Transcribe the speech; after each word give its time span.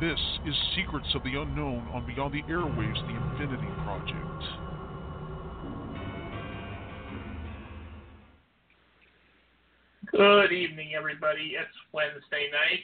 This 0.00 0.18
is 0.46 0.54
Secrets 0.74 1.08
of 1.14 1.22
the 1.24 1.38
Unknown 1.38 1.86
on 1.92 2.06
Beyond 2.06 2.32
the 2.32 2.40
Airwaves, 2.50 3.06
the 3.06 3.44
Infinity 3.44 3.68
Project. 3.84 4.42
Good 10.10 10.52
evening, 10.52 10.92
everybody. 10.96 11.52
It's 11.54 11.68
Wednesday 11.92 12.48
night, 12.50 12.80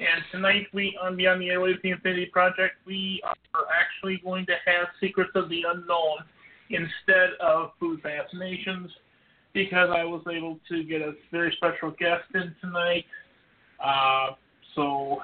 and 0.00 0.24
tonight 0.32 0.66
we 0.72 0.98
on 1.00 1.16
Beyond 1.16 1.40
the 1.40 1.50
Airwaves, 1.50 1.80
the 1.82 1.92
Infinity 1.92 2.26
Project, 2.32 2.74
we 2.84 3.22
are 3.22 3.66
actually 3.72 4.20
going 4.24 4.44
to 4.46 4.54
have 4.66 4.88
Secrets 4.98 5.30
of 5.36 5.48
the 5.50 5.62
Unknown 5.72 6.18
instead 6.70 7.30
of 7.40 7.70
Food 7.78 8.00
Fascinations 8.02 8.90
because 9.52 9.90
I 9.94 10.02
was 10.02 10.22
able 10.28 10.58
to 10.68 10.82
get 10.82 11.00
a 11.00 11.12
very 11.30 11.54
special 11.56 11.92
guest 11.92 12.24
in 12.34 12.52
tonight. 12.60 13.04
Uh, 13.78 14.30
so, 14.74 15.20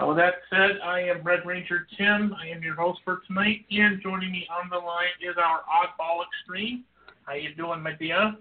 uh, 0.00 0.06
with 0.06 0.16
that 0.16 0.34
said, 0.50 0.78
I 0.84 1.00
am 1.00 1.22
Red 1.22 1.40
Ranger 1.44 1.86
Tim. 1.96 2.34
I 2.40 2.48
am 2.48 2.62
your 2.62 2.74
host 2.74 3.00
for 3.04 3.20
tonight, 3.26 3.64
and 3.70 4.00
joining 4.02 4.30
me 4.30 4.46
on 4.50 4.68
the 4.70 4.78
line 4.78 5.08
is 5.20 5.36
our 5.36 5.60
oddball 5.62 6.22
extreme. 6.26 6.84
How 7.24 7.34
you 7.34 7.54
doing, 7.54 7.82
my 7.82 7.92
dear? 7.92 8.34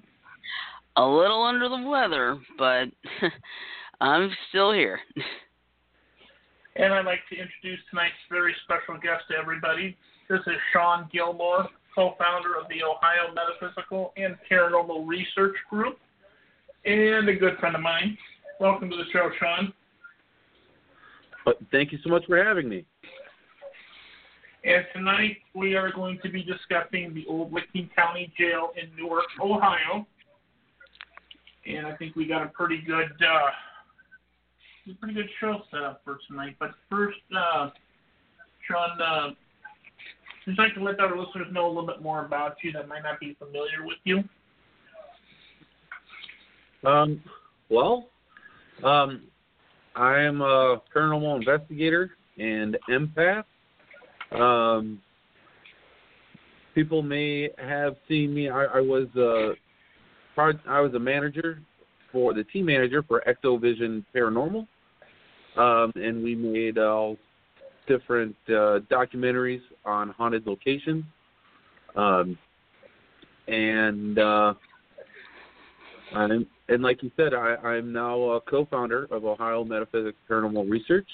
A 0.98 1.06
little 1.06 1.44
under 1.44 1.68
the 1.70 1.88
weather, 1.88 2.40
but 2.58 2.90
I'm 4.02 4.30
still 4.50 4.72
here. 4.72 5.00
And 6.76 6.94
I'd 6.94 7.06
like 7.06 7.22
to 7.32 7.36
introduce 7.36 7.80
tonight's 7.90 8.14
very 8.30 8.56
special 8.64 9.02
guest 9.02 9.24
to 9.32 9.38
everybody. 9.38 9.98
This 10.30 10.42
is 10.46 10.54
Shawn 10.74 11.10
Gilmore, 11.12 11.68
co-founder 11.96 12.56
of 12.56 12.68
the 12.70 12.84
Ohio 12.84 13.34
Metaphysical 13.34 14.14
and 14.16 14.36
Paranormal 14.50 15.08
Research 15.08 15.56
Group, 15.72 15.98
and 16.86 17.28
a 17.28 17.36
good 17.36 17.58
friend 17.60 17.76
of 17.76 17.82
mine. 17.82 18.16
Welcome 18.60 18.92
to 18.92 18.96
the 18.96 19.10
show, 19.12 19.30
Shawn. 19.40 19.74
Uh, 21.48 21.54
thank 21.72 21.94
you 21.94 21.98
so 22.04 22.10
much 22.10 22.26
for 22.26 22.44
having 22.44 22.68
me. 22.68 22.86
And 24.66 24.86
tonight 24.94 25.38
we 25.56 25.76
are 25.76 25.92
going 25.94 26.20
to 26.24 26.30
be 26.30 26.44
discussing 26.44 27.14
the 27.14 27.26
old 27.30 27.54
Licking 27.54 27.90
County 27.96 28.34
Jail 28.38 28.72
in 28.76 28.94
Newark, 28.98 29.24
Ohio. 29.42 30.06
And 31.66 31.88
I 31.88 31.96
think 31.96 32.18
we 32.18 32.28
got 32.28 32.44
a 32.44 32.48
pretty 32.48 32.82
good, 32.86 33.12
uh, 33.26 34.94
pretty 35.00 35.14
good 35.14 35.30
show 35.40 35.62
set 35.72 35.84
up 35.84 36.02
for 36.04 36.18
tonight. 36.28 36.58
But 36.60 36.72
first, 36.90 37.18
uh, 37.34 37.70
Shawn, 38.68 39.02
uh, 39.02 39.30
I'd 40.48 40.58
like 40.58 40.74
to 40.74 40.84
let 40.84 41.00
our 41.00 41.18
listeners 41.18 41.48
know 41.52 41.68
a 41.68 41.70
little 41.70 41.88
bit 41.88 42.02
more 42.02 42.26
about 42.26 42.58
you 42.62 42.74
that 42.74 42.90
might 42.90 43.04
not 43.04 43.22
be 43.22 43.38
familiar 43.40 43.86
with 43.86 43.98
you. 44.04 44.24
Um, 46.84 47.22
well, 47.70 48.10
um, 48.84 49.24
I 49.98 50.20
am 50.20 50.42
a 50.42 50.80
paranormal 50.96 51.38
investigator 51.40 52.12
and 52.38 52.78
empath. 52.88 53.46
Um, 54.32 55.02
people 56.76 57.02
may 57.02 57.50
have 57.58 57.96
seen 58.08 58.34
me. 58.34 58.50
I, 58.50 58.66
I 58.66 58.80
was 58.80 59.08
a 59.16 59.54
I 60.38 60.82
was 60.82 60.94
a 60.94 61.00
manager 61.00 61.60
for 62.12 62.36
the 62.36 62.44
team 62.44 62.68
manager 62.68 63.02
for 63.02 63.24
Ectovision 63.28 64.06
Paranormal, 64.16 64.68
um, 65.58 65.92
and 65.96 66.24
we 66.24 66.36
made 66.36 66.78
all 66.78 67.18
different 67.88 68.36
uh, 68.50 68.80
documentaries 68.92 69.62
on 69.84 70.10
haunted 70.10 70.46
locations. 70.46 71.06
Um, 71.96 72.38
and 73.48 74.20
uh, 74.20 74.54
I'm, 76.14 76.46
and 76.70 76.84
like 76.84 77.02
you 77.04 77.12
said, 77.16 77.34
I, 77.34 77.56
I'm 77.56 77.94
now 77.94 78.20
a 78.32 78.42
co-founder 78.42 79.08
of 79.12 79.26
Ohio 79.26 79.64
Metaphysics 79.64 80.18
Paranormal 80.30 80.70
Research, 80.70 81.08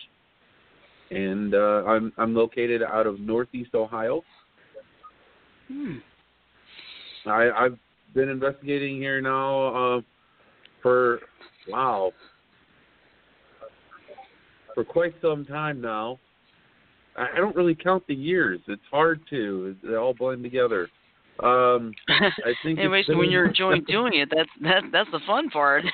and 1.11 1.53
uh, 1.53 1.83
I'm 1.85 2.11
I'm 2.17 2.33
located 2.33 2.81
out 2.81 3.07
of 3.07 3.19
Northeast 3.19 3.75
Ohio. 3.75 4.23
Hmm. 5.67 5.97
I, 7.25 7.49
I've 7.51 7.77
been 8.13 8.29
investigating 8.29 8.97
here 8.97 9.21
now 9.21 9.97
uh, 9.97 10.01
for 10.81 11.19
wow 11.69 12.11
for 14.73 14.83
quite 14.83 15.13
some 15.21 15.45
time 15.45 15.81
now. 15.81 16.19
I 17.15 17.27
I 17.33 17.37
don't 17.37 17.55
really 17.55 17.75
count 17.75 18.03
the 18.07 18.15
years. 18.15 18.59
It's 18.67 18.81
hard 18.91 19.21
to. 19.29 19.75
They 19.83 19.95
all 19.95 20.13
blend 20.13 20.43
together. 20.43 20.89
Um, 21.39 21.94
I 22.09 22.53
think. 22.63 22.79
When 22.79 23.31
you're 23.31 23.45
enjoying 23.49 23.83
doing 23.85 24.13
it, 24.13 24.29
that's 24.35 24.49
that 24.61 24.83
that's 24.91 25.11
the 25.11 25.19
fun 25.27 25.49
part. 25.49 25.83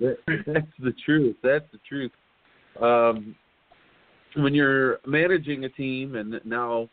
That- 0.00 0.18
That's 0.46 0.66
the 0.80 0.92
truth. 1.04 1.36
That's 1.44 1.64
the 1.70 1.78
truth. 1.88 2.10
Um, 2.80 3.36
when 4.34 4.52
you're 4.52 4.98
managing 5.06 5.64
a 5.64 5.68
team 5.68 6.16
and 6.16 6.40
now 6.44 6.88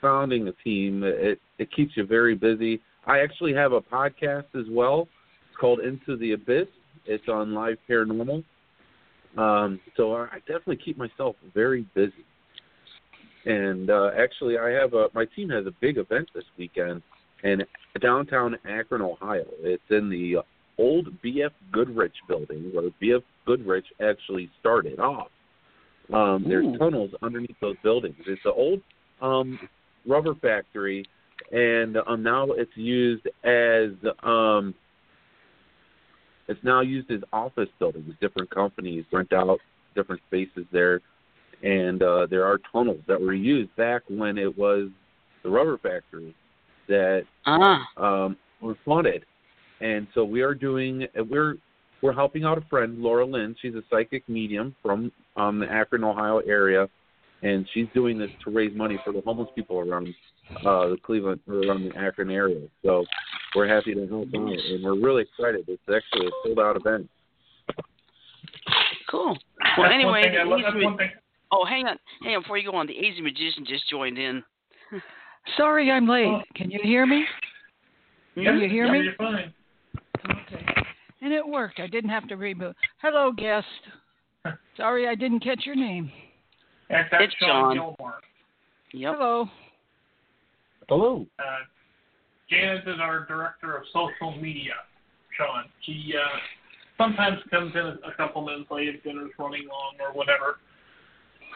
founding 0.00 0.46
a 0.46 0.52
team, 0.62 1.02
it 1.02 1.40
it 1.58 1.72
keeps 1.74 1.96
you 1.96 2.06
very 2.06 2.36
busy. 2.36 2.80
I 3.06 3.18
actually 3.20 3.52
have 3.54 3.72
a 3.72 3.80
podcast 3.80 4.54
as 4.54 4.66
well. 4.70 5.08
It's 5.48 5.58
called 5.58 5.80
Into 5.80 6.16
the 6.16 6.32
Abyss. 6.32 6.68
It's 7.06 7.28
on 7.28 7.52
Live 7.52 7.78
Paranormal. 7.88 8.44
Um, 9.36 9.80
so 9.96 10.14
I 10.14 10.38
definitely 10.46 10.76
keep 10.76 10.96
myself 10.98 11.34
very 11.52 11.86
busy. 11.94 12.12
And 13.46 13.90
uh, 13.90 14.10
actually, 14.18 14.58
I 14.58 14.70
have 14.70 14.92
a 14.94 15.06
my 15.14 15.24
team 15.24 15.48
has 15.50 15.66
a 15.66 15.72
big 15.80 15.98
event 15.98 16.28
this 16.34 16.44
weekend 16.58 17.02
in 17.44 17.62
downtown 18.02 18.56
Akron, 18.68 19.02
Ohio. 19.02 19.46
It's 19.60 19.82
in 19.90 20.10
the 20.10 20.38
old 20.78 21.08
BF 21.24 21.52
Goodrich 21.72 22.14
building 22.28 22.70
where 22.74 22.90
BF 23.00 23.22
Goodrich 23.46 23.86
actually 24.02 24.50
started 24.60 24.98
off. 24.98 25.28
Um, 26.12 26.44
there's 26.46 26.66
Ooh. 26.66 26.78
tunnels 26.78 27.10
underneath 27.22 27.56
those 27.60 27.76
buildings. 27.82 28.16
It's 28.26 28.44
an 28.44 28.52
old 28.54 28.80
um, 29.22 29.58
rubber 30.06 30.34
factory, 30.34 31.04
and 31.52 31.96
um, 32.06 32.22
now 32.24 32.48
it's 32.50 32.76
used 32.76 33.26
as 33.44 33.90
um, 34.24 34.74
it's 36.48 36.62
now 36.62 36.80
used 36.80 37.10
as 37.12 37.20
office 37.32 37.68
buildings. 37.78 38.12
Different 38.20 38.50
companies 38.50 39.04
rent 39.12 39.32
out 39.32 39.58
different 39.94 40.20
spaces 40.28 40.66
there, 40.72 41.00
and 41.62 42.02
uh, 42.02 42.26
there 42.28 42.44
are 42.44 42.58
tunnels 42.72 43.00
that 43.08 43.20
were 43.20 43.34
used 43.34 43.74
back 43.76 44.02
when 44.08 44.38
it 44.38 44.56
was 44.58 44.88
the 45.42 45.50
rubber 45.50 45.78
factory 45.78 46.34
that 46.88 47.24
ah, 47.46 47.82
um, 47.96 48.36
were 48.60 48.76
flooded. 48.84 49.24
And 49.80 50.06
so 50.14 50.24
we 50.24 50.40
are 50.42 50.54
doing 50.54 51.06
we're 51.28 51.56
we're 52.02 52.12
helping 52.12 52.44
out 52.44 52.58
a 52.58 52.62
friend, 52.62 52.98
Laura 52.98 53.24
Lynn. 53.26 53.56
She's 53.60 53.74
a 53.74 53.82
psychic 53.90 54.28
medium 54.28 54.74
from 54.82 55.10
um, 55.36 55.58
the 55.58 55.66
Akron, 55.70 56.04
Ohio 56.04 56.38
area, 56.40 56.88
and 57.42 57.66
she's 57.72 57.86
doing 57.94 58.18
this 58.18 58.30
to 58.44 58.50
raise 58.50 58.76
money 58.76 58.98
for 59.04 59.12
the 59.12 59.20
homeless 59.22 59.48
people 59.54 59.78
around 59.78 60.08
uh, 60.60 60.88
the 60.88 60.96
Cleveland 61.02 61.40
or 61.48 61.54
around 61.66 61.88
the 61.88 61.96
Akron 61.98 62.30
area. 62.30 62.60
So 62.84 63.04
we're 63.54 63.66
happy 63.68 63.94
to 63.94 64.06
help 64.06 64.28
out, 64.28 64.52
and 64.52 64.84
we're 64.84 65.00
really 65.00 65.22
excited. 65.22 65.64
It's 65.68 65.82
actually 65.82 66.26
a 66.26 66.30
sold 66.44 66.58
out 66.58 66.76
event. 66.76 67.08
cool. 69.10 69.26
Well, 69.26 69.36
That's 69.58 69.78
one 69.78 69.92
anyway, 69.92 70.22
thing 70.22 70.38
I 70.38 70.42
love- 70.44 70.60
that's 70.62 70.84
one 70.84 70.96
thing. 70.96 71.10
Oh, 71.52 71.64
hang 71.64 71.86
on, 71.86 71.96
hang 72.22 72.34
on. 72.34 72.42
Before 72.42 72.58
you 72.58 72.70
go 72.70 72.76
on, 72.76 72.86
the 72.86 72.98
AZ 72.98 73.14
Magician 73.20 73.64
just 73.66 73.88
joined 73.88 74.18
in. 74.18 74.42
Sorry 75.56 75.90
I'm 75.90 76.08
late. 76.08 76.26
Oh. 76.26 76.42
Can 76.54 76.70
you 76.70 76.80
hear 76.82 77.06
me? 77.06 77.24
Yeah, 78.34 78.54
you 78.54 78.68
hear 78.68 78.86
yeah, 78.86 78.92
me? 78.92 79.02
You're 79.04 79.14
fine. 79.14 79.52
Okay. 80.24 80.64
And 81.22 81.32
it 81.32 81.46
worked. 81.46 81.80
I 81.80 81.86
didn't 81.86 82.10
have 82.10 82.28
to 82.28 82.36
reboot. 82.36 82.74
Hello, 83.00 83.32
guest. 83.32 83.66
Sorry 84.76 85.08
I 85.08 85.14
didn't 85.14 85.40
catch 85.40 85.64
your 85.64 85.76
name. 85.76 86.10
And 86.90 87.06
that's 87.10 87.24
It's 87.24 87.34
Shawn 87.40 87.76
John. 87.76 87.94
Gilmore. 87.96 88.20
Yep. 88.92 89.14
Hello. 89.16 89.48
Hello. 90.88 91.26
Uh, 91.38 91.42
Janet 92.50 92.86
is 92.86 92.96
our 93.00 93.26
director 93.26 93.76
of 93.76 93.84
social 93.92 94.40
media. 94.40 94.74
Shawn. 95.36 95.64
She 95.82 96.12
uh, 96.16 96.38
sometimes 96.98 97.38
comes 97.50 97.72
in 97.74 97.80
a 97.80 98.14
couple 98.16 98.44
minutes 98.44 98.70
late 98.70 98.88
if 98.88 99.02
dinner's 99.02 99.30
running 99.38 99.66
long 99.68 99.94
or 100.00 100.16
whatever. 100.16 100.58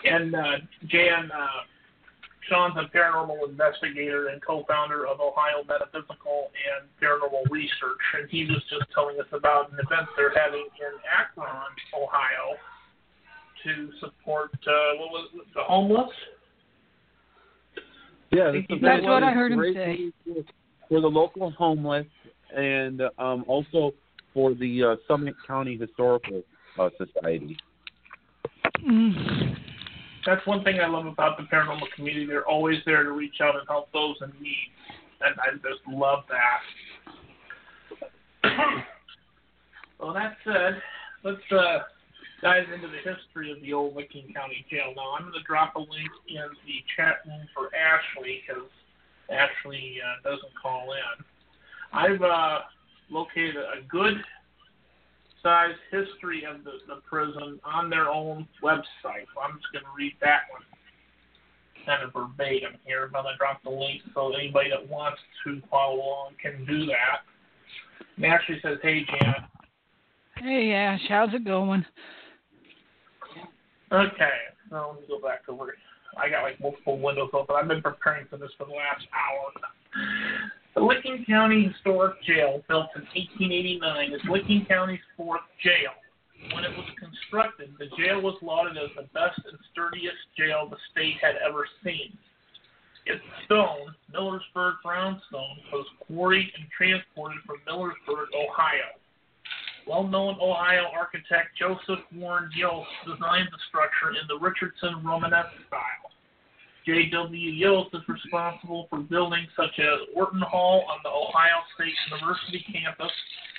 And 0.04 0.34
uh, 0.34 0.40
Jan, 0.86 1.30
uh, 1.30 1.46
Shawn's 2.48 2.74
a 2.78 2.88
paranormal 2.96 3.48
investigator 3.48 4.28
and 4.28 4.42
co-founder 4.42 5.06
of 5.06 5.20
Ohio 5.20 5.62
Metaphysical 5.68 6.50
and 6.54 6.88
Paranormal 7.00 7.50
Research, 7.50 8.00
and 8.18 8.28
he 8.30 8.44
was 8.46 8.62
just 8.70 8.90
telling 8.94 9.20
us 9.20 9.26
about 9.32 9.72
an 9.72 9.78
event 9.78 10.08
they're 10.16 10.32
having 10.34 10.66
in 10.80 10.94
Akron, 11.06 11.46
Ohio, 11.94 12.56
to 13.64 13.90
support 14.00 14.50
uh, 14.66 14.98
what 14.98 15.10
was 15.10 15.28
it, 15.34 15.46
the 15.54 15.62
homeless. 15.62 16.10
Yeah, 18.32 18.52
this 18.52 18.78
That's 18.80 19.02
what 19.04 19.22
I 19.22 19.32
heard 19.32 19.52
him 19.52 19.62
say. 19.74 20.12
for- 20.24 20.42
For 20.88 21.00
the 21.00 21.08
local 21.08 21.50
homeless 21.52 22.06
and 22.56 23.02
um, 23.18 23.44
also 23.46 23.92
for 24.34 24.54
the 24.54 24.82
uh, 24.84 24.96
Summit 25.06 25.34
County 25.46 25.76
Historical 25.76 26.42
uh, 26.78 26.88
Society. 26.98 27.56
Mm. 28.84 29.49
That's 30.26 30.46
one 30.46 30.62
thing 30.64 30.80
I 30.80 30.86
love 30.86 31.06
about 31.06 31.38
the 31.38 31.44
paranormal 31.44 31.90
community. 31.94 32.26
They're 32.26 32.46
always 32.46 32.78
there 32.84 33.02
to 33.02 33.12
reach 33.12 33.40
out 33.40 33.56
and 33.56 33.66
help 33.66 33.90
those 33.92 34.16
in 34.20 34.32
need, 34.42 34.70
and 35.22 35.34
I 35.40 35.52
just 35.56 35.80
love 35.88 36.24
that. 36.28 36.60
well, 39.98 40.12
that 40.12 40.36
said, 40.44 40.80
let's 41.24 41.52
uh, 41.52 41.78
dive 42.42 42.70
into 42.74 42.88
the 42.88 42.98
history 42.98 43.50
of 43.50 43.60
the 43.62 43.72
old 43.72 43.96
Licking 43.96 44.32
County 44.34 44.64
Jail. 44.70 44.92
Now, 44.96 45.14
I'm 45.16 45.22
going 45.22 45.34
to 45.34 45.42
drop 45.46 45.74
a 45.76 45.80
link 45.80 46.10
in 46.28 46.48
the 46.66 46.84
chat 46.96 47.16
room 47.26 47.46
for 47.54 47.70
Ashley 47.74 48.42
because 48.46 48.68
Ashley 49.30 50.00
uh, 50.04 50.28
doesn't 50.28 50.52
call 50.60 50.92
in. 50.92 51.24
I've 51.92 52.22
uh, 52.22 52.60
located 53.10 53.56
a 53.56 53.82
good 53.88 54.14
size 55.42 55.74
history 55.90 56.44
of 56.44 56.64
the, 56.64 56.72
the 56.86 57.00
prison 57.08 57.60
on 57.64 57.90
their 57.90 58.08
own 58.08 58.46
website. 58.62 59.26
So 59.34 59.40
I'm 59.42 59.58
just 59.58 59.72
going 59.72 59.84
to 59.84 59.94
read 59.96 60.14
that 60.20 60.42
one 60.50 60.62
kind 61.86 62.02
of 62.02 62.12
verbatim 62.12 62.74
here. 62.84 63.08
but 63.10 63.18
I'm 63.18 63.24
going 63.24 63.34
to 63.34 63.38
drop 63.38 63.62
the 63.62 63.70
link 63.70 64.02
so 64.14 64.32
anybody 64.32 64.70
that 64.70 64.88
wants 64.88 65.18
to 65.44 65.60
follow 65.70 65.96
along 65.96 66.32
can 66.40 66.64
do 66.66 66.86
that. 66.86 67.24
And 68.16 68.26
Ashley 68.26 68.60
says, 68.62 68.78
Hey, 68.82 69.04
Janet. 69.04 69.42
Hey, 70.36 70.72
Ash, 70.72 71.00
how's 71.08 71.34
it 71.34 71.44
going? 71.44 71.84
Okay, 73.92 74.30
so 74.70 74.92
let 74.92 75.00
me 75.00 75.06
go 75.08 75.20
back 75.20 75.40
over. 75.48 75.74
I 76.16 76.28
got 76.30 76.42
like 76.42 76.60
multiple 76.60 76.98
windows 76.98 77.30
open. 77.32 77.56
I've 77.56 77.68
been 77.68 77.82
preparing 77.82 78.26
for 78.28 78.36
this 78.36 78.50
for 78.56 78.64
the 78.64 78.72
last 78.72 79.04
hour. 79.12 79.52
The 80.80 80.86
Licking 80.86 81.26
County 81.28 81.68
Historic 81.68 82.16
Jail, 82.24 82.64
built 82.66 82.88
in 82.96 83.04
1889, 83.12 84.14
is 84.16 84.20
Licking 84.24 84.64
County's 84.64 85.04
fourth 85.14 85.44
jail. 85.62 85.92
When 86.56 86.64
it 86.64 86.72
was 86.72 86.88
constructed, 86.96 87.76
the 87.76 87.92
jail 88.00 88.24
was 88.24 88.40
lauded 88.40 88.80
as 88.80 88.88
the 88.96 89.04
best 89.12 89.44
and 89.44 89.60
sturdiest 89.70 90.16
jail 90.40 90.72
the 90.72 90.80
state 90.90 91.20
had 91.20 91.36
ever 91.44 91.68
seen. 91.84 92.16
Its 93.04 93.20
stone, 93.44 93.92
Millersburg 94.08 94.80
brownstone, 94.82 95.60
was 95.70 95.84
quarried 96.08 96.48
and 96.56 96.64
transported 96.72 97.44
from 97.44 97.60
Millersburg, 97.68 98.32
Ohio. 98.32 98.96
Well-known 99.86 100.40
Ohio 100.40 100.88
architect 100.96 101.60
Joseph 101.60 102.00
Warren 102.16 102.48
Yost 102.56 102.88
designed 103.04 103.52
the 103.52 103.60
structure 103.68 104.16
in 104.16 104.24
the 104.32 104.40
Richardson 104.40 105.04
Romanesque 105.04 105.60
style. 105.68 106.08
J.W. 106.86 107.50
Yost 107.52 107.90
is 107.94 108.00
responsible 108.08 108.86
for 108.88 109.00
buildings 109.00 109.48
such 109.56 109.78
as 109.78 110.08
Orton 110.14 110.40
Hall 110.40 110.84
on 110.90 110.98
the 111.04 111.10
Ohio 111.10 111.60
State 111.74 111.92
University 112.10 112.64
campus, 112.72 113.12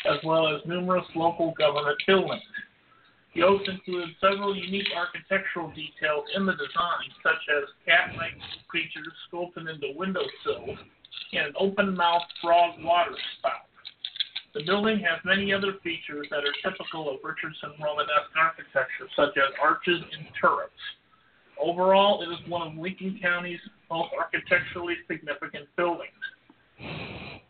as 0.10 0.18
well 0.24 0.48
as 0.48 0.62
numerous 0.66 1.06
local 1.16 1.54
government 1.58 1.98
buildings. 2.08 2.42
Yost 3.34 3.70
included 3.70 4.10
several 4.20 4.56
unique 4.56 4.90
architectural 4.96 5.70
details 5.70 6.26
in 6.36 6.46
the 6.46 6.54
design, 6.54 7.08
such 7.24 7.40
as 7.56 7.64
cat-like 7.86 8.36
creatures 8.68 9.08
sculpted 9.28 9.68
into 9.70 9.94
windowsills 9.96 10.80
and 11.34 11.48
an 11.48 11.54
open-mouthed 11.58 12.34
frog 12.42 12.76
water 12.84 13.16
spout. 13.38 13.72
The 14.54 14.64
building 14.66 15.00
has 15.00 15.24
many 15.24 15.54
other 15.54 15.80
features 15.82 16.28
that 16.30 16.44
are 16.44 16.56
typical 16.60 17.08
of 17.10 17.24
Richardson 17.24 17.72
Romanesque 17.80 18.36
architecture, 18.36 19.08
such 19.16 19.38
as 19.38 19.54
arches 19.62 20.02
and 20.12 20.28
turrets. 20.36 20.76
Overall, 21.60 22.22
it 22.22 22.28
is 22.28 22.50
one 22.50 22.68
of 22.68 22.76
Licking 22.76 23.20
County's 23.22 23.60
most 23.90 24.10
architecturally 24.18 24.96
significant 25.08 25.68
buildings. 25.76 26.12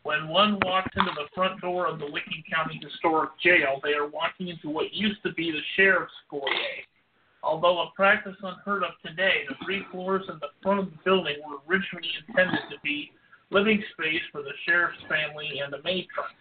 When 0.04 0.28
one 0.28 0.60
walks 0.64 0.92
into 0.96 1.12
the 1.16 1.28
front 1.36 1.62
door 1.62 1.88
of 1.88 2.00
the 2.00 2.06
Licking 2.06 2.44
County 2.52 2.80
Historic 2.84 3.32
Jail, 3.44 3.80
they 3.84 3.94
are 3.94 4.08
walking 4.08 4.48
into 4.48 4.70
what 4.70 4.94
used 4.94 5.22
to 5.24 5.32
be 5.34 5.52
the 5.52 5.62
sheriff's 5.76 6.14
foyer. 6.30 6.42
Although 7.44 7.82
a 7.82 7.92
practice 7.96 8.36
unheard 8.42 8.84
of 8.84 8.92
today, 9.06 9.44
the 9.48 9.56
three 9.64 9.84
floors 9.92 10.24
in 10.28 10.38
the 10.42 10.50
front 10.62 10.80
of 10.80 10.86
the 10.86 10.98
building 11.06 11.36
were 11.48 11.58
originally 11.68 12.10
intended 12.28 12.62
to 12.70 12.78
be 12.84 13.12
living 13.52 13.84
space 13.94 14.22
for 14.32 14.42
the 14.42 14.54
sheriff's 14.66 15.02
family 15.10 15.60
and 15.64 15.72
the 15.72 15.78
matron. 15.78 16.34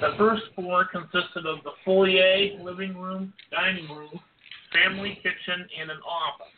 The 0.00 0.14
first 0.16 0.42
floor 0.54 0.86
consisted 0.86 1.46
of 1.46 1.62
the 1.64 1.72
foyer, 1.84 2.62
living 2.62 2.96
room, 2.96 3.32
dining 3.50 3.88
room, 3.88 4.18
family 4.72 5.18
kitchen, 5.22 5.66
and 5.80 5.90
an 5.90 6.00
office. 6.00 6.53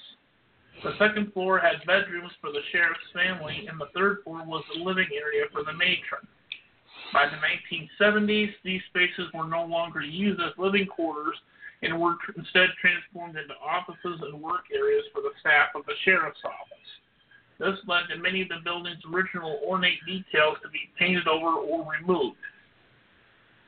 The 0.82 0.96
second 0.99 1.32
floor 1.32 1.58
had 1.58 1.84
bedrooms 1.87 2.32
for 2.40 2.52
the 2.52 2.61
sheriff's 2.70 3.11
family, 3.12 3.67
and 3.69 3.81
the 3.81 3.88
third 3.94 4.23
floor 4.23 4.44
was 4.44 4.64
the 4.75 4.82
living 4.82 5.08
area 5.17 5.44
for 5.52 5.64
the 5.64 5.73
matron. 5.73 6.26
By 7.12 7.26
the 7.26 7.40
1970s, 7.40 8.52
these 8.62 8.82
spaces 8.90 9.32
were 9.32 9.46
no 9.46 9.64
longer 9.64 10.00
used 10.00 10.40
as 10.40 10.52
living 10.58 10.87
quarters 10.87 11.37
and 11.82 11.99
were 11.99 12.17
instead 12.37 12.69
transformed 12.81 13.37
into 13.37 13.55
offices 13.62 14.20
and 14.23 14.40
work 14.43 14.64
areas 14.75 15.05
for 15.12 15.23
the 15.23 15.32
staff 15.40 15.69
of 15.75 15.84
the 15.87 15.94
sheriff's 16.05 16.40
office. 16.44 16.90
This 17.58 17.78
led 17.88 18.08
to 18.08 18.20
many 18.20 18.43
of 18.43 18.49
the 18.49 18.61
building's 18.64 19.02
original 19.12 19.61
ornate 19.64 20.05
details 20.06 20.58
to 20.62 20.69
be 20.69 20.90
painted 20.99 21.26
over 21.26 21.56
or 21.56 21.88
removed. 21.88 22.37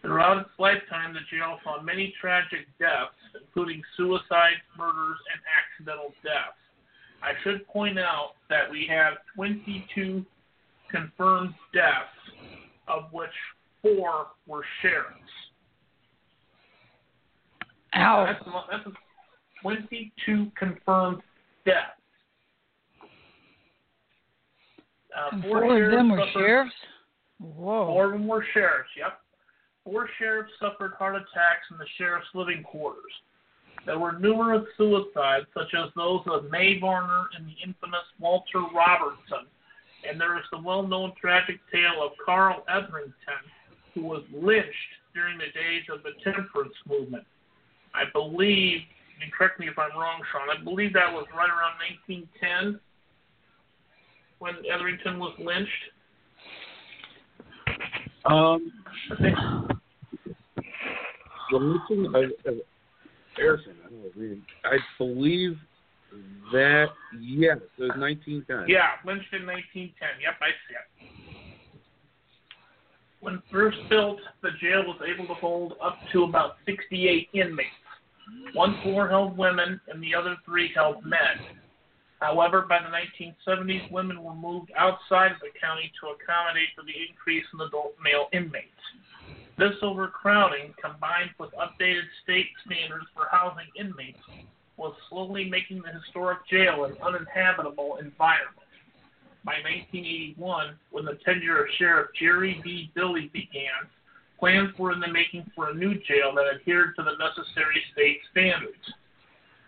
Throughout 0.03 0.39
its 0.39 0.51
lifetime, 0.59 1.15
the 1.15 1.25
jail 1.31 1.59
saw 1.65 1.81
many 1.83 2.15
tragic 2.21 2.67
deaths, 2.79 3.17
including 3.35 3.83
suicides, 3.97 4.63
murders, 4.77 5.19
and 5.33 5.41
accidental 5.57 6.15
deaths. 6.23 6.61
I 7.23 7.33
should 7.43 7.67
point 7.67 7.99
out 7.99 8.33
that 8.49 8.71
we 8.71 8.87
have 8.91 9.15
22 9.35 10.25
confirmed 10.91 11.55
deaths, 11.75 12.09
of 12.87 13.05
which 13.13 13.31
four 13.83 14.29
were 14.47 14.65
sheriffs. 14.83 15.15
Ow. 17.97 18.27
That's, 18.27 18.45
that's 18.85 18.97
22 19.63 20.51
confirmed 20.57 21.23
deaths. 21.65 21.77
Uh, 25.17 25.43
four 25.43 25.63
four 25.63 25.85
of 25.85 25.91
them 25.91 26.11
were 26.11 26.19
suffered- 26.19 26.33
sheriffs? 26.33 26.75
Whoa. 27.41 27.87
Four 27.87 28.05
of 28.07 28.13
them 28.13 28.27
were 28.27 28.45
sheriffs, 28.53 28.91
yep. 28.97 29.21
Four 29.85 30.09
sheriffs 30.19 30.53
suffered 30.61 30.93
heart 30.99 31.15
attacks 31.17 31.67
in 31.71 31.79
the 31.79 31.87
sheriff's 31.97 32.27
living 32.35 32.63
quarters. 32.63 33.13
There 33.89 33.99
were 33.99 34.19
numerous 34.19 34.67
suicides, 34.77 35.47
such 35.55 35.73
as 35.73 35.89
those 35.97 36.21
of 36.27 36.51
May 36.51 36.79
Varner 36.79 37.25
and 37.35 37.47
the 37.47 37.55
infamous 37.65 38.05
Walter 38.21 38.61
Robertson. 38.75 39.49
And 40.07 40.21
there 40.21 40.37
is 40.37 40.45
the 40.53 40.59
well 40.59 40.87
known 40.87 41.15
tragic 41.19 41.59
tale 41.73 42.05
of 42.05 42.13
Carl 42.23 42.67
Etherington, 42.69 43.49
who 43.95 44.03
was 44.03 44.23
lynched 44.31 44.93
during 45.15 45.39
the 45.39 45.47
days 45.55 45.85
of 45.91 46.03
the 46.03 46.11
temperance 46.23 46.75
movement. 46.87 47.25
I 47.95 48.03
believe, 48.13 48.81
and 49.23 49.33
correct 49.33 49.59
me 49.59 49.69
if 49.69 49.79
I'm 49.79 49.99
wrong, 49.99 50.21
Shawn, 50.33 50.55
I 50.55 50.63
believe 50.63 50.93
that 50.93 51.11
was 51.11 51.25
right 51.35 51.49
around 51.49 51.79
1910 52.05 52.79
when 54.39 54.57
Etherington 54.71 55.19
was 55.19 55.33
lynched. 55.39 55.73
Um, 58.27 58.71
the 61.51 61.57
lynching 61.57 62.13
I 63.39 63.91
don't 63.91 64.43
I 64.65 64.79
believe 64.99 65.57
that 66.53 66.87
yes, 67.21 67.59
it 67.79 67.83
was 67.83 67.91
1910. 67.97 68.69
Yeah, 68.69 68.97
in 69.33 69.47
1910. 69.47 69.93
Yep, 70.23 70.35
I 70.41 70.51
see 70.67 70.75
it. 70.75 70.87
When 73.21 73.43
first 73.51 73.79
built, 73.91 74.21
the 74.43 74.51
jail 74.61 74.85
was 74.87 75.01
able 75.03 75.27
to 75.27 75.35
hold 75.35 75.75
up 75.83 75.99
to 76.13 76.23
about 76.23 76.57
68 76.67 77.29
inmates. 77.35 77.69
One 78.55 78.79
floor 78.83 79.09
held 79.09 79.37
women, 79.37 79.81
and 79.89 80.03
the 80.03 80.15
other 80.15 80.37
three 80.45 80.71
held 80.75 81.05
men. 81.05 81.59
However, 82.21 82.67
by 82.69 82.79
the 82.79 82.91
1970s, 82.91 83.91
women 83.91 84.23
were 84.23 84.35
moved 84.35 84.71
outside 84.77 85.33
of 85.33 85.41
the 85.41 85.55
county 85.61 85.91
to 86.01 86.15
accommodate 86.15 86.69
for 86.75 86.83
the 86.83 86.95
increase 87.09 87.45
in 87.55 87.61
adult 87.61 87.95
male 88.03 88.29
inmates. 88.33 88.67
This 89.59 89.75
overcrowding, 89.83 90.73
combined 90.81 91.31
with 91.41 91.51
updated 91.55 92.07
state 92.23 92.47
standards 92.65 93.07
for 93.13 93.27
housing 93.29 93.67
inmates, 93.77 94.23
was 94.77 94.95
slowly 95.11 95.51
making 95.51 95.83
the 95.83 95.91
historic 95.91 96.47
jail 96.49 96.85
an 96.85 96.95
uninhabitable 97.03 97.97
environment. 97.97 98.55
By 99.45 99.55
1981, 99.67 100.79
when 100.93 101.05
the 101.05 101.19
tenure 101.25 101.65
of 101.65 101.67
Sheriff 101.77 102.11
Jerry 102.21 102.61
B. 102.63 102.93
Billy 102.95 103.31
began, 103.33 103.91
plans 104.39 104.71
were 104.79 104.93
in 104.93 105.01
the 105.01 105.09
making 105.09 105.51
for 105.57 105.71
a 105.71 105.75
new 105.75 105.95
jail 105.95 106.33
that 106.37 106.55
adhered 106.55 106.95
to 106.95 107.03
the 107.03 107.17
necessary 107.19 107.83
state 107.93 108.21
standards. 108.31 108.95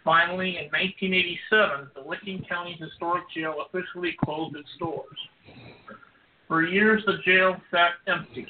Finally, 0.04 0.50
in 0.50 0.66
1987, 0.66 1.90
the 1.96 2.08
Licking 2.08 2.44
County 2.48 2.78
Historic 2.78 3.24
Jail 3.34 3.56
officially 3.66 4.16
closed 4.24 4.54
its 4.54 4.70
doors. 4.78 5.18
For 6.46 6.62
years, 6.62 7.02
the 7.06 7.18
jail 7.24 7.56
sat 7.72 7.92
empty. 8.06 8.46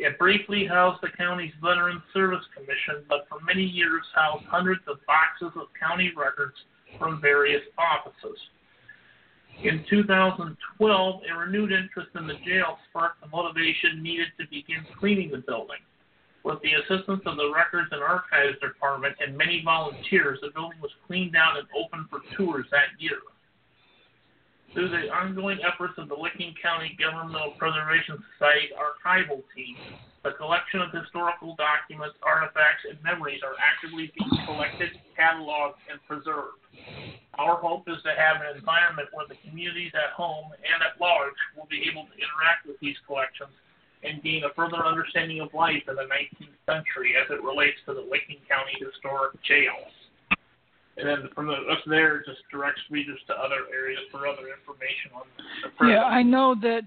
It 0.00 0.18
briefly 0.18 0.64
housed 0.64 1.02
the 1.02 1.10
county's 1.10 1.52
Veterans 1.60 2.00
Service 2.14 2.44
Commission, 2.56 3.04
but 3.06 3.28
for 3.28 3.36
many 3.44 3.62
years 3.62 4.00
housed 4.14 4.46
hundreds 4.46 4.80
of 4.88 4.96
boxes 5.04 5.52
of 5.60 5.68
county 5.78 6.10
records 6.16 6.56
from 6.98 7.20
various 7.20 7.60
offices. 7.76 8.38
In 9.62 9.84
2012, 9.90 10.56
a 11.28 11.36
renewed 11.36 11.72
interest 11.72 12.08
in 12.16 12.26
the 12.26 12.40
jail 12.46 12.78
sparked 12.88 13.20
the 13.20 13.28
motivation 13.28 14.02
needed 14.02 14.28
to 14.40 14.48
begin 14.48 14.86
cleaning 14.98 15.30
the 15.32 15.44
building. 15.44 15.84
With 16.44 16.62
the 16.62 16.80
assistance 16.80 17.20
of 17.26 17.36
the 17.36 17.52
Records 17.54 17.88
and 17.92 18.02
Archives 18.02 18.58
Department 18.62 19.16
and 19.20 19.36
many 19.36 19.60
volunteers, 19.62 20.38
the 20.40 20.48
building 20.54 20.80
was 20.80 20.92
cleaned 21.06 21.36
out 21.36 21.58
and 21.58 21.68
opened 21.76 22.08
for 22.08 22.24
tours 22.38 22.64
that 22.70 22.96
year. 22.98 23.20
Through 24.72 24.94
the 24.94 25.10
ongoing 25.10 25.58
efforts 25.66 25.98
of 25.98 26.06
the 26.06 26.14
Licking 26.14 26.54
County 26.62 26.94
Governmental 26.94 27.58
Preservation 27.58 28.22
Society 28.38 28.70
archival 28.78 29.42
team, 29.50 29.74
A 30.22 30.30
collection 30.30 30.78
of 30.78 30.94
historical 30.94 31.58
documents, 31.58 32.14
artifacts, 32.22 32.86
and 32.86 32.94
memories 33.02 33.42
are 33.42 33.58
actively 33.58 34.14
being 34.14 34.30
collected, 34.46 34.94
cataloged, 35.18 35.80
and 35.90 35.98
preserved. 36.06 36.62
Our 37.34 37.56
hope 37.58 37.88
is 37.90 37.98
to 38.06 38.14
have 38.14 38.46
an 38.46 38.54
environment 38.54 39.10
where 39.10 39.26
the 39.26 39.40
communities 39.42 39.90
at 39.96 40.14
home 40.14 40.54
and 40.54 40.78
at 40.86 41.00
large 41.00 41.34
will 41.58 41.66
be 41.66 41.90
able 41.90 42.06
to 42.06 42.14
interact 42.14 42.68
with 42.68 42.78
these 42.78 42.96
collections 43.10 43.50
and 44.06 44.22
gain 44.22 44.44
a 44.46 44.54
further 44.54 44.86
understanding 44.86 45.40
of 45.40 45.50
life 45.50 45.82
in 45.88 45.96
the 45.98 46.06
19th 46.06 46.58
century 46.68 47.18
as 47.18 47.26
it 47.26 47.42
relates 47.42 47.80
to 47.90 47.94
the 47.94 48.06
Licking 48.06 48.38
County 48.46 48.78
Historic 48.78 49.34
Jails 49.42 49.99
and 50.96 51.08
then 51.08 51.28
from 51.34 51.46
the, 51.46 51.52
up 51.52 51.78
there 51.86 52.18
just 52.18 52.40
directs 52.50 52.80
readers 52.90 53.18
to 53.26 53.34
other 53.34 53.66
areas 53.72 54.00
for 54.10 54.26
other 54.26 54.48
information 54.48 55.12
on 55.14 55.22
the 55.36 55.68
present. 55.76 55.98
Yeah, 55.98 56.04
I 56.04 56.22
know 56.22 56.54
that 56.62 56.82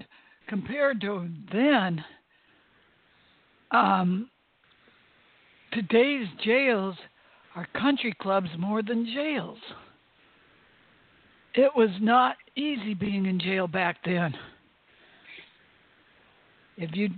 compared 0.47 1.01
to 1.01 1.29
then, 1.51 2.03
um, 3.71 4.29
today's 5.71 6.27
jails 6.43 6.95
are 7.55 7.67
country 7.79 8.13
clubs 8.21 8.49
more 8.57 8.81
than 8.81 9.05
jails. 9.05 9.57
It 11.55 11.71
was 11.75 11.89
not 12.01 12.35
easy 12.55 12.93
being 12.93 13.25
in 13.25 13.39
jail 13.39 13.67
back 13.67 13.97
then. 14.05 14.33
If 16.77 16.95
you 16.95 17.09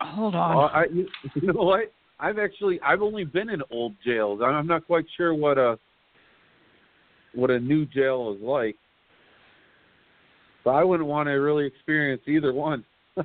hold 0.00 0.34
on, 0.34 0.56
Well, 0.56 0.70
I, 0.72 0.84
you, 0.92 1.08
you 1.34 1.52
know 1.52 1.62
what? 1.62 1.92
I've 2.20 2.38
actually 2.38 2.80
I've 2.80 3.02
only 3.02 3.24
been 3.24 3.50
in 3.50 3.62
old 3.70 3.94
jails. 4.04 4.40
I'm 4.44 4.66
not 4.66 4.86
quite 4.86 5.06
sure 5.16 5.34
what 5.34 5.58
a 5.58 5.78
what 7.34 7.50
a 7.50 7.58
new 7.58 7.86
jail 7.86 8.34
is 8.36 8.42
like. 8.42 8.76
So 10.64 10.70
I 10.70 10.84
wouldn't 10.84 11.08
want 11.08 11.28
to 11.28 11.32
really 11.32 11.66
experience 11.66 12.22
either 12.26 12.52
one. 12.52 12.84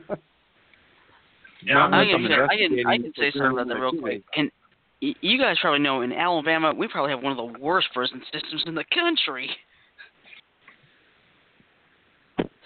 Yeah, 1.64 1.88
I 1.88 2.06
can, 2.06 2.32
I'm 2.32 2.50
I 2.50 2.58
can, 2.58 2.86
I 2.86 2.98
can 2.98 3.14
say 3.18 3.32
something 3.32 3.54
about 3.54 3.68
that 3.70 3.80
real 3.80 3.90
quick. 3.90 4.24
my 4.36 4.42
And 4.42 4.52
you 5.00 5.40
guys 5.40 5.58
probably 5.60 5.80
know 5.80 6.02
in 6.02 6.12
Alabama 6.12 6.72
we 6.78 6.88
probably 6.88 7.10
have 7.10 7.24
one 7.24 7.32
of 7.32 7.38
the 7.38 7.60
worst 7.60 7.88
prison 7.92 8.22
systems 8.32 8.64
in 8.68 8.76
the 8.76 8.84
country. 8.94 9.50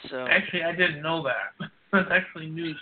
So 0.10 0.26
Actually, 0.28 0.64
I 0.64 0.72
didn't 0.76 1.02
know 1.02 1.24
that. 1.24 1.70
That's 1.94 2.10
actually 2.12 2.48
news 2.48 2.76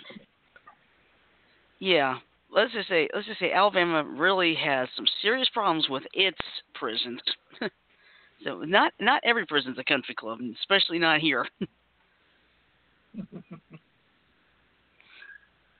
yeah, 1.78 2.18
let's 2.54 2.72
just 2.72 2.88
say 2.88 3.08
let's 3.14 3.26
just 3.26 3.40
say 3.40 3.52
Alabama 3.52 4.04
really 4.04 4.54
has 4.54 4.88
some 4.96 5.06
serious 5.22 5.48
problems 5.52 5.88
with 5.88 6.04
its 6.12 6.38
prisons. 6.74 7.20
so 8.44 8.60
not 8.60 8.92
not 9.00 9.22
every 9.24 9.46
prison's 9.46 9.78
a 9.78 9.84
country 9.84 10.14
club, 10.14 10.38
especially 10.60 10.98
not 10.98 11.20
here. 11.20 11.46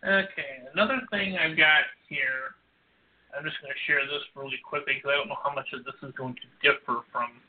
Okay, 0.06 0.62
another 0.72 1.02
thing 1.10 1.34
I've 1.34 1.58
got 1.58 1.90
here, 2.06 2.54
I'm 3.34 3.42
just 3.42 3.58
going 3.58 3.75
to 3.75 3.82
share 3.90 4.06
this 4.06 4.22
really 4.38 4.62
quickly 4.62 4.94
because 4.94 5.10
I 5.10 5.18
don't 5.18 5.26
know 5.26 5.42
how 5.42 5.50
much 5.50 5.66
of 5.75 5.82
this 5.82 5.98
is 6.06 6.14
going 6.14 6.38
to 6.38 6.48
differ 6.62 7.02
from 7.10 7.42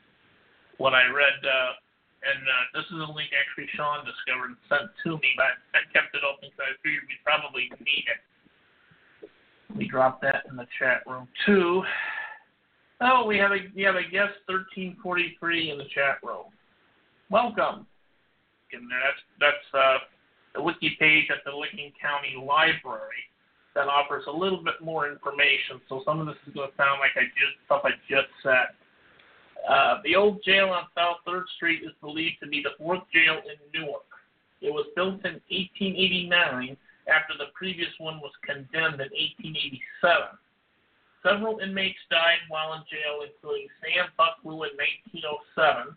what 0.82 0.98
I 0.98 1.06
read. 1.06 1.38
Uh, 1.46 1.72
and 2.26 2.42
uh, 2.42 2.64
this 2.74 2.86
is 2.90 2.98
a 2.98 3.10
link 3.14 3.30
actually 3.30 3.70
Shawn 3.78 4.02
discovered 4.02 4.58
and 4.58 4.60
sent 4.66 4.90
to 5.06 5.16
me, 5.22 5.30
but 5.38 5.62
I 5.78 5.86
kept 5.94 6.10
it 6.10 6.26
open 6.26 6.50
because 6.50 6.74
I 6.74 6.74
figured 6.82 7.06
we'd 7.06 7.22
probably 7.22 7.70
need 7.80 8.06
it. 8.10 8.20
Let 9.70 9.78
me 9.78 9.86
drop 9.86 10.20
that 10.22 10.46
in 10.50 10.56
the 10.56 10.66
chat 10.80 11.02
room 11.06 11.28
too. 11.46 11.84
Oh, 13.00 13.24
we 13.24 13.38
have 13.38 13.52
a 13.52 13.70
we 13.74 13.82
have 13.82 13.94
a 13.94 14.02
guest 14.02 14.34
1343 14.50 15.70
in 15.70 15.78
the 15.78 15.84
chat 15.94 16.18
room. 16.24 16.50
Welcome. 17.30 17.86
And 18.72 18.90
that's 18.90 19.22
that's 19.38 19.66
uh, 19.72 19.98
the 20.56 20.62
wiki 20.62 20.96
page 20.98 21.30
at 21.30 21.44
the 21.44 21.56
Licking 21.56 21.92
County 22.02 22.34
Library 22.34 23.22
that 23.76 23.86
offers 23.86 24.24
a 24.26 24.32
little 24.32 24.62
bit 24.62 24.82
more 24.82 25.08
information. 25.08 25.80
So 25.88 26.02
some 26.04 26.18
of 26.18 26.26
this 26.26 26.36
is 26.48 26.52
going 26.52 26.68
to 26.68 26.76
sound 26.76 26.98
like 26.98 27.14
I 27.14 27.30
just 27.38 27.54
stuff 27.66 27.82
I 27.84 27.94
just 28.10 28.26
said. 28.42 28.74
Uh, 29.70 29.98
the 30.02 30.16
old 30.16 30.42
jail 30.42 30.70
on 30.70 30.90
South 30.96 31.18
Third 31.24 31.44
Street 31.54 31.82
is 31.84 31.94
believed 32.00 32.42
to 32.42 32.48
be 32.48 32.60
the 32.60 32.74
fourth 32.76 33.06
jail 33.14 33.38
in 33.46 33.54
Newark. 33.70 34.02
It 34.62 34.74
was 34.74 34.86
built 34.96 35.22
in 35.24 35.38
1889 35.46 36.76
after 37.10 37.34
the 37.36 37.52
previous 37.54 37.90
one 37.98 38.20
was 38.20 38.32
condemned 38.42 39.02
in 39.02 39.10
1887. 39.10 40.38
Several 41.22 41.58
inmates 41.58 41.98
died 42.10 42.40
while 42.48 42.72
in 42.74 42.80
jail, 42.88 43.26
including 43.26 43.68
Sam 43.82 44.08
Bucklew 44.16 44.64
in 44.64 44.72
1907, 45.12 45.94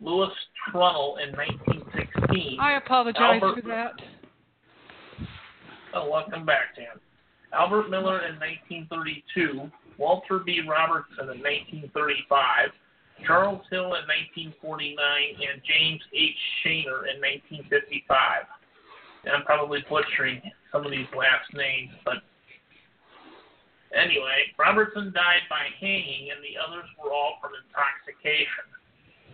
Louis 0.00 0.32
Trunnell 0.64 1.20
in 1.20 1.30
1916. 1.36 2.58
I 2.58 2.76
apologize 2.76 3.42
Albert- 3.42 3.60
for 3.60 3.68
that. 3.68 4.00
Oh, 5.94 6.08
welcome 6.08 6.46
back, 6.46 6.74
Dan. 6.74 6.98
Albert 7.52 7.90
Miller 7.90 8.24
in 8.24 8.40
1932, 8.40 9.70
Walter 9.98 10.38
B. 10.38 10.62
Robertson 10.66 11.28
in 11.28 11.44
1935, 11.44 12.72
Charles 13.26 13.60
Hill 13.68 13.92
in 14.00 14.08
1949, 14.08 14.96
and 15.52 15.60
James 15.62 16.00
H. 16.16 16.40
Shaner 16.64 17.12
in 17.12 17.20
1955. 17.20 18.48
And 19.24 19.34
I'm 19.34 19.44
probably 19.44 19.84
butchering 19.88 20.42
some 20.72 20.84
of 20.84 20.90
these 20.90 21.06
last 21.14 21.46
names, 21.54 21.92
but 22.04 22.24
anyway, 23.94 24.50
Robertson 24.58 25.12
died 25.14 25.46
by 25.48 25.70
hanging, 25.78 26.32
and 26.34 26.42
the 26.42 26.58
others 26.58 26.88
were 26.98 27.12
all 27.12 27.38
from 27.40 27.52
intoxication. 27.54 28.66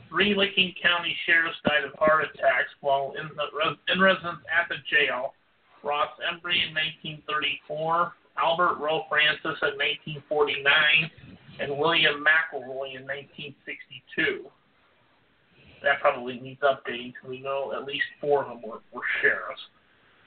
Three 0.08 0.34
Licking 0.34 0.74
County 0.82 1.16
sheriffs 1.26 1.58
died 1.64 1.84
of 1.84 1.92
heart 1.98 2.24
attacks 2.24 2.72
while 2.80 3.14
in, 3.20 3.28
the, 3.36 3.46
in 3.92 4.00
residence 4.00 4.40
at 4.48 4.68
the 4.68 4.76
jail. 4.88 5.34
Ross 5.84 6.10
Embry 6.24 6.64
in 6.66 6.74
1934, 7.22 8.12
Albert 8.36 8.76
Rowe 8.80 9.04
Francis 9.08 9.58
in 9.62 9.78
1949, 10.26 10.66
and 11.60 11.78
William 11.78 12.24
McElroy 12.24 12.96
in 12.96 13.04
1962. 13.06 14.48
That 15.82 16.00
probably 16.00 16.40
needs 16.40 16.60
updating 16.62 17.14
because 17.14 17.28
we 17.28 17.40
know 17.40 17.72
at 17.76 17.84
least 17.84 18.06
four 18.20 18.42
of 18.42 18.48
them 18.48 18.62
were, 18.62 18.80
were 18.92 19.06
sheriffs. 19.22 19.60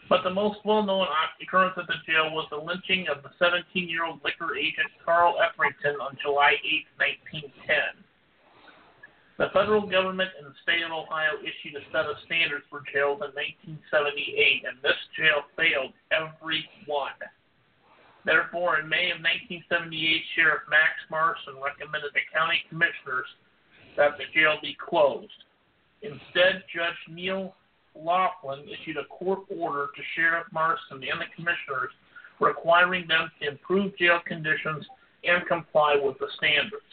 But 0.10 0.24
the 0.24 0.29
most 0.29 0.60
well-known 0.65 1.08
occurrence 1.41 1.75
at 1.77 1.88
the 1.88 2.00
jail 2.05 2.31
was 2.34 2.48
the 2.50 2.58
lynching 2.58 3.08
of 3.08 3.24
the 3.24 3.31
17-year-old 3.39 4.20
liquor 4.24 4.55
agent 4.58 4.91
Carl 5.05 5.36
Etherington 5.39 6.01
on 6.01 6.17
July 6.22 6.55
8, 7.00 7.24
1910. 7.31 8.03
The 9.39 9.50
federal 9.58 9.88
government 9.88 10.29
and 10.38 10.46
the 10.46 10.58
state 10.62 10.84
of 10.84 10.91
Ohio 10.91 11.39
issued 11.41 11.74
a 11.74 11.84
set 11.89 12.05
of 12.05 12.20
standards 12.27 12.65
for 12.70 12.84
jails 12.93 13.25
in 13.25 13.34
1978, 13.34 14.70
and 14.70 14.77
this 14.84 15.00
jail 15.17 15.48
failed 15.58 15.98
every 16.12 16.67
one. 16.86 17.17
Therefore, 18.22 18.77
in 18.77 18.86
May 18.86 19.10
of 19.10 19.17
1978, 19.17 19.89
Sheriff 20.36 20.62
Max 20.70 20.93
Marson 21.10 21.58
recommended 21.58 22.13
the 22.13 22.22
county 22.29 22.62
commissioners 22.70 23.25
that 23.98 24.20
the 24.22 24.29
jail 24.29 24.62
be 24.62 24.77
closed. 24.77 25.41
Instead, 26.05 26.62
Judge 26.70 27.01
Neil 27.10 27.55
Laughlin 27.95 28.67
issued 28.67 28.98
a 28.98 29.05
court 29.05 29.39
order 29.50 29.88
to 29.95 30.01
Sheriff 30.15 30.48
Marson 30.51 31.03
and 31.03 31.21
the 31.21 31.29
commissioners 31.36 31.91
requiring 32.39 33.07
them 33.07 33.29
to 33.39 33.50
improve 33.50 33.98
jail 33.98 34.19
conditions 34.25 34.86
and 35.24 35.45
comply 35.48 35.95
with 36.01 36.17
the 36.19 36.27
standards. 36.38 36.89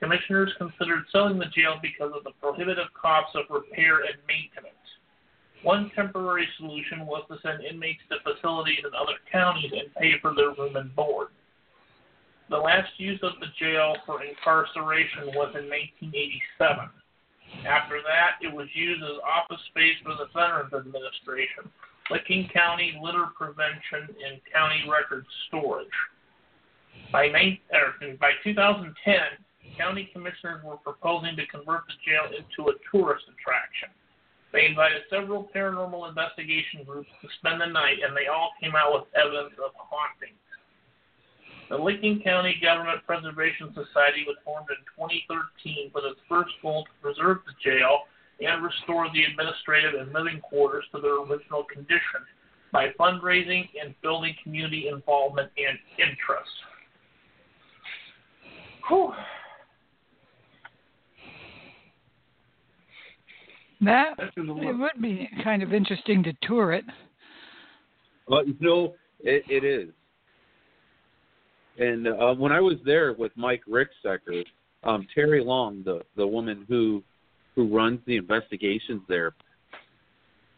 Commissioners 0.00 0.52
considered 0.58 1.02
selling 1.10 1.38
the 1.38 1.50
jail 1.50 1.74
because 1.82 2.12
of 2.14 2.22
the 2.22 2.30
prohibitive 2.40 2.86
costs 2.94 3.34
of 3.34 3.50
repair 3.50 4.06
and 4.06 4.14
maintenance. 4.28 4.74
One 5.64 5.90
temporary 5.96 6.46
solution 6.56 7.04
was 7.04 7.24
to 7.28 7.36
send 7.42 7.64
inmates 7.64 8.02
to 8.10 8.22
facilities 8.22 8.78
in 8.86 8.94
other 8.94 9.18
counties 9.30 9.72
and 9.72 9.92
pay 9.96 10.12
for 10.22 10.34
their 10.34 10.54
room 10.54 10.76
and 10.76 10.94
board. 10.94 11.28
The 12.48 12.56
last 12.56 12.92
use 12.96 13.18
of 13.24 13.32
the 13.40 13.50
jail 13.58 13.96
for 14.06 14.22
incarceration 14.22 15.34
was 15.34 15.50
in 15.58 15.66
1987. 15.66 16.88
After 17.66 18.00
that, 18.02 18.38
it 18.40 18.52
was 18.52 18.68
used 18.74 19.02
as 19.02 19.18
office 19.24 19.60
space 19.70 19.96
for 20.02 20.14
the 20.14 20.30
Veterans 20.32 20.72
Administration, 20.72 21.68
Licking 22.10 22.48
County 22.52 22.98
Litter 23.02 23.26
Prevention, 23.36 24.14
and 24.14 24.40
County 24.52 24.84
Record 24.88 25.26
Storage. 25.48 25.98
By, 27.12 27.28
nine, 27.28 27.58
er, 27.74 27.94
by 28.20 28.32
2010, 28.44 28.94
county 29.76 30.10
commissioners 30.12 30.62
were 30.64 30.76
proposing 30.78 31.36
to 31.36 31.46
convert 31.46 31.86
the 31.86 31.96
jail 32.04 32.28
into 32.32 32.70
a 32.70 32.74
tourist 32.90 33.24
attraction. 33.28 33.90
They 34.52 34.64
invited 34.64 35.02
several 35.10 35.48
paranormal 35.54 36.08
investigation 36.08 36.84
groups 36.84 37.10
to 37.20 37.28
spend 37.38 37.60
the 37.60 37.66
night, 37.66 38.00
and 38.04 38.16
they 38.16 38.32
all 38.32 38.52
came 38.60 38.72
out 38.74 38.92
with 38.92 39.04
evidence 39.12 39.54
of 39.60 39.72
hauntings. 39.76 40.40
The 41.68 41.76
Licking 41.76 42.20
County 42.20 42.56
Government 42.62 43.00
Preservation 43.06 43.68
Society 43.68 44.24
was 44.26 44.36
formed 44.44 44.68
in 44.70 44.80
2013 44.96 45.90
with 45.94 46.04
its 46.04 46.20
first 46.28 46.50
goal 46.62 46.84
to 46.84 46.90
preserve 47.02 47.38
the 47.44 47.52
jail 47.62 48.04
and 48.40 48.62
restore 48.62 49.06
the 49.12 49.24
administrative 49.24 50.00
and 50.00 50.12
living 50.12 50.40
quarters 50.40 50.84
to 50.94 51.00
their 51.00 51.20
original 51.20 51.64
condition 51.64 52.24
by 52.72 52.88
fundraising 52.98 53.68
and 53.82 53.94
building 54.02 54.34
community 54.42 54.88
involvement 54.88 55.50
and 55.58 55.78
interest. 55.98 56.50
Whew. 58.88 59.12
That 63.80 64.14
That's 64.18 64.30
in 64.36 64.46
the 64.46 64.54
it 64.54 64.72
would 64.72 65.00
be 65.00 65.28
kind 65.44 65.62
of 65.62 65.72
interesting 65.72 66.22
to 66.24 66.32
tour 66.42 66.72
it. 66.72 66.84
Well, 68.26 68.46
you 68.46 68.56
know, 68.60 68.94
it, 69.20 69.44
it 69.48 69.64
is. 69.64 69.90
And 71.78 72.08
uh, 72.08 72.34
when 72.34 72.52
I 72.52 72.60
was 72.60 72.76
there 72.84 73.12
with 73.12 73.32
Mike 73.36 73.62
Ricksecker, 73.68 74.44
um, 74.84 75.06
Terry 75.14 75.42
Long, 75.42 75.82
the 75.84 76.02
the 76.16 76.26
woman 76.26 76.64
who 76.68 77.02
who 77.54 77.74
runs 77.74 78.00
the 78.06 78.16
investigations 78.16 79.02
there, 79.08 79.34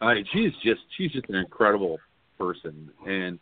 I 0.01 0.23
she's 0.33 0.51
just 0.63 0.81
she's 0.97 1.11
just 1.11 1.29
an 1.29 1.35
incredible 1.35 1.99
person, 2.39 2.89
and 3.07 3.39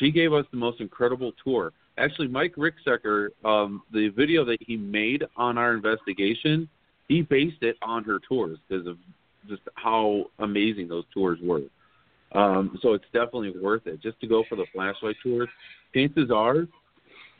she 0.00 0.10
gave 0.10 0.32
us 0.32 0.46
the 0.50 0.56
most 0.56 0.80
incredible 0.80 1.32
tour. 1.44 1.72
Actually, 1.98 2.28
Mike 2.28 2.54
Ricksecker, 2.56 3.28
um, 3.44 3.82
the 3.92 4.08
video 4.08 4.44
that 4.46 4.58
he 4.60 4.76
made 4.76 5.24
on 5.36 5.56
our 5.58 5.74
investigation, 5.74 6.68
he 7.06 7.22
based 7.22 7.62
it 7.62 7.76
on 7.82 8.02
her 8.04 8.18
tours 8.26 8.58
because 8.68 8.86
of 8.86 8.96
just 9.48 9.62
how 9.74 10.24
amazing 10.40 10.88
those 10.88 11.04
tours 11.12 11.38
were. 11.42 11.62
Um, 12.32 12.78
so 12.82 12.94
it's 12.94 13.04
definitely 13.12 13.54
worth 13.60 13.86
it 13.86 14.02
just 14.02 14.20
to 14.20 14.26
go 14.26 14.42
for 14.48 14.56
the 14.56 14.66
flashlight 14.72 15.16
tours. 15.22 15.48
Chances 15.94 16.30
are 16.32 16.66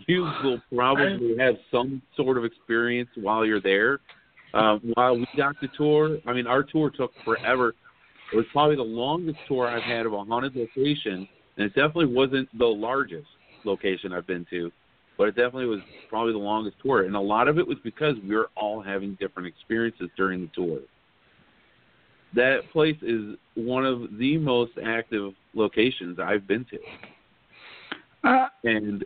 you 0.06 0.22
will 0.44 0.60
probably 0.74 1.36
have 1.38 1.54
some 1.70 2.02
sort 2.16 2.38
of 2.38 2.44
experience 2.44 3.10
while 3.16 3.44
you're 3.44 3.60
there. 3.60 4.00
Um, 4.54 4.92
while 4.94 5.16
we 5.16 5.26
got 5.36 5.56
the 5.60 5.68
tour, 5.76 6.18
I 6.26 6.32
mean, 6.32 6.46
our 6.46 6.62
tour 6.62 6.90
took 6.90 7.12
forever. 7.24 7.74
It 8.32 8.36
was 8.36 8.46
probably 8.52 8.76
the 8.76 8.82
longest 8.82 9.38
tour 9.48 9.66
I've 9.66 9.82
had 9.82 10.06
of 10.06 10.12
a 10.12 10.24
haunted 10.24 10.54
location, 10.54 11.28
and 11.56 11.66
it 11.66 11.74
definitely 11.74 12.06
wasn't 12.06 12.48
the 12.56 12.66
largest 12.66 13.26
location 13.64 14.12
I've 14.12 14.26
been 14.26 14.46
to, 14.50 14.70
but 15.18 15.28
it 15.28 15.36
definitely 15.36 15.66
was 15.66 15.80
probably 16.08 16.32
the 16.32 16.38
longest 16.38 16.76
tour. 16.82 17.04
And 17.04 17.16
a 17.16 17.20
lot 17.20 17.48
of 17.48 17.58
it 17.58 17.66
was 17.66 17.78
because 17.82 18.14
we 18.26 18.34
were 18.34 18.50
all 18.56 18.80
having 18.80 19.16
different 19.20 19.48
experiences 19.48 20.08
during 20.16 20.42
the 20.42 20.50
tour. 20.54 20.78
That 22.34 22.60
place 22.72 22.96
is 23.02 23.36
one 23.54 23.84
of 23.84 24.18
the 24.18 24.38
most 24.38 24.72
active 24.84 25.34
locations 25.54 26.18
I've 26.18 26.46
been 26.46 26.64
to. 26.70 26.78
Uh, 28.28 28.48
And 28.64 29.04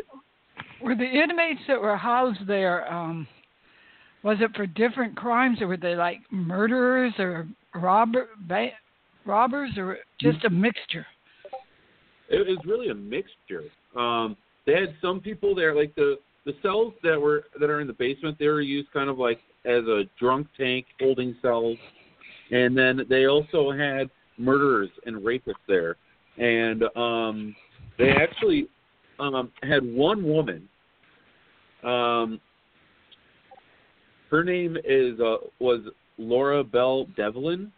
were 0.82 0.94
the 0.94 1.04
inmates 1.04 1.60
that 1.68 1.80
were 1.80 1.96
housed 1.96 2.46
there? 2.46 2.92
Um, 2.92 3.26
was 4.22 4.38
it 4.40 4.50
for 4.54 4.66
different 4.66 5.16
crimes, 5.16 5.60
or 5.60 5.68
were 5.68 5.76
they 5.76 5.94
like 5.94 6.20
murderers 6.30 7.12
or 7.18 7.46
robber, 7.74 8.28
ba- 8.46 8.72
robbers, 9.24 9.70
or 9.76 9.98
just 10.20 10.44
a 10.44 10.50
mixture? 10.50 11.06
it 12.28 12.46
was 12.46 12.58
really 12.64 12.88
a 12.88 12.94
mixture. 12.94 13.64
Um, 13.96 14.36
they 14.66 14.74
had 14.74 14.94
some 15.00 15.20
people 15.20 15.54
there, 15.54 15.74
like 15.74 15.94
the 15.94 16.18
the 16.44 16.54
cells 16.62 16.94
that 17.02 17.20
were 17.20 17.44
that 17.60 17.68
are 17.70 17.80
in 17.80 17.86
the 17.86 17.92
basement. 17.92 18.38
They 18.38 18.48
were 18.48 18.60
used 18.60 18.92
kind 18.92 19.10
of 19.10 19.18
like 19.18 19.40
as 19.64 19.84
a 19.84 20.04
drunk 20.18 20.46
tank 20.56 20.86
holding 21.00 21.36
cells, 21.42 21.78
and 22.50 22.76
then 22.76 23.02
they 23.08 23.26
also 23.26 23.70
had 23.70 24.10
murderers 24.36 24.90
and 25.06 25.16
rapists 25.16 25.54
there, 25.66 25.96
and 26.36 26.84
um, 26.96 27.56
they 27.98 28.10
actually 28.10 28.68
um, 29.18 29.50
had 29.62 29.84
one 29.84 30.24
woman. 30.24 30.68
Um, 31.84 32.40
her 34.30 34.44
name 34.44 34.76
is 34.84 35.18
uh, 35.20 35.36
was 35.58 35.80
Laura 36.18 36.62
Bell 36.64 37.06
Devlin. 37.16 37.72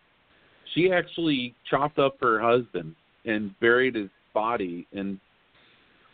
She 0.75 0.93
actually 0.93 1.55
chopped 1.69 1.99
up 1.99 2.17
her 2.21 2.41
husband 2.41 2.95
and 3.25 3.59
buried 3.61 3.95
his 3.95 4.09
body 4.35 4.87
in 4.93 5.21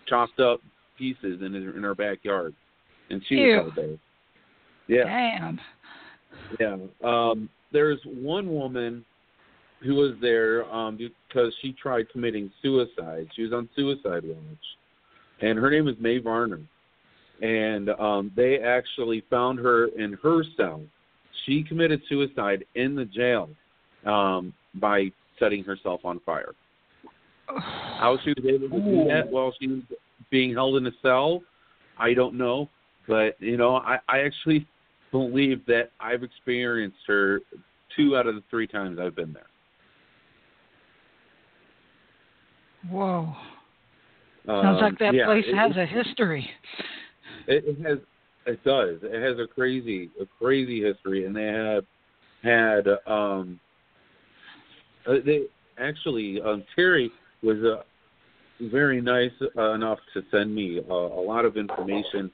chopped 0.09 0.41
up 0.41 0.61
pieces 0.99 1.43
in 1.43 1.53
his, 1.53 1.75
in 1.75 1.83
her 1.83 1.95
backyard, 1.95 2.55
and 3.11 3.23
she 3.29 3.37
Ew. 3.37 3.63
was 3.65 3.73
there. 3.77 3.97
Yeah, 4.89 5.05
Damn. 5.05 5.61
yeah. 6.61 6.77
Um, 7.05 7.49
there's 7.73 7.99
one 8.05 8.49
woman 8.49 9.05
who 9.83 9.95
was 9.95 10.13
there 10.21 10.65
um, 10.73 10.97
because 10.97 11.53
she 11.61 11.73
tried 11.73 12.11
committing 12.11 12.51
suicide. 12.63 13.29
She 13.35 13.43
was 13.43 13.53
on 13.53 13.69
suicide 13.77 14.23
watch, 14.25 14.67
and 15.41 15.59
her 15.59 15.71
name 15.71 15.89
is 15.89 15.97
Mae 16.01 16.19
Varner. 16.19 16.61
And 17.43 17.91
um, 17.91 18.33
they 18.35 18.59
actually 18.59 19.23
found 19.29 19.59
her 19.59 19.89
in 19.89 20.15
her 20.23 20.43
cell. 20.57 20.83
She 21.45 21.63
committed 21.63 22.01
suicide 22.09 22.65
in 22.75 22.95
the 22.95 23.05
jail 23.05 23.51
um, 24.07 24.55
by 24.75 25.11
setting 25.39 25.63
herself 25.63 26.01
on 26.05 26.21
fire. 26.25 26.55
How 27.47 28.19
she 28.25 28.31
was 28.31 28.45
able 28.47 28.71
to 28.71 28.81
do 28.81 29.05
that 29.09 29.31
while 29.31 29.53
she 29.61 29.69
was 29.69 29.83
being 30.31 30.55
held 30.55 30.77
in 30.77 30.87
a 30.87 30.93
cell, 31.03 31.43
I 31.99 32.15
don't 32.15 32.35
know. 32.35 32.69
But 33.07 33.37
you 33.39 33.57
know, 33.57 33.77
I, 33.77 33.99
I 34.09 34.21
actually 34.21 34.67
believe 35.13 35.65
that 35.67 35.91
I've 36.01 36.23
experienced 36.23 36.99
her 37.07 37.41
two 37.95 38.17
out 38.17 38.27
of 38.27 38.35
the 38.35 38.43
three 38.51 38.67
times 38.67 38.99
I've 38.99 39.15
been 39.15 39.33
there. 39.33 39.47
Whoa. 42.91 43.35
Sounds 44.47 44.79
Um, 44.79 44.83
like 44.83 44.99
that 44.99 45.15
yeah, 45.15 45.27
place 45.27 45.45
it, 45.47 45.55
has 45.55 45.77
a 45.77 45.87
history. 45.87 46.49
It, 47.47 47.65
it 47.67 47.87
has. 47.87 47.99
It 48.47 48.63
does. 48.63 48.99
It 49.03 49.21
has 49.21 49.41
a 49.41 49.47
crazy, 49.53 50.09
a 50.21 50.27
crazy 50.39 50.81
history, 50.83 51.27
and 51.27 51.35
they 51.35 51.47
have 51.47 51.85
had. 52.43 52.87
um 53.07 53.59
uh, 55.07 55.15
They 55.25 55.47
actually, 55.79 56.41
um, 56.41 56.65
Terry 56.75 57.11
was 57.43 57.59
uh, 57.65 57.83
very 58.71 59.01
nice 59.01 59.33
uh, 59.57 59.73
enough 59.73 59.99
to 60.15 60.23
send 60.31 60.55
me 60.55 60.81
uh, 60.89 60.95
a 60.95 61.23
lot 61.23 61.45
of 61.45 61.57
information 61.57 62.31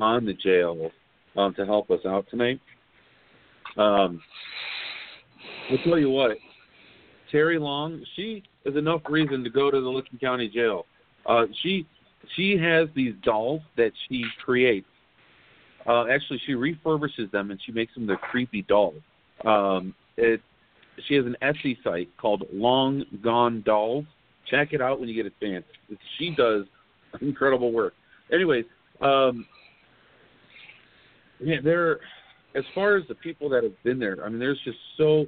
on 0.00 0.24
the 0.24 0.34
jail 0.34 0.90
um, 1.36 1.54
to 1.54 1.64
help 1.64 1.90
us 1.90 2.00
out 2.06 2.26
tonight. 2.28 2.60
Um, 3.76 4.20
I'll 5.70 5.78
tell 5.78 5.98
you 5.98 6.10
what, 6.10 6.36
Terry 7.30 7.58
Long, 7.58 8.04
she 8.16 8.42
is 8.64 8.76
enough 8.76 9.02
reason 9.08 9.42
to 9.44 9.50
go 9.50 9.70
to 9.70 9.80
the 9.80 9.88
Licking 9.88 10.18
County 10.18 10.48
Jail. 10.48 10.86
Uh, 11.26 11.44
she 11.62 11.86
she 12.36 12.56
has 12.56 12.88
these 12.94 13.14
dolls 13.22 13.62
that 13.76 13.92
she 14.08 14.24
creates. 14.44 14.86
Uh, 15.86 16.06
actually, 16.06 16.40
she 16.46 16.52
refurbishes 16.52 17.30
them 17.32 17.50
and 17.50 17.60
she 17.64 17.72
makes 17.72 17.92
them 17.94 18.06
the 18.06 18.16
creepy 18.16 18.62
dolls. 18.62 19.00
Um, 19.44 19.94
it 20.16 20.40
she 21.08 21.14
has 21.14 21.24
an 21.24 21.36
Etsy 21.42 21.76
site 21.82 22.08
called 22.18 22.44
Long 22.52 23.04
Gone 23.22 23.62
Dolls. 23.64 24.04
Check 24.50 24.72
it 24.72 24.80
out 24.80 25.00
when 25.00 25.08
you 25.08 25.14
get 25.14 25.26
a 25.26 25.44
chance. 25.44 25.64
She 26.18 26.34
does 26.34 26.64
incredible 27.20 27.72
work. 27.72 27.94
Anyways, 28.32 28.64
um, 29.00 29.46
yeah, 31.40 31.56
there. 31.62 32.00
As 32.54 32.64
far 32.74 32.96
as 32.96 33.04
the 33.08 33.14
people 33.14 33.48
that 33.48 33.62
have 33.62 33.82
been 33.82 33.98
there, 33.98 34.18
I 34.22 34.28
mean, 34.28 34.38
there's 34.38 34.60
just 34.64 34.78
so. 34.96 35.26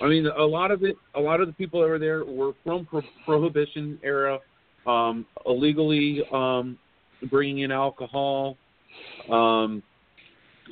I 0.00 0.06
mean, 0.06 0.26
a 0.26 0.44
lot 0.44 0.70
of 0.70 0.82
it, 0.82 0.96
a 1.14 1.20
lot 1.20 1.40
of 1.40 1.46
the 1.46 1.52
people 1.52 1.80
that 1.80 1.88
were 1.88 1.98
there 1.98 2.24
were 2.24 2.52
from 2.64 2.86
pro- 2.86 3.02
Prohibition 3.24 3.98
era, 4.02 4.38
um, 4.86 5.26
illegally 5.46 6.22
um, 6.32 6.78
bringing 7.30 7.60
in 7.60 7.72
alcohol, 7.72 8.56
um, 9.30 9.82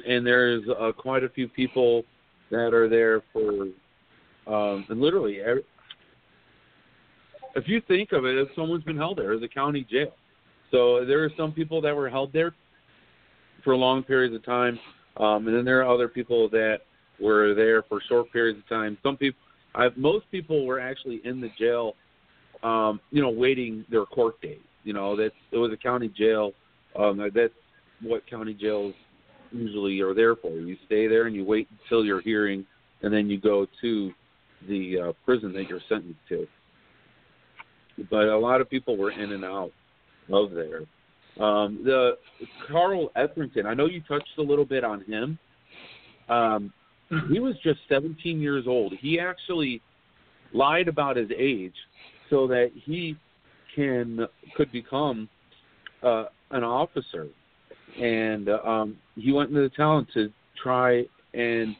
and 0.07 0.27
there's 0.27 0.62
uh, 0.81 0.92
quite 0.92 1.25
a 1.25 1.29
few 1.29 1.48
people 1.48 2.03
that 2.51 2.75
are 2.75 2.88
there 2.88 3.22
for, 3.33 3.68
um, 4.46 4.85
and 4.88 5.01
literally, 5.01 5.40
every, 5.40 5.62
if 7.55 7.68
you 7.68 7.81
think 7.88 8.12
of 8.12 8.25
it, 8.25 8.37
if 8.37 8.48
someone's 8.57 8.85
been 8.85 8.96
held 8.96 9.18
there, 9.18 9.33
as 9.33 9.42
a 9.42 9.48
county 9.48 9.87
jail. 9.90 10.14
So 10.70 11.05
there 11.05 11.22
are 11.22 11.31
some 11.37 11.53
people 11.53 11.81
that 11.83 11.94
were 11.94 12.09
held 12.09 12.33
there 12.33 12.55
for 13.62 13.77
long 13.77 14.03
periods 14.03 14.35
of 14.35 14.44
time, 14.44 14.79
um, 15.18 15.46
and 15.46 15.57
then 15.57 15.64
there 15.64 15.83
are 15.83 15.94
other 15.94 16.09
people 16.09 16.48
that 16.51 16.79
were 17.20 17.55
there 17.55 17.83
for 17.83 18.01
short 18.09 18.33
periods 18.33 18.59
of 18.59 18.68
time. 18.68 18.96
Some 19.03 19.16
people, 19.16 19.38
I've, 19.75 19.96
most 19.96 20.31
people 20.31 20.66
were 20.66 20.81
actually 20.81 21.20
in 21.25 21.40
the 21.40 21.51
jail, 21.59 21.94
um, 22.62 23.01
you 23.11 23.22
know, 23.22 23.31
waiting 23.31 23.85
their 23.90 24.07
court 24.07 24.40
date. 24.40 24.62
You 24.85 24.92
know, 24.92 25.16
that 25.16 25.31
it 25.53 25.57
was 25.57 25.72
a 25.72 25.77
county 25.77 26.09
jail. 26.09 26.53
Um, 26.98 27.18
that's 27.35 27.53
what 28.03 28.29
county 28.29 28.55
jails 28.55 28.94
usually 29.53 30.01
are 30.01 30.14
there 30.14 30.35
for. 30.35 30.51
You 30.51 30.77
stay 30.87 31.07
there 31.07 31.27
and 31.27 31.37
you 31.37 31.44
wait 31.44 31.68
until 31.83 32.05
your 32.05 32.20
hearing, 32.20 32.66
and 33.03 33.12
then 33.12 33.31
you 33.31 33.40
go 33.40 33.66
to 33.81 34.12
the 34.68 34.98
uh, 34.98 35.12
prison 35.25 35.53
that 35.55 35.68
you're 35.68 35.81
sentenced 35.88 36.20
to. 36.29 36.46
But 38.11 38.29
a 38.29 38.38
lot 38.38 38.61
of 38.61 38.70
people 38.70 38.96
were 38.96 39.12
in 39.12 39.33
and 39.33 39.44
out 39.44 39.70
of 40.33 40.53
there. 40.53 40.81
Um, 41.42 41.81
the 41.85 42.18
Carl 42.68 43.11
Etherington, 43.16 43.66
I 43.66 43.75
know 43.75 43.87
you 43.87 44.03
touched 44.03 44.38
a 44.38 44.42
little 44.42 44.64
bit 44.64 44.85
on 44.85 45.03
him. 45.05 45.38
Um, 46.29 46.72
he 47.31 47.40
was 47.40 47.55
just 47.62 47.81
17 47.88 48.40
years 48.40 48.64
old. 48.66 48.94
He 49.01 49.18
actually 49.18 49.81
lied 50.53 50.88
about 50.88 51.16
his 51.16 51.29
age 51.37 51.75
so 52.33 52.47
that 52.47 52.71
he 52.75 53.14
can 53.77 54.27
could 54.57 54.73
become 54.73 55.29
uh, 56.03 56.25
an 56.51 56.64
officer. 56.64 57.29
And 58.01 58.49
um, 58.49 58.97
he 59.16 59.33
went 59.33 59.51
into 59.51 59.61
the 59.61 59.68
town 59.68 60.07
to 60.14 60.33
try 60.61 61.05
and 61.35 61.77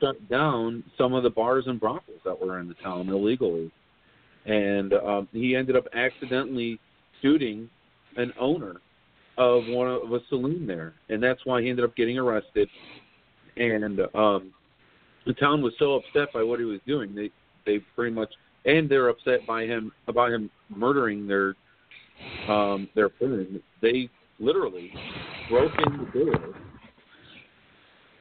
shut 0.00 0.28
down 0.30 0.82
some 0.96 1.12
of 1.12 1.22
the 1.22 1.30
bars 1.30 1.64
and 1.66 1.78
brothels 1.78 2.20
that 2.24 2.40
were 2.40 2.58
in 2.60 2.68
the 2.68 2.74
town 2.74 3.08
illegally. 3.10 3.70
And 4.46 4.94
um, 4.94 5.28
he 5.32 5.54
ended 5.54 5.76
up 5.76 5.84
accidentally 5.94 6.80
shooting 7.20 7.68
an 8.16 8.32
owner 8.40 8.80
of 9.36 9.64
one 9.68 9.86
of 9.88 10.12
a 10.12 10.20
saloon 10.30 10.66
there, 10.66 10.94
and 11.10 11.22
that's 11.22 11.40
why 11.44 11.62
he 11.62 11.68
ended 11.68 11.84
up 11.84 11.94
getting 11.94 12.18
arrested. 12.18 12.68
And 13.56 14.00
um, 14.14 14.52
the 15.26 15.34
town 15.38 15.60
was 15.60 15.74
so 15.78 15.96
upset 15.96 16.32
by 16.32 16.42
what 16.42 16.58
he 16.58 16.64
was 16.64 16.80
doing. 16.86 17.14
They 17.14 17.30
they 17.66 17.84
pretty 17.94 18.14
much 18.14 18.30
and 18.64 18.88
they're 18.88 19.08
upset 19.08 19.46
by 19.46 19.64
him 19.64 19.92
about 20.08 20.32
him 20.32 20.50
murdering 20.68 21.26
their 21.26 21.54
um 22.48 22.88
their 22.94 23.08
friend. 23.10 23.60
They 23.80 24.08
literally 24.38 24.92
broke 25.48 25.72
in 25.86 25.98
the 25.98 26.18
door. 26.18 26.54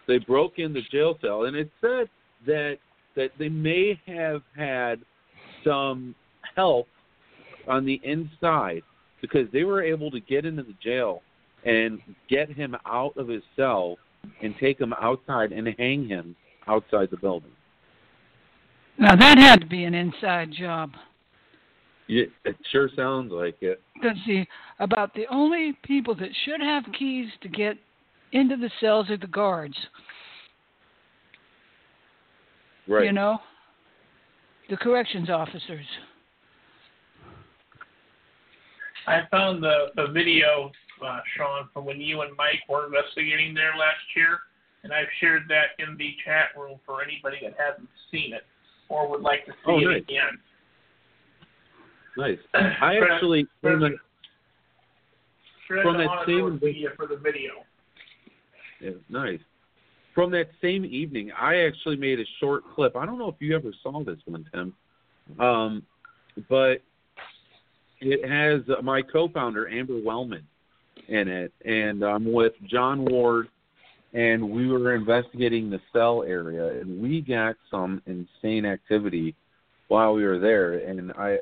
They 0.07 0.17
broke 0.17 0.57
in 0.57 0.73
the 0.73 0.81
jail 0.91 1.17
cell, 1.21 1.45
and 1.45 1.55
it 1.55 1.69
said 1.81 2.09
that 2.45 2.77
that 3.15 3.31
they 3.37 3.49
may 3.49 3.99
have 4.05 4.41
had 4.55 4.99
some 5.63 6.15
help 6.55 6.87
on 7.67 7.85
the 7.85 7.99
inside 8.03 8.81
because 9.21 9.47
they 9.51 9.63
were 9.63 9.83
able 9.83 10.09
to 10.11 10.19
get 10.19 10.45
into 10.45 10.63
the 10.63 10.75
jail 10.81 11.21
and 11.65 11.99
get 12.29 12.49
him 12.49 12.75
out 12.85 13.15
of 13.17 13.27
his 13.27 13.43
cell 13.55 13.97
and 14.41 14.55
take 14.59 14.79
him 14.79 14.93
outside 15.01 15.51
and 15.51 15.67
hang 15.77 16.07
him 16.07 16.35
outside 16.67 17.09
the 17.11 17.17
building. 17.17 17.51
Now 18.99 19.15
that 19.15 19.37
had 19.37 19.61
to 19.61 19.65
be 19.65 19.85
an 19.85 19.93
inside 19.93 20.51
job. 20.51 20.91
Yeah, 22.07 22.25
it 22.43 22.57
sure 22.69 22.89
sounds 22.95 23.31
like 23.31 23.55
it. 23.61 23.81
Because 23.93 24.17
see, 24.25 24.45
about 24.79 25.13
the 25.13 25.25
only 25.31 25.77
people 25.83 26.15
that 26.15 26.29
should 26.43 26.59
have 26.59 26.83
keys 26.97 27.29
to 27.41 27.47
get 27.47 27.77
into 28.33 28.57
the 28.57 28.69
cells 28.81 29.09
are 29.09 29.17
the 29.17 29.27
guards. 29.27 29.75
Right. 32.87 33.05
You 33.05 33.13
know, 33.13 33.37
the 34.69 34.75
corrections 34.75 35.29
officers. 35.29 35.85
I 39.07 39.21
found 39.31 39.63
the 39.63 39.87
the 39.95 40.07
video, 40.07 40.71
uh, 41.05 41.19
Shawn, 41.37 41.69
from 41.73 41.85
when 41.85 42.01
you 42.01 42.21
and 42.21 42.35
Mike 42.35 42.63
were 42.67 42.85
investigating 42.85 43.53
there 43.53 43.71
last 43.77 44.03
year, 44.15 44.39
and 44.83 44.91
I've 44.91 45.07
shared 45.21 45.43
that 45.47 45.81
in 45.81 45.95
the 45.97 46.15
chat 46.25 46.49
room 46.59 46.79
for 46.85 47.01
anybody 47.01 47.37
that 47.43 47.55
hasn't 47.57 47.89
seen 48.11 48.33
it 48.33 48.43
or 48.89 49.09
would 49.09 49.21
like 49.21 49.45
to 49.45 49.51
see 49.51 49.57
Oh, 49.67 49.79
it 49.79 49.85
nice. 49.85 50.01
again. 50.01 50.39
Nice. 52.17 52.39
I 52.81 52.97
Fred- 52.99 53.11
actually 53.11 53.47
Fred- 53.61 53.79
from 53.79 53.99
Shred 55.67 55.83
From 55.83 55.97
that 55.97 56.25
same- 56.25 56.59
video 56.59 56.89
for 56.95 57.05
the 57.07 57.15
video. 57.17 57.63
yeah, 58.81 58.91
nice. 59.09 59.39
From 60.15 60.31
that 60.31 60.49
same 60.61 60.83
evening, 60.83 61.31
I 61.39 61.57
actually 61.61 61.95
made 61.95 62.19
a 62.19 62.25
short 62.39 62.63
clip. 62.75 62.95
I 62.95 63.05
don't 63.05 63.19
know 63.19 63.29
if 63.29 63.35
you 63.39 63.55
ever 63.55 63.71
saw 63.83 64.03
this 64.03 64.17
one, 64.25 64.45
Tim, 64.51 64.73
um, 65.39 65.83
but 66.49 66.81
it 68.01 68.27
has 68.27 68.61
my 68.83 69.01
co-founder 69.03 69.69
Amber 69.69 69.99
Wellman 70.03 70.45
in 71.07 71.27
it, 71.27 71.53
and 71.63 72.03
I'm 72.03 72.31
with 72.33 72.53
John 72.65 73.05
Ward, 73.05 73.49
and 74.13 74.49
we 74.49 74.67
were 74.67 74.95
investigating 74.95 75.69
the 75.69 75.79
cell 75.93 76.23
area, 76.23 76.81
and 76.81 77.01
we 77.01 77.21
got 77.21 77.55
some 77.69 78.01
insane 78.07 78.65
activity 78.65 79.35
while 79.87 80.13
we 80.13 80.23
were 80.23 80.39
there, 80.39 80.73
and 80.79 81.11
I, 81.13 81.37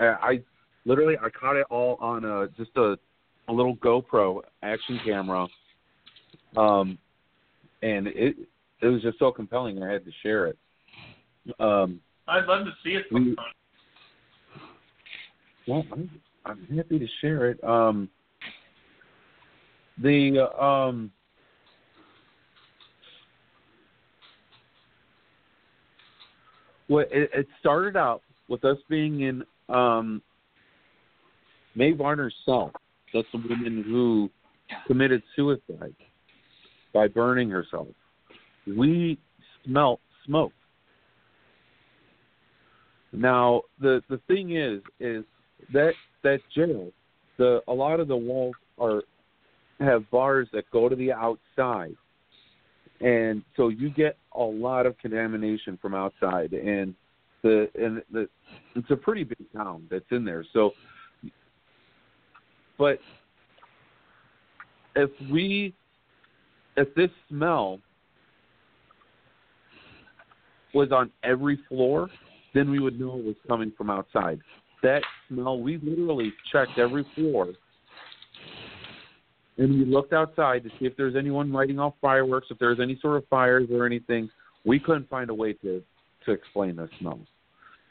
I, 0.00 0.06
I 0.06 0.40
literally 0.84 1.16
I 1.22 1.28
caught 1.28 1.56
it 1.56 1.66
all 1.70 1.96
on 2.00 2.24
a 2.24 2.48
just 2.56 2.70
a, 2.76 2.98
a 3.48 3.52
little 3.52 3.76
GoPro 3.76 4.40
action 4.62 5.00
camera, 5.04 5.46
um, 6.56 6.98
and 7.82 8.06
it 8.08 8.36
it 8.80 8.86
was 8.86 9.02
just 9.02 9.18
so 9.18 9.30
compelling 9.30 9.82
I 9.82 9.92
had 9.92 10.04
to 10.04 10.12
share 10.22 10.46
it. 10.46 10.58
Um, 11.58 12.00
I'd 12.26 12.46
love 12.46 12.64
to 12.64 12.72
see 12.84 12.90
it 12.90 13.06
sometime. 13.10 13.36
well, 15.66 15.84
I'm, 15.92 16.10
I'm 16.44 16.76
happy 16.76 16.98
to 16.98 17.06
share 17.20 17.50
it. 17.50 17.62
Um, 17.64 18.08
the 20.00 20.46
um, 20.62 21.10
well, 26.88 27.04
it, 27.10 27.30
it 27.34 27.46
started 27.60 27.96
out 27.96 28.22
with 28.48 28.64
us 28.64 28.78
being 28.88 29.20
in 29.22 29.44
um, 29.68 30.22
Mae 31.74 31.92
Varner's 31.92 32.34
cell. 32.44 32.72
That's 33.12 33.26
the 33.32 33.38
woman 33.38 33.84
who 33.86 34.30
committed 34.86 35.22
suicide 35.36 35.94
by 36.92 37.08
burning 37.08 37.50
herself. 37.50 37.88
We 38.66 39.18
smelt 39.64 40.00
smoke. 40.26 40.52
Now 43.12 43.62
the 43.80 44.02
the 44.10 44.20
thing 44.26 44.56
is 44.56 44.82
is 45.00 45.24
that 45.72 45.92
that 46.22 46.40
jail, 46.54 46.90
the 47.38 47.60
a 47.68 47.72
lot 47.72 48.00
of 48.00 48.08
the 48.08 48.16
walls 48.16 48.56
are 48.78 49.02
have 49.80 50.10
bars 50.10 50.48
that 50.52 50.64
go 50.70 50.88
to 50.88 50.96
the 50.96 51.12
outside, 51.12 51.96
and 53.00 53.42
so 53.56 53.68
you 53.68 53.88
get 53.88 54.18
a 54.38 54.42
lot 54.42 54.86
of 54.86 54.96
contamination 54.98 55.78
from 55.80 55.94
outside, 55.94 56.52
and 56.52 56.94
the 57.42 57.68
and 57.74 58.02
the 58.12 58.28
it's 58.74 58.90
a 58.90 58.96
pretty 58.96 59.24
big 59.24 59.52
town 59.54 59.86
that's 59.90 60.04
in 60.10 60.24
there. 60.24 60.44
So, 60.52 60.72
but 62.78 62.98
if 64.96 65.10
we 65.30 65.74
if 66.76 66.94
this 66.94 67.10
smell 67.28 67.80
was 70.74 70.92
on 70.92 71.10
every 71.24 71.58
floor, 71.68 72.08
then 72.54 72.70
we 72.70 72.78
would 72.78 73.00
know 73.00 73.18
it 73.18 73.24
was 73.24 73.36
coming 73.48 73.72
from 73.76 73.90
outside. 73.90 74.40
That 74.82 75.02
smell, 75.28 75.60
we 75.60 75.78
literally 75.78 76.32
checked 76.52 76.78
every 76.78 77.04
floor 77.14 77.48
and 79.58 79.78
we 79.78 79.84
looked 79.84 80.12
outside 80.12 80.62
to 80.62 80.70
see 80.78 80.86
if 80.86 80.96
there's 80.96 81.16
anyone 81.16 81.52
lighting 81.52 81.78
off 81.78 81.94
fireworks, 82.00 82.46
if 82.50 82.58
there's 82.58 82.80
any 82.80 82.98
sort 83.00 83.16
of 83.16 83.26
fires 83.28 83.68
or 83.72 83.84
anything. 83.84 84.30
We 84.64 84.78
couldn't 84.78 85.08
find 85.08 85.30
a 85.30 85.34
way 85.34 85.52
to 85.54 85.82
to 86.24 86.32
explain 86.32 86.76
the 86.76 86.88
smell. 86.98 87.20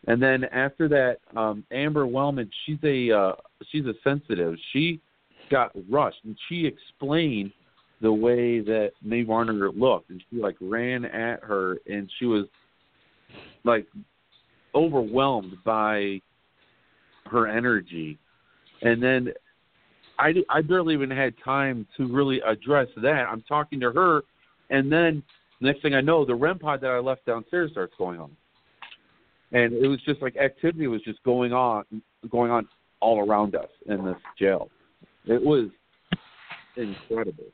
And 0.08 0.22
then 0.22 0.46
after 0.46 0.88
that, 0.90 1.18
um, 1.36 1.64
Amber 1.72 2.08
Wellman, 2.08 2.50
she's 2.66 2.78
a 2.84 3.12
uh, 3.12 3.34
she's 3.72 3.86
a 3.86 3.94
sensitive. 4.04 4.56
She 4.72 5.02
got 5.50 5.72
rushed 5.90 6.20
and 6.24 6.38
she 6.50 6.66
explained 6.66 7.52
the 8.02 8.12
way 8.12 8.60
that 8.60 8.92
Mae 9.02 9.24
Varner 9.24 9.72
looked, 9.72 10.12
and 10.12 10.24
she 10.30 10.38
like 10.38 10.56
ran 10.62 11.04
at 11.06 11.44
her, 11.44 11.78
and 11.88 12.10
she 12.20 12.26
was 12.26 12.46
like 13.64 13.88
overwhelmed 14.76 15.58
by 15.66 16.22
her 17.26 17.48
energy. 17.48 18.18
And 18.84 19.02
then 19.02 19.34
I, 20.20 20.34
I 20.50 20.62
barely 20.62 20.94
even 20.94 21.12
had 21.12 21.34
time 21.44 21.88
to 21.98 22.08
really 22.08 22.42
address 22.42 22.88
that. 23.02 23.28
I'm 23.30 23.42
talking 23.44 23.80
to 23.82 23.92
her, 23.92 24.22
and 24.70 24.92
then 24.92 25.24
next 25.62 25.82
thing 25.82 25.94
I 25.94 26.02
know, 26.02 26.26
the 26.26 26.36
REM 26.36 26.60
pod 26.60 26.82
that 26.82 26.92
I 26.92 27.00
left 27.00 27.26
downstairs 27.26 27.72
starts 27.72 27.94
going 27.98 28.20
on, 28.20 28.32
and 29.52 29.74
it 29.74 29.88
was 29.88 30.00
just 30.06 30.22
like 30.22 30.36
activity 30.38 30.88
was 30.88 31.02
just 31.04 31.22
going 31.24 31.54
on, 31.54 31.84
going 32.30 32.52
on 32.52 32.68
all 33.00 33.28
around 33.28 33.56
us 33.56 33.70
in 33.88 34.04
this 34.04 34.18
jail. 34.40 34.70
It 35.26 35.42
was 35.42 35.70
incredible. 36.76 37.46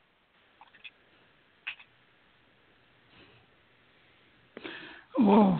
Whoa. 5.16 5.58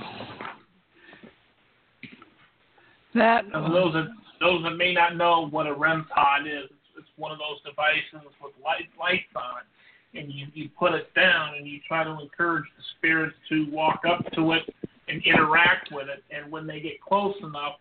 That 3.14 3.44
And 3.52 3.72
those 3.72 3.92
that 3.92 4.06
those 4.40 4.62
that 4.64 4.76
may 4.76 4.92
not 4.92 5.16
know 5.16 5.48
what 5.50 5.66
a 5.66 5.72
REM 5.72 6.06
pod 6.12 6.46
is, 6.46 6.52
it's, 6.54 6.72
it's 6.72 6.73
one 7.16 7.32
of 7.32 7.38
those 7.38 7.60
devices 7.64 8.28
with 8.42 8.52
light 8.62 8.88
lights 8.98 9.32
on 9.36 9.62
it, 9.62 10.20
and 10.20 10.32
you 10.32 10.46
you 10.54 10.68
put 10.78 10.92
it 10.92 11.12
down 11.14 11.54
and 11.56 11.66
you 11.66 11.78
try 11.86 12.04
to 12.04 12.18
encourage 12.20 12.64
the 12.76 12.82
spirits 12.96 13.36
to 13.48 13.66
walk 13.70 14.00
up 14.08 14.24
to 14.32 14.52
it 14.52 14.62
and 15.08 15.22
interact 15.24 15.90
with 15.92 16.08
it, 16.08 16.22
and 16.34 16.50
when 16.50 16.66
they 16.66 16.80
get 16.80 17.00
close 17.00 17.34
enough, 17.42 17.74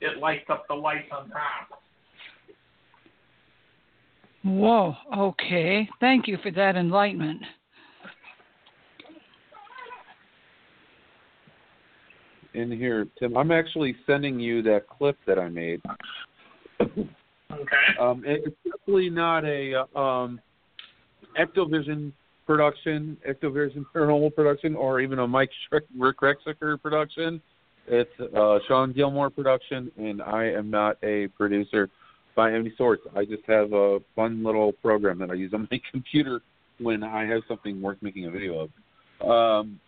it 0.00 0.18
lights 0.18 0.44
up 0.48 0.66
the 0.68 0.74
lights 0.74 1.08
on 1.12 1.28
top. 1.30 1.82
Whoa, 4.44 4.94
okay. 5.16 5.88
Thank 6.00 6.28
you 6.28 6.36
for 6.42 6.50
that 6.50 6.76
enlightenment. 6.76 7.42
In 12.52 12.70
here, 12.70 13.08
Tim, 13.18 13.36
I'm 13.36 13.50
actually 13.50 13.96
sending 14.06 14.38
you 14.38 14.62
that 14.62 14.86
clip 14.86 15.16
that 15.26 15.38
I 15.38 15.48
made. 15.48 15.80
Okay. 17.60 18.00
Um, 18.00 18.22
it's 18.26 18.56
definitely 18.64 19.10
not 19.10 19.44
a 19.44 19.86
uh, 19.94 19.98
um, 19.98 20.40
Ectovision 21.38 22.12
production, 22.46 23.16
Ectovision 23.28 23.84
paranormal 23.94 24.34
production, 24.34 24.74
or 24.74 25.00
even 25.00 25.18
a 25.18 25.26
Mike 25.26 25.50
Schreck, 25.70 25.82
Rick 25.98 26.18
production. 26.82 27.40
It's 27.86 28.10
uh, 28.36 28.58
Shawn 28.66 28.92
Gilmore 28.92 29.30
production, 29.30 29.90
and 29.98 30.22
I 30.22 30.44
am 30.44 30.70
not 30.70 30.96
a 31.02 31.28
producer 31.28 31.90
by 32.34 32.52
any 32.52 32.72
sort. 32.76 33.00
I 33.14 33.24
just 33.24 33.42
have 33.46 33.72
a 33.72 33.98
fun 34.16 34.42
little 34.42 34.72
program 34.72 35.18
that 35.18 35.30
I 35.30 35.34
use 35.34 35.52
on 35.54 35.68
my 35.70 35.80
computer 35.90 36.40
when 36.80 37.02
I 37.02 37.26
have 37.26 37.42
something 37.46 37.80
worth 37.80 37.98
making 38.00 38.26
a 38.26 38.30
video 38.30 38.68
of. 39.20 39.28
Um, 39.28 39.80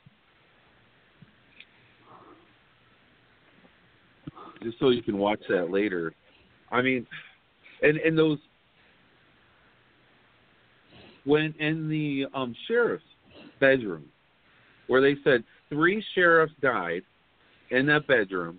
just 4.62 4.78
so 4.78 4.90
you 4.90 5.02
can 5.02 5.18
watch 5.18 5.40
that 5.48 5.70
later. 5.70 6.12
I 6.70 6.82
mean, 6.82 7.06
and 7.82 7.96
and 7.98 8.16
those 8.16 8.38
when 11.24 11.54
in 11.58 11.88
the 11.88 12.26
um 12.34 12.54
sheriff's 12.68 13.04
bedroom, 13.60 14.04
where 14.86 15.00
they 15.00 15.16
said 15.24 15.44
three 15.68 16.02
sheriffs 16.14 16.52
died 16.62 17.02
in 17.70 17.86
that 17.86 18.06
bedroom, 18.06 18.58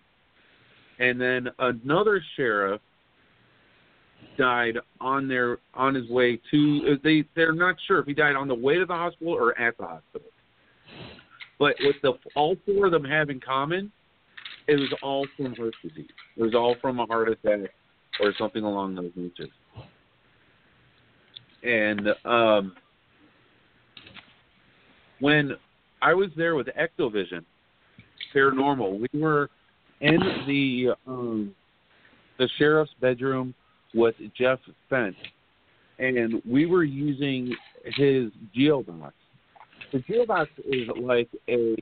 and 0.99 1.19
then 1.19 1.47
another 1.59 2.21
sheriff 2.35 2.81
died 4.37 4.77
on 5.01 5.27
their 5.27 5.59
on 5.73 5.95
his 5.95 6.09
way 6.09 6.39
to. 6.51 6.97
They 7.03 7.23
they're 7.35 7.53
not 7.53 7.75
sure 7.87 7.99
if 7.99 8.05
he 8.05 8.13
died 8.13 8.35
on 8.35 8.47
the 8.47 8.55
way 8.55 8.77
to 8.77 8.85
the 8.85 8.93
hospital 8.93 9.33
or 9.33 9.59
at 9.59 9.77
the 9.77 9.85
hospital. 9.85 10.27
But 11.59 11.75
with 11.79 11.95
the 12.03 12.13
all 12.35 12.55
four 12.65 12.85
of 12.85 12.91
them 12.91 13.05
have 13.05 13.29
in 13.29 13.39
common, 13.39 13.91
it 14.67 14.75
was 14.75 14.93
all 15.01 15.25
from 15.35 15.55
heart 15.55 15.73
disease. 15.81 16.09
It 16.35 16.43
was 16.43 16.53
all 16.53 16.75
from 16.81 16.99
a 16.99 17.05
heart 17.05 17.29
attack 17.29 17.71
or 18.19 18.33
something 18.37 18.63
along 18.63 18.95
those 18.95 19.11
natures. 19.15 19.49
And 21.63 22.07
um, 22.25 22.75
when 25.19 25.55
I 26.01 26.13
was 26.13 26.29
there 26.37 26.55
with 26.55 26.67
Ectovision 26.67 27.43
Paranormal, 28.33 28.99
we 29.11 29.19
were 29.19 29.49
in 30.01 30.19
the 30.45 30.93
um, 31.07 31.55
the 32.37 32.47
sheriff's 32.57 32.91
bedroom 33.01 33.53
with 33.93 34.15
Jeff 34.37 34.59
Fent, 34.91 35.15
and 35.97 36.41
we 36.47 36.65
were 36.65 36.83
using 36.83 37.55
his 37.95 38.31
geobox. 38.55 39.13
The 39.91 39.99
geobox 39.99 40.47
is 40.65 40.87
like 41.01 41.29
a 41.47 41.75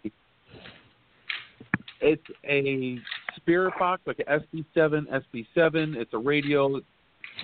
it's 2.01 2.23
a 2.45 2.99
spirit 3.35 3.73
box, 3.79 4.01
like 4.05 4.19
an 4.25 4.41
SB7, 4.53 5.07
SB7. 5.07 5.95
It's 5.95 6.13
a 6.13 6.17
radio, 6.17 6.79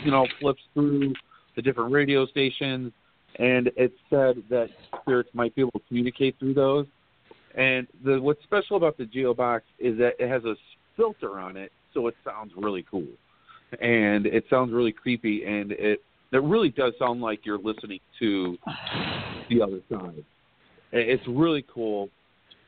you 0.03 0.11
know, 0.11 0.27
flips 0.39 0.61
through 0.73 1.13
the 1.55 1.61
different 1.61 1.91
radio 1.91 2.25
stations, 2.25 2.91
and 3.39 3.67
it 3.75 3.93
said 4.09 4.43
that 4.49 4.69
spirits 5.01 5.29
might 5.33 5.55
be 5.55 5.61
able 5.61 5.71
to 5.71 5.81
communicate 5.87 6.37
through 6.39 6.53
those. 6.53 6.85
And 7.55 7.87
the 8.05 8.21
what's 8.21 8.41
special 8.43 8.77
about 8.77 8.97
the 8.97 9.05
geobox 9.05 9.61
is 9.79 9.97
that 9.97 10.13
it 10.19 10.29
has 10.29 10.43
a 10.45 10.55
filter 10.95 11.39
on 11.39 11.57
it, 11.57 11.71
so 11.93 12.07
it 12.07 12.15
sounds 12.23 12.53
really 12.55 12.85
cool, 12.89 13.07
and 13.81 14.25
it 14.25 14.45
sounds 14.49 14.71
really 14.71 14.93
creepy, 14.93 15.43
and 15.45 15.73
it 15.73 16.01
it 16.31 16.43
really 16.43 16.69
does 16.69 16.93
sound 16.97 17.19
like 17.19 17.45
you're 17.45 17.57
listening 17.57 17.99
to 18.19 18.57
the 19.49 19.61
other 19.61 19.81
side. 19.91 20.23
It's 20.93 21.23
really 21.27 21.65
cool. 21.73 22.09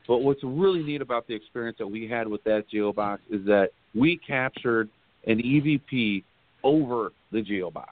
But 0.06 0.18
what's 0.18 0.42
really 0.42 0.82
neat 0.82 1.00
about 1.00 1.26
the 1.26 1.34
experience 1.34 1.78
that 1.78 1.86
we 1.86 2.08
had 2.08 2.28
with 2.28 2.44
that 2.44 2.64
geobox 2.72 3.18
is 3.30 3.44
that 3.46 3.70
we 3.94 4.18
captured 4.26 4.90
an 5.26 5.38
EVP 5.38 6.24
over 6.62 7.12
the 7.32 7.42
geobox 7.42 7.86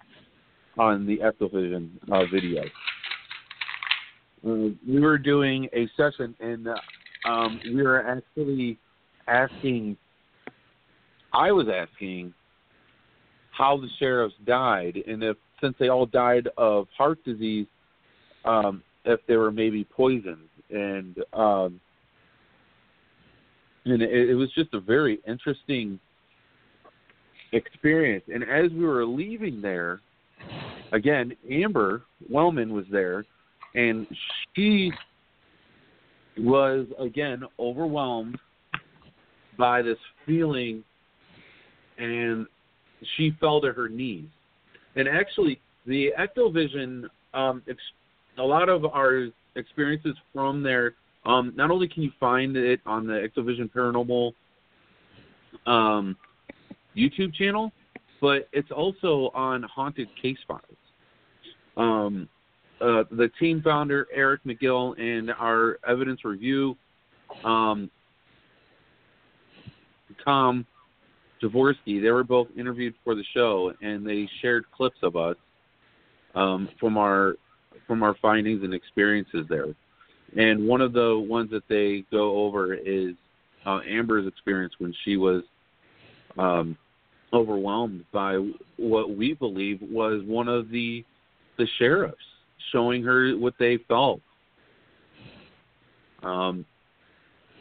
on 0.78 1.06
the 1.06 1.18
Ectovision 1.18 1.90
uh, 2.10 2.24
video. 2.32 2.64
Uh, 4.44 4.74
we 4.86 5.00
were 5.00 5.18
doing 5.18 5.68
a 5.72 5.88
session 5.96 6.34
and 6.40 6.68
uh, 6.68 6.74
um, 7.28 7.60
we 7.64 7.82
were 7.82 8.06
actually 8.06 8.78
asking, 9.28 9.96
I 11.32 11.52
was 11.52 11.68
asking 11.68 12.34
how 13.52 13.76
the 13.76 13.88
sheriffs 13.98 14.34
died 14.44 14.98
and 15.06 15.22
if, 15.22 15.36
since 15.60 15.74
they 15.78 15.88
all 15.88 16.06
died 16.06 16.48
of 16.58 16.88
heart 16.96 17.22
disease, 17.24 17.66
um, 18.44 18.82
if 19.04 19.20
they 19.28 19.36
were 19.36 19.52
maybe 19.52 19.84
poisoned. 19.84 20.48
And, 20.70 21.16
um, 21.32 21.80
and 23.84 24.02
it, 24.02 24.30
it 24.30 24.34
was 24.34 24.50
just 24.52 24.72
a 24.74 24.80
very 24.80 25.20
interesting 25.26 25.98
experience. 27.52 28.24
And 28.32 28.42
as 28.42 28.70
we 28.72 28.84
were 28.84 29.04
leaving 29.04 29.60
there, 29.60 30.00
again, 30.92 31.32
Amber 31.50 32.02
Wellman 32.30 32.72
was 32.72 32.84
there, 32.90 33.24
and 33.74 34.06
she 34.54 34.92
was 36.38 36.86
again 36.98 37.42
overwhelmed 37.58 38.38
by 39.58 39.82
this 39.82 39.98
feeling, 40.26 40.82
and 41.98 42.46
she 43.16 43.32
fell 43.40 43.60
to 43.60 43.72
her 43.72 43.88
knees. 43.88 44.26
And 44.96 45.08
actually, 45.08 45.60
the 45.86 46.10
Ectovision, 46.18 47.04
um, 47.34 47.62
ex- 47.68 47.80
a 48.38 48.42
lot 48.42 48.68
of 48.68 48.84
our 48.84 49.28
experiences 49.56 50.16
from 50.32 50.62
there. 50.62 50.94
Um, 51.24 51.52
not 51.56 51.70
only 51.70 51.88
can 51.88 52.02
you 52.02 52.10
find 52.18 52.56
it 52.56 52.80
on 52.84 53.06
the 53.06 53.12
Ectovision 53.12 53.70
Paranormal 53.70 54.32
um, 55.66 56.16
YouTube 56.96 57.34
channel, 57.34 57.72
but 58.20 58.48
it's 58.52 58.70
also 58.70 59.30
on 59.34 59.62
Haunted 59.62 60.08
Case 60.20 60.38
Files. 60.46 60.62
Um, 61.76 62.28
uh, 62.80 63.04
the 63.12 63.30
team 63.38 63.62
founder 63.62 64.06
Eric 64.12 64.42
McGill 64.44 64.98
and 64.98 65.30
our 65.30 65.78
evidence 65.86 66.24
review 66.24 66.76
um, 67.44 67.90
Tom 70.24 70.66
Dvorsky, 71.42 72.00
they 72.00 72.10
were 72.10 72.24
both 72.24 72.48
interviewed 72.56 72.94
for 73.04 73.14
the 73.14 73.24
show, 73.34 73.72
and 73.82 74.06
they 74.06 74.28
shared 74.40 74.64
clips 74.70 74.98
of 75.02 75.16
us 75.16 75.36
um, 76.34 76.68
from 76.78 76.96
our 76.96 77.34
from 77.86 78.02
our 78.02 78.14
findings 78.22 78.62
and 78.62 78.72
experiences 78.72 79.46
there. 79.48 79.66
And 80.36 80.66
one 80.66 80.80
of 80.80 80.92
the 80.92 81.18
ones 81.18 81.50
that 81.50 81.68
they 81.68 82.04
go 82.10 82.44
over 82.44 82.74
is 82.74 83.14
uh, 83.66 83.80
Amber's 83.86 84.26
experience 84.26 84.74
when 84.78 84.94
she 85.04 85.16
was 85.16 85.42
um, 86.38 86.76
overwhelmed 87.32 88.04
by 88.12 88.36
what 88.76 89.16
we 89.16 89.34
believe 89.34 89.80
was 89.82 90.22
one 90.24 90.48
of 90.48 90.70
the 90.70 91.04
the 91.58 91.66
sheriffs 91.78 92.16
showing 92.72 93.02
her 93.02 93.36
what 93.36 93.54
they 93.58 93.78
felt. 93.88 94.20
Um, 96.22 96.64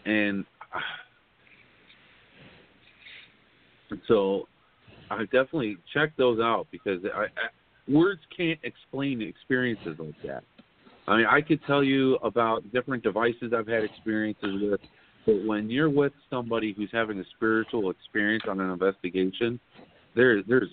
and 0.05 0.45
so 4.07 4.47
I 5.09 5.23
definitely 5.23 5.77
check 5.93 6.13
those 6.17 6.39
out 6.39 6.67
because 6.71 7.01
I, 7.13 7.23
I, 7.23 7.91
words 7.91 8.21
can't 8.35 8.59
explain 8.63 9.21
experiences 9.21 9.97
like 9.99 10.15
that. 10.25 10.43
I 11.07 11.17
mean, 11.17 11.25
I 11.25 11.41
could 11.41 11.59
tell 11.65 11.83
you 11.83 12.15
about 12.17 12.71
different 12.71 13.03
devices 13.03 13.53
I've 13.55 13.67
had 13.67 13.83
experiences 13.83 14.61
with, 14.61 14.79
but 15.25 15.45
when 15.45 15.69
you're 15.69 15.89
with 15.89 16.13
somebody 16.29 16.73
who's 16.73 16.89
having 16.91 17.19
a 17.19 17.23
spiritual 17.35 17.89
experience 17.89 18.43
on 18.47 18.59
an 18.59 18.69
investigation, 18.69 19.59
there 20.15 20.41
there's 20.43 20.69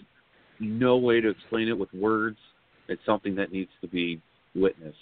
no 0.61 0.97
way 0.97 1.21
to 1.21 1.29
explain 1.29 1.69
it 1.69 1.79
with 1.79 1.93
words. 1.95 2.39
It's 2.89 3.05
something 3.05 3.35
that 3.37 3.53
needs 3.53 3.71
to 3.81 3.89
be 3.89 4.21
witnessed, 4.55 4.97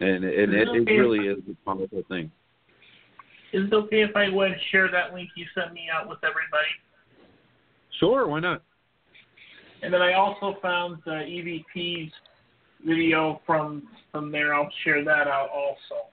and 0.00 0.24
and 0.24 0.54
it, 0.54 0.68
it 0.68 0.92
really 0.92 1.28
is 1.28 1.38
a 1.50 1.64
powerful 1.64 2.02
thing. 2.08 2.30
Is 3.52 3.66
it 3.66 3.74
okay 3.74 4.02
if 4.02 4.16
I 4.16 4.28
would 4.28 4.52
share 4.70 4.90
that 4.90 5.12
link 5.12 5.28
you 5.36 5.44
sent 5.54 5.74
me 5.74 5.82
out 5.92 6.08
with 6.08 6.18
everybody? 6.22 6.72
Sure, 8.00 8.26
why 8.26 8.40
not? 8.40 8.62
And 9.82 9.92
then 9.92 10.00
I 10.00 10.14
also 10.14 10.56
found 10.62 10.98
the 11.04 11.10
EVP's 11.10 12.12
video 12.86 13.40
from 13.46 13.88
from 14.10 14.30
there. 14.30 14.54
I'll 14.54 14.70
share 14.84 15.04
that 15.04 15.28
out 15.28 15.48
also, 15.54 16.08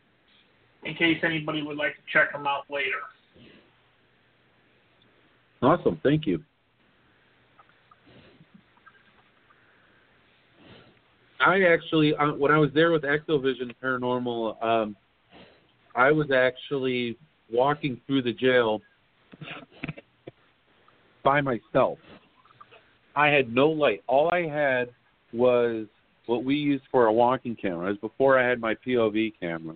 in 0.84 0.95
case 0.95 1.17
anybody 1.23 1.62
would 1.62 1.77
like 1.77 1.95
to 1.95 2.01
check 2.12 2.32
them 2.32 2.47
out 2.47 2.63
later. 2.69 3.01
Awesome, 5.62 5.99
thank 6.03 6.25
you. 6.25 6.41
I 11.41 11.63
actually, 11.63 12.15
uh, 12.15 12.34
when 12.34 12.51
I 12.51 12.58
was 12.58 12.69
there 12.73 12.91
with 12.91 13.03
Ectovision 13.03 13.73
Paranormal, 13.82 14.62
um, 14.63 14.95
I 15.95 16.12
was 16.12 16.32
actually 16.32 17.17
walking 17.51 17.99
through 18.05 18.23
the 18.23 18.34
jail 18.34 18.82
by 21.23 21.41
myself. 21.41 21.97
I 23.15 23.27
had 23.27 23.53
no 23.53 23.69
light. 23.69 24.03
All 24.08 24.29
I 24.34 24.47
had 24.47 24.89
was 25.34 25.88
what 26.30 26.44
we 26.44 26.54
used 26.54 26.84
for 26.92 27.08
a 27.08 27.12
walking 27.12 27.56
camera. 27.56 27.88
It 27.88 27.89
was 28.02 28.12
before 28.12 28.38
I 28.38 28.48
had 28.48 28.62
my 28.62 28.76
POV 28.76 29.34
camera. 29.39 29.76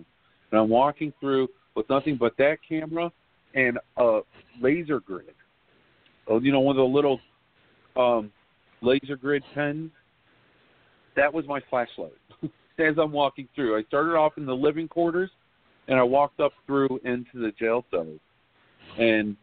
And 0.52 0.60
I'm 0.60 0.68
walking 0.68 1.12
through 1.18 1.48
with 1.74 1.90
nothing 1.90 2.16
but 2.16 2.36
that 2.38 2.58
camera 2.66 3.10
and 3.56 3.76
a 3.96 4.20
laser 4.60 5.00
grid. 5.00 5.34
Oh, 6.28 6.40
you 6.40 6.52
know, 6.52 6.60
one 6.60 6.76
of 6.76 6.80
the 6.80 6.84
little 6.84 7.18
um, 7.96 8.30
laser 8.82 9.16
grid 9.16 9.42
pens. 9.52 9.90
That 11.16 11.34
was 11.34 11.44
my 11.46 11.60
flashlight 11.68 12.12
as 12.78 12.94
I'm 13.02 13.10
walking 13.10 13.48
through. 13.56 13.76
I 13.76 13.82
started 13.82 14.14
off 14.14 14.34
in 14.36 14.46
the 14.46 14.54
living 14.54 14.86
quarters, 14.86 15.30
and 15.88 15.98
I 15.98 16.04
walked 16.04 16.38
up 16.38 16.52
through 16.66 17.00
into 17.04 17.40
the 17.40 17.52
jail 17.58 17.84
cells. 17.90 18.20
And 18.96 19.36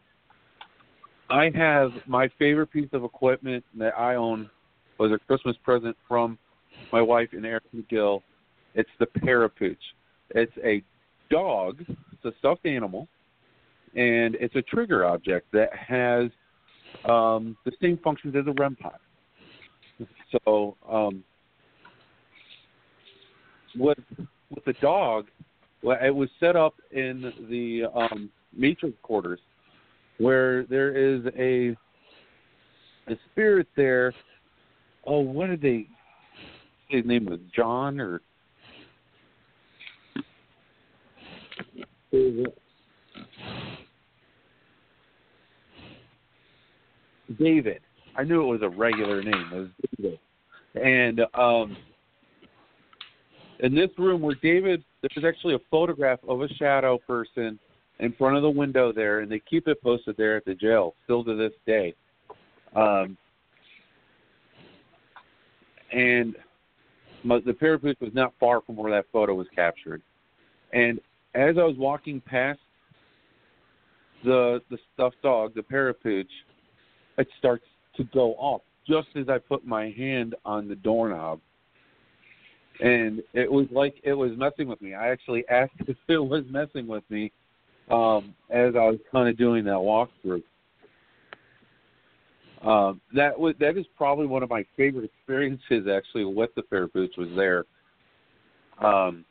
I 1.29 1.51
have 1.55 1.91
my 2.07 2.29
favorite 2.39 2.67
piece 2.67 2.89
of 2.93 3.03
equipment 3.03 3.65
that 3.77 3.97
I 3.99 4.15
own 4.15 4.49
was 4.97 5.11
a 5.11 5.19
Christmas 5.27 5.57
present 5.63 5.97
from 6.07 6.37
my 6.91 7.01
wife 7.01 7.29
and 7.33 7.45
Eric 7.45 7.63
McGill. 7.75 8.21
It's 8.75 8.89
the 8.99 9.05
Parapooch. 9.05 9.77
It's 10.31 10.51
a 10.63 10.83
dog. 11.29 11.83
It's 11.87 12.25
a 12.25 12.31
stuffed 12.39 12.65
animal, 12.65 13.07
and 13.95 14.35
it's 14.35 14.55
a 14.55 14.61
trigger 14.61 15.05
object 15.05 15.51
that 15.53 15.69
has 15.75 16.29
um, 17.05 17.57
the 17.65 17.71
same 17.81 17.97
functions 18.03 18.35
as 18.35 18.45
a 18.47 18.53
REM 18.53 18.75
pod. 18.75 18.99
So 20.45 20.77
um, 20.89 21.23
with 23.75 23.97
with 24.49 24.65
the 24.65 24.73
dog, 24.81 25.27
it 25.83 26.13
was 26.13 26.29
set 26.39 26.55
up 26.55 26.75
in 26.91 27.33
the 27.49 27.83
um, 27.93 28.29
matrix 28.55 28.95
quarters, 29.01 29.39
where 30.17 30.63
there 30.65 30.95
is 30.95 31.21
a 31.37 31.75
a 33.11 33.17
spirit 33.31 33.67
there. 33.75 34.13
Oh, 35.05 35.19
what 35.19 35.47
did 35.47 35.61
they? 35.61 35.87
His 36.91 37.05
name 37.05 37.25
was 37.25 37.39
John 37.55 38.01
or. 38.01 38.21
David. 47.39 47.79
I 48.17 48.23
knew 48.23 48.41
it 48.41 48.45
was 48.45 48.61
a 48.61 48.67
regular 48.67 49.23
name. 49.23 49.49
It 49.53 49.55
was 49.55 49.69
David. 49.97 50.19
And 50.75 51.21
um, 51.33 51.77
in 53.59 53.73
this 53.73 53.89
room 53.97 54.21
where 54.21 54.35
David, 54.43 54.83
there's 55.01 55.25
actually 55.25 55.55
a 55.55 55.59
photograph 55.69 56.19
of 56.27 56.41
a 56.41 56.49
shadow 56.55 56.97
person 56.97 57.57
in 57.99 58.11
front 58.13 58.35
of 58.35 58.41
the 58.41 58.49
window 58.49 58.91
there, 58.91 59.19
and 59.19 59.31
they 59.31 59.39
keep 59.49 59.69
it 59.69 59.81
posted 59.81 60.17
there 60.17 60.35
at 60.35 60.43
the 60.43 60.55
jail 60.55 60.93
still 61.05 61.23
to 61.23 61.35
this 61.37 61.53
day. 61.65 61.93
Um, 62.75 63.17
and 65.93 66.35
the 67.23 67.53
parapooch 67.53 67.99
was 67.99 68.11
not 68.13 68.33
far 68.39 68.61
from 68.61 68.75
where 68.75 68.91
that 68.91 69.05
photo 69.11 69.33
was 69.33 69.47
captured. 69.55 70.01
And 70.73 70.99
as 71.35 71.57
I 71.57 71.63
was 71.63 71.75
walking 71.77 72.21
past 72.21 72.59
the 74.23 74.61
the 74.69 74.77
stuffed 74.93 75.21
dog, 75.21 75.53
the 75.55 75.61
parapooch, 75.61 76.29
it 77.17 77.27
starts 77.39 77.65
to 77.97 78.03
go 78.05 78.33
off 78.35 78.61
just 78.87 79.07
as 79.15 79.29
I 79.29 79.37
put 79.37 79.65
my 79.65 79.91
hand 79.91 80.35
on 80.45 80.67
the 80.67 80.75
doorknob. 80.75 81.39
And 82.79 83.21
it 83.33 83.51
was 83.51 83.67
like 83.71 83.95
it 84.03 84.13
was 84.13 84.31
messing 84.37 84.67
with 84.67 84.81
me. 84.81 84.93
I 84.93 85.09
actually 85.09 85.43
asked 85.49 85.73
if 85.87 85.97
it 86.07 86.17
was 86.17 86.43
messing 86.49 86.87
with 86.87 87.03
me 87.09 87.31
um, 87.89 88.33
as 88.49 88.75
I 88.75 88.85
was 88.85 88.99
kind 89.11 89.29
of 89.29 89.37
doing 89.37 89.63
that 89.65 89.71
walkthrough. 89.71 90.43
Um, 92.65 93.01
that 93.15 93.37
was 93.39 93.55
that 93.59 93.77
is 93.77 93.85
probably 93.97 94.27
one 94.27 94.43
of 94.43 94.49
my 94.49 94.63
favorite 94.77 95.05
experiences 95.05 95.87
actually 95.91 96.25
with 96.25 96.53
the 96.55 96.61
parapooch 96.61 97.17
was 97.17 97.29
there. 97.35 97.65
Um, 98.79 99.25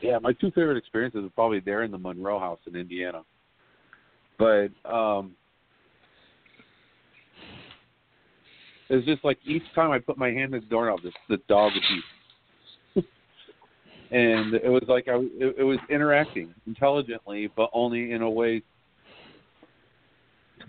yeah, 0.00 0.18
my 0.18 0.32
two 0.32 0.50
favorite 0.50 0.76
experiences 0.76 1.24
are 1.24 1.30
probably 1.30 1.60
there 1.60 1.82
in 1.82 1.90
the 1.90 1.98
Monroe 1.98 2.38
House 2.38 2.58
in 2.66 2.76
Indiana. 2.76 3.22
But 4.38 4.68
um, 4.84 5.32
it's 8.88 9.06
just 9.06 9.24
like 9.24 9.38
each 9.44 9.64
time 9.74 9.90
I 9.90 9.98
put 9.98 10.16
my 10.16 10.28
hand 10.28 10.54
in 10.54 10.60
the 10.60 10.66
doorknob, 10.66 11.00
the, 11.02 11.12
the 11.28 11.42
dog 11.48 11.72
would 12.94 13.04
and 14.10 14.54
it 14.54 14.68
was 14.68 14.84
like 14.88 15.08
I, 15.08 15.16
it, 15.16 15.56
it 15.58 15.64
was 15.64 15.78
interacting 15.90 16.54
intelligently, 16.66 17.50
but 17.56 17.70
only 17.72 18.12
in 18.12 18.22
a 18.22 18.30
way, 18.30 18.62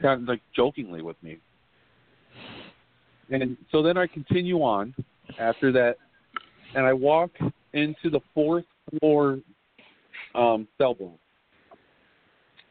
kind 0.01 0.21
of 0.21 0.27
like 0.27 0.41
jokingly 0.55 1.01
with 1.01 1.21
me. 1.23 1.37
And 3.31 3.57
so 3.71 3.83
then 3.83 3.97
I 3.97 4.07
continue 4.07 4.57
on 4.57 4.93
after 5.39 5.71
that, 5.71 5.97
and 6.75 6.85
I 6.85 6.93
walk 6.93 7.31
into 7.73 8.09
the 8.09 8.19
fourth 8.33 8.65
floor 8.99 9.39
um, 10.33 10.67
cell 10.77 10.95
block 10.95 11.19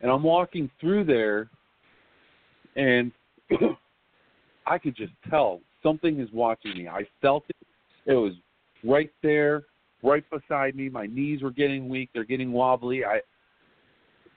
and 0.00 0.10
I'm 0.10 0.22
walking 0.22 0.70
through 0.80 1.04
there, 1.04 1.48
and 2.76 3.10
I 4.66 4.78
could 4.78 4.96
just 4.96 5.12
tell 5.28 5.60
something 5.82 6.20
is 6.20 6.28
watching 6.32 6.76
me. 6.76 6.88
I 6.88 7.06
felt 7.20 7.44
it. 7.48 7.56
It 8.06 8.14
was 8.14 8.32
right 8.84 9.10
there, 9.22 9.64
right 10.02 10.24
beside 10.30 10.76
me. 10.76 10.88
My 10.88 11.06
knees 11.06 11.42
were 11.42 11.50
getting 11.50 11.88
weak. 11.88 12.10
They're 12.14 12.24
getting 12.24 12.52
wobbly. 12.52 13.04
I 13.04 13.20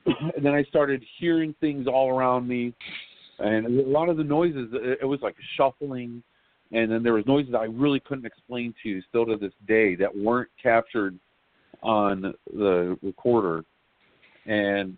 and 0.35 0.43
then 0.43 0.53
I 0.53 0.63
started 0.63 1.03
hearing 1.19 1.53
things 1.59 1.87
all 1.87 2.09
around 2.09 2.47
me, 2.47 2.73
and 3.39 3.65
a 3.65 3.89
lot 3.89 4.09
of 4.09 4.17
the 4.17 4.23
noises. 4.23 4.69
It 4.73 5.05
was 5.05 5.19
like 5.21 5.35
shuffling, 5.55 6.23
and 6.71 6.91
then 6.91 7.03
there 7.03 7.13
was 7.13 7.25
noises 7.25 7.53
I 7.53 7.65
really 7.65 7.99
couldn't 7.99 8.25
explain 8.25 8.73
to 8.81 8.89
you 8.89 9.01
still 9.09 9.25
to 9.25 9.37
this 9.37 9.53
day 9.67 9.95
that 9.95 10.15
weren't 10.15 10.49
captured 10.61 11.17
on 11.83 12.33
the 12.53 12.97
recorder. 13.01 13.63
And 14.45 14.97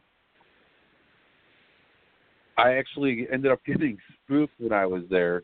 I 2.58 2.74
actually 2.74 3.28
ended 3.32 3.52
up 3.52 3.60
getting 3.66 3.98
spooked 4.24 4.54
when 4.60 4.72
I 4.72 4.86
was 4.86 5.04
there, 5.10 5.44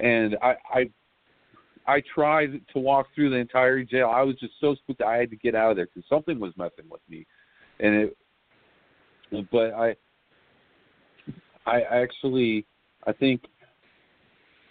and 0.00 0.36
I 0.42 0.54
I 0.72 0.90
I 1.86 2.02
tried 2.14 2.60
to 2.72 2.78
walk 2.78 3.08
through 3.14 3.30
the 3.30 3.36
entire 3.36 3.82
jail. 3.82 4.12
I 4.14 4.22
was 4.22 4.36
just 4.36 4.54
so 4.60 4.74
spooked 4.76 5.02
I 5.02 5.16
had 5.16 5.30
to 5.30 5.36
get 5.36 5.56
out 5.56 5.72
of 5.72 5.76
there 5.76 5.86
because 5.86 6.08
something 6.08 6.38
was 6.38 6.52
messing 6.56 6.88
with 6.88 7.00
me, 7.08 7.26
and 7.80 7.94
it. 7.94 8.16
But 9.50 9.72
I 9.72 9.96
I 11.66 11.82
actually 11.82 12.66
I 13.06 13.12
think 13.12 13.42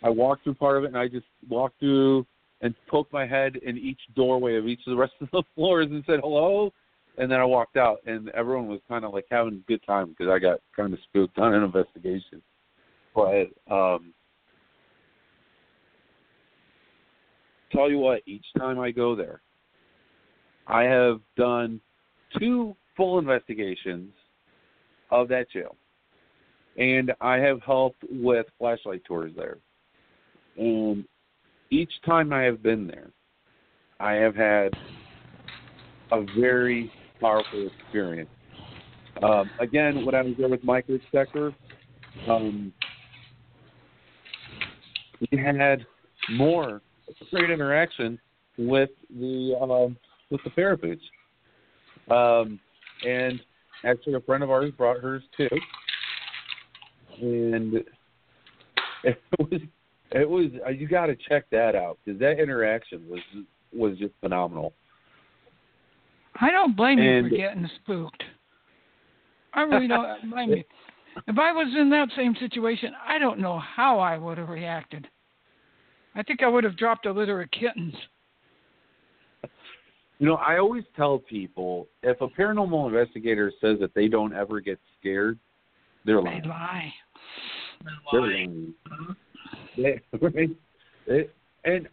I 0.03 0.09
walked 0.09 0.43
through 0.43 0.55
part 0.55 0.77
of 0.77 0.83
it, 0.83 0.87
and 0.87 0.97
I 0.97 1.07
just 1.07 1.25
walked 1.49 1.79
through 1.79 2.25
and 2.61 2.75
poked 2.87 3.11
my 3.11 3.25
head 3.25 3.55
in 3.57 3.77
each 3.77 3.99
doorway 4.15 4.55
of 4.55 4.67
each 4.67 4.81
of 4.85 4.91
the 4.91 4.97
rest 4.97 5.13
of 5.21 5.29
the 5.31 5.43
floors 5.55 5.87
and 5.89 6.03
said 6.05 6.19
hello, 6.21 6.71
and 7.17 7.31
then 7.31 7.39
I 7.39 7.45
walked 7.45 7.77
out, 7.77 7.99
and 8.05 8.29
everyone 8.29 8.67
was 8.67 8.79
kind 8.87 9.05
of 9.05 9.13
like 9.13 9.25
having 9.29 9.55
a 9.55 9.67
good 9.67 9.83
time 9.85 10.09
because 10.09 10.31
I 10.31 10.39
got 10.39 10.59
kind 10.75 10.93
of 10.93 10.99
spooked 11.03 11.37
on 11.39 11.53
an 11.53 11.63
investigation. 11.63 12.41
But 13.15 13.47
um, 13.69 14.13
tell 17.71 17.89
you 17.89 17.97
what, 17.97 18.21
each 18.25 18.45
time 18.57 18.79
I 18.79 18.91
go 18.91 19.15
there, 19.15 19.41
I 20.67 20.83
have 20.83 21.19
done 21.35 21.81
two 22.39 22.75
full 22.95 23.19
investigations 23.19 24.13
of 25.11 25.27
that 25.29 25.49
jail, 25.51 25.75
and 26.77 27.11
I 27.21 27.37
have 27.37 27.61
helped 27.61 28.03
with 28.09 28.45
flashlight 28.57 29.03
tours 29.05 29.33
there. 29.35 29.57
And 30.57 31.05
each 31.69 31.91
time 32.05 32.33
I 32.33 32.43
have 32.43 32.61
been 32.61 32.87
there, 32.87 33.11
I 33.99 34.13
have 34.13 34.35
had 34.35 34.73
a 36.11 36.25
very 36.39 36.91
powerful 37.19 37.69
experience. 37.79 38.29
Um, 39.23 39.49
again, 39.59 40.05
when 40.05 40.15
I 40.15 40.21
was 40.21 40.33
there 40.37 40.49
with 40.49 40.63
Mike 40.63 40.87
Stecker, 41.13 41.53
um, 42.27 42.73
we 45.31 45.37
had 45.37 45.85
more 46.31 46.81
great 47.29 47.49
interaction 47.49 48.19
with 48.57 48.89
the 49.09 49.57
um, 49.61 49.97
with 50.29 50.41
the 50.43 50.49
parapooch. 50.49 50.99
Um, 52.09 52.59
and 53.07 53.39
actually, 53.85 54.13
a 54.13 54.21
friend 54.21 54.43
of 54.43 54.49
ours 54.49 54.71
brought 54.77 54.99
hers 54.99 55.23
too, 55.35 55.49
and 57.21 57.83
it 59.03 59.21
was 59.37 59.61
it 60.11 60.29
was 60.29 60.47
uh, 60.65 60.69
you 60.69 60.87
got 60.87 61.07
to 61.07 61.15
check 61.15 61.45
that 61.51 61.75
out 61.75 61.97
because 62.03 62.19
that 62.19 62.39
interaction 62.39 63.07
was 63.09 63.21
was 63.73 63.97
just 63.97 64.13
phenomenal. 64.19 64.73
I 66.39 66.49
don't 66.51 66.75
blame 66.75 66.99
and, 66.99 67.25
you 67.25 67.29
for 67.29 67.35
getting 67.35 67.69
spooked. 67.83 68.23
I 69.53 69.61
really 69.61 69.87
don't 69.87 70.29
blame 70.31 70.51
you. 70.51 70.63
If 71.27 71.37
I 71.37 71.51
was 71.51 71.67
in 71.77 71.89
that 71.89 72.07
same 72.15 72.35
situation, 72.39 72.93
I 73.05 73.19
don't 73.19 73.39
know 73.39 73.59
how 73.59 73.99
I 73.99 74.17
would 74.17 74.37
have 74.37 74.49
reacted. 74.49 75.07
I 76.15 76.23
think 76.23 76.41
I 76.41 76.47
would 76.47 76.63
have 76.63 76.77
dropped 76.77 77.05
a 77.05 77.11
litter 77.11 77.41
of 77.41 77.51
kittens. 77.51 77.93
You 80.21 80.27
know, 80.27 80.35
I 80.35 80.59
always 80.59 80.83
tell 80.95 81.17
people 81.17 81.87
if 82.03 82.21
a 82.21 82.27
paranormal 82.27 82.85
investigator 82.85 83.51
says 83.59 83.79
that 83.79 83.95
they 83.95 84.07
don't 84.07 84.35
ever 84.35 84.59
get 84.59 84.77
scared, 84.99 85.39
they're 86.05 86.21
lying. 86.21 86.43
They 86.43 86.47
lie. 86.47 86.93
They're 88.11 88.21
lying. 88.21 88.73
Mm-hmm. 88.87 89.81
They, 89.81 90.01
right? 90.21 90.49
They, 91.07 91.27
and 91.65 91.87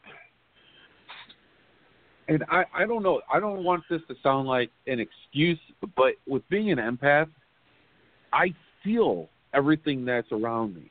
and 2.28 2.44
I, 2.50 2.64
I 2.74 2.84
don't 2.84 3.02
know. 3.02 3.22
I 3.32 3.40
don't 3.40 3.64
want 3.64 3.84
this 3.88 4.02
to 4.08 4.14
sound 4.22 4.46
like 4.46 4.70
an 4.86 5.00
excuse, 5.00 5.58
but 5.96 6.12
with 6.26 6.46
being 6.50 6.70
an 6.70 6.76
empath, 6.76 7.30
I 8.34 8.54
feel 8.84 9.30
everything 9.54 10.04
that's 10.04 10.30
around 10.32 10.74
me, 10.74 10.90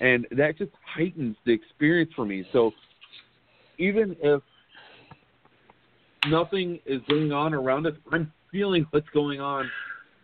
and 0.00 0.28
that 0.30 0.58
just 0.58 0.70
heightens 0.94 1.34
the 1.44 1.50
experience 1.50 2.12
for 2.14 2.24
me. 2.24 2.44
So 2.52 2.70
even 3.78 4.14
if 4.22 4.42
nothing 6.26 6.80
is 6.86 7.00
going 7.08 7.32
on 7.32 7.54
around 7.54 7.86
us, 7.86 7.94
I'm 8.10 8.32
feeling 8.50 8.86
what's 8.90 9.08
going 9.10 9.40
on, 9.40 9.70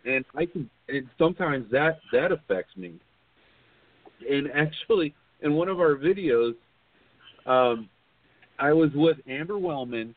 and 0.04 0.24
I 0.34 0.46
can. 0.46 0.68
And 0.88 1.08
sometimes 1.18 1.70
that 1.70 2.00
that 2.12 2.32
affects 2.32 2.76
me. 2.76 2.94
And 4.28 4.48
actually, 4.54 5.14
in 5.42 5.54
one 5.54 5.68
of 5.68 5.80
our 5.80 5.96
videos, 5.96 6.54
um, 7.46 7.88
I 8.58 8.72
was 8.72 8.90
with 8.94 9.18
Amber 9.28 9.58
Wellman 9.58 10.14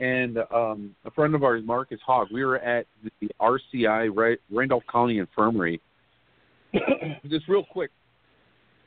and 0.00 0.38
um, 0.52 0.94
a 1.04 1.10
friend 1.10 1.34
of 1.34 1.44
ours, 1.44 1.62
Marcus 1.64 2.00
Hogg, 2.04 2.28
we 2.32 2.42
were 2.42 2.58
at 2.58 2.86
the 3.20 3.30
RCI 3.38 4.36
Randolph 4.50 4.84
County 4.90 5.18
Infirmary. 5.18 5.80
Just 7.28 7.48
real 7.48 7.64
quick, 7.64 7.90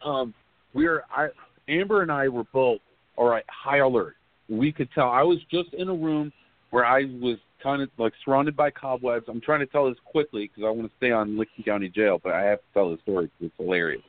um, 0.04 0.34
we 0.74 0.88
were 0.88 1.04
I, 1.16 1.28
Amber 1.68 2.02
and 2.02 2.12
I 2.12 2.28
were 2.30 2.46
both 2.52 2.80
all 3.16 3.30
right, 3.30 3.46
high 3.48 3.78
alert. 3.78 4.16
We 4.50 4.72
could 4.72 4.90
tell. 4.94 5.10
I 5.10 5.24
was 5.24 5.40
just 5.50 5.74
in 5.74 5.90
a 5.90 5.94
room 5.94 6.32
where 6.72 6.86
I 6.86 7.06
was 7.22 7.38
kind 7.62 7.82
of 7.82 7.90
like 7.98 8.14
surrounded 8.26 8.56
by 8.56 8.72
cobwebs. 8.72 9.26
I'm 9.28 9.42
trying 9.42 9.62
to 9.62 9.66
tell 9.66 9.88
this 9.88 9.98
quickly 10.06 10.48
because 10.48 10.68
I 10.68 10.72
want 10.72 10.90
to 10.90 10.98
stay 10.98 11.12
on 11.12 11.38
Licking 11.38 11.64
County 11.64 11.90
Jail, 11.90 12.20
but 12.22 12.34
I 12.34 12.42
have 12.42 12.60
to 12.60 12.66
tell 12.74 12.92
the 12.92 12.98
story 13.04 13.26
because 13.26 13.48
it's 13.48 13.56
hilarious. 13.58 14.02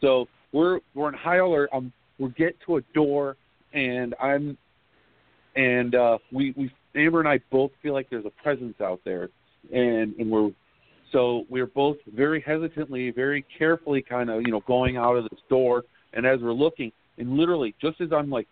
So 0.00 0.26
we're 0.52 0.80
we're 0.94 1.08
in 1.08 1.14
high 1.14 1.36
alert. 1.36 1.70
Um, 1.72 1.92
we 2.18 2.30
get 2.30 2.56
to 2.66 2.76
a 2.76 2.80
door, 2.94 3.36
and 3.72 4.14
I'm, 4.20 4.58
and 5.54 5.94
uh, 5.94 6.18
we 6.32 6.54
we 6.56 6.70
Amber 6.94 7.20
and 7.20 7.28
I 7.28 7.40
both 7.50 7.70
feel 7.82 7.94
like 7.94 8.10
there's 8.10 8.26
a 8.26 8.42
presence 8.42 8.80
out 8.80 9.00
there, 9.04 9.28
and 9.72 10.14
and 10.16 10.30
we're 10.30 10.50
so 11.12 11.44
we're 11.48 11.66
both 11.66 11.96
very 12.14 12.40
hesitantly, 12.40 13.10
very 13.10 13.44
carefully, 13.58 14.02
kind 14.02 14.30
of 14.30 14.42
you 14.42 14.50
know 14.50 14.62
going 14.66 14.96
out 14.96 15.16
of 15.16 15.24
this 15.30 15.40
door, 15.48 15.84
and 16.12 16.26
as 16.26 16.40
we're 16.40 16.52
looking, 16.52 16.92
and 17.18 17.36
literally 17.36 17.74
just 17.80 18.00
as 18.00 18.12
I'm 18.12 18.30
like 18.30 18.48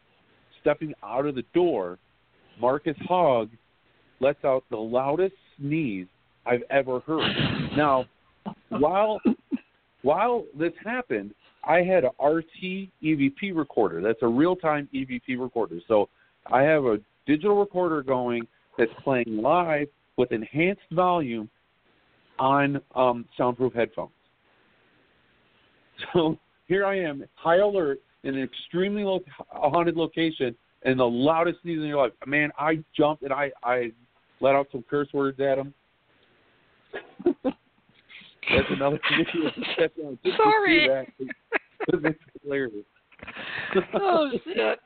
stepping 0.64 0.94
out 1.02 1.26
of 1.26 1.34
the 1.34 1.44
door, 1.52 1.98
Marcus 2.58 2.96
Hogg 3.06 3.50
lets 4.20 4.42
out 4.44 4.64
the 4.70 4.76
loudest 4.76 5.34
sneeze 5.58 6.06
I've 6.46 6.62
ever 6.70 7.00
heard. 7.00 7.30
Now, 7.76 8.06
while 8.70 9.20
while 10.02 10.44
this 10.58 10.72
happened, 10.84 11.34
I 11.66 11.78
had 11.78 12.04
a 12.04 12.10
RT 12.22 12.88
EVP 13.02 13.54
recorder. 13.54 14.02
That's 14.02 14.18
a 14.22 14.26
real-time 14.26 14.88
EVP 14.94 15.38
recorder. 15.38 15.80
So 15.88 16.08
I 16.52 16.62
have 16.62 16.84
a 16.84 16.98
digital 17.26 17.58
recorder 17.58 18.02
going 18.02 18.46
that's 18.76 18.90
playing 19.02 19.38
live 19.40 19.88
with 20.16 20.32
enhanced 20.32 20.82
volume 20.92 21.48
on 22.38 22.80
um, 22.94 23.24
soundproof 23.36 23.72
headphones. 23.72 24.10
So 26.12 26.36
here 26.66 26.84
I 26.84 26.98
am, 26.98 27.24
high 27.34 27.58
alert 27.58 28.00
in 28.24 28.34
an 28.36 28.42
extremely 28.42 29.04
lo- 29.04 29.22
haunted 29.48 29.96
location, 29.96 30.54
and 30.82 30.98
the 30.98 31.04
loudest 31.04 31.62
sneeze 31.62 31.78
in 31.78 31.84
your 31.84 32.02
life. 32.02 32.12
Man, 32.26 32.50
I 32.58 32.82
jumped 32.96 33.22
and 33.22 33.32
I 33.32 33.50
I 33.62 33.92
let 34.40 34.54
out 34.54 34.66
some 34.72 34.84
curse 34.88 35.08
words 35.12 35.38
at 35.40 35.58
him. 35.58 35.72
That's 37.44 38.68
another 38.70 39.00
video. 39.16 39.50
That's 39.78 39.94
another- 39.96 40.18
just 40.24 40.24
to 40.24 40.30
see 40.30 40.36
Sorry. 40.36 40.88
that. 40.88 41.06
Hilarious. 42.42 42.84
oh 43.94 44.30
shit. 44.44 44.78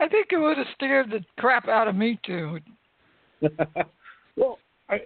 I 0.00 0.08
think 0.08 0.28
it 0.32 0.38
would 0.38 0.58
have 0.58 0.66
scared 0.74 1.10
the 1.10 1.20
crap 1.38 1.68
out 1.68 1.88
of 1.88 1.94
me 1.94 2.18
too. 2.26 2.58
well, 4.36 4.58
I 4.88 5.00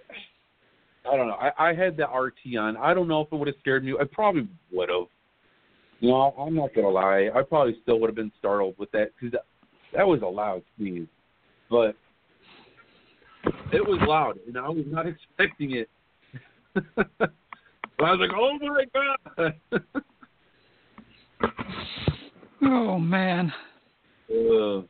I 1.09 1.15
don't 1.17 1.27
know. 1.27 1.35
I, 1.35 1.69
I 1.69 1.73
had 1.73 1.97
the 1.97 2.05
RT 2.05 2.57
on. 2.57 2.77
I 2.77 2.93
don't 2.93 3.07
know 3.07 3.21
if 3.21 3.31
it 3.31 3.35
would 3.35 3.47
have 3.47 3.57
scared 3.59 3.83
me. 3.83 3.93
I 3.99 4.03
probably 4.11 4.47
would 4.71 4.89
have. 4.89 5.07
You 5.99 6.09
know, 6.09 6.33
I'm 6.39 6.55
not 6.55 6.73
gonna 6.73 6.89
lie. 6.89 7.29
I 7.35 7.41
probably 7.41 7.77
still 7.81 7.99
would 7.99 8.07
have 8.07 8.15
been 8.15 8.31
startled 8.39 8.75
with 8.77 8.91
that 8.91 9.11
because 9.15 9.33
that, 9.33 9.45
that 9.95 10.07
was 10.07 10.21
a 10.21 10.25
loud 10.25 10.63
sneeze, 10.77 11.07
but 11.69 11.95
it 13.73 13.85
was 13.85 13.99
loud, 14.07 14.39
and 14.47 14.57
I 14.57 14.69
was 14.69 14.85
not 14.87 15.07
expecting 15.07 15.75
it. 15.75 15.89
I 16.97 18.11
was 18.13 18.19
like, 18.19 18.31
"Oh 18.35 18.57
my 18.61 18.85
god!" 18.93 19.81
Oh 22.61 22.99
man. 22.99 23.53
Uh, 24.29 24.81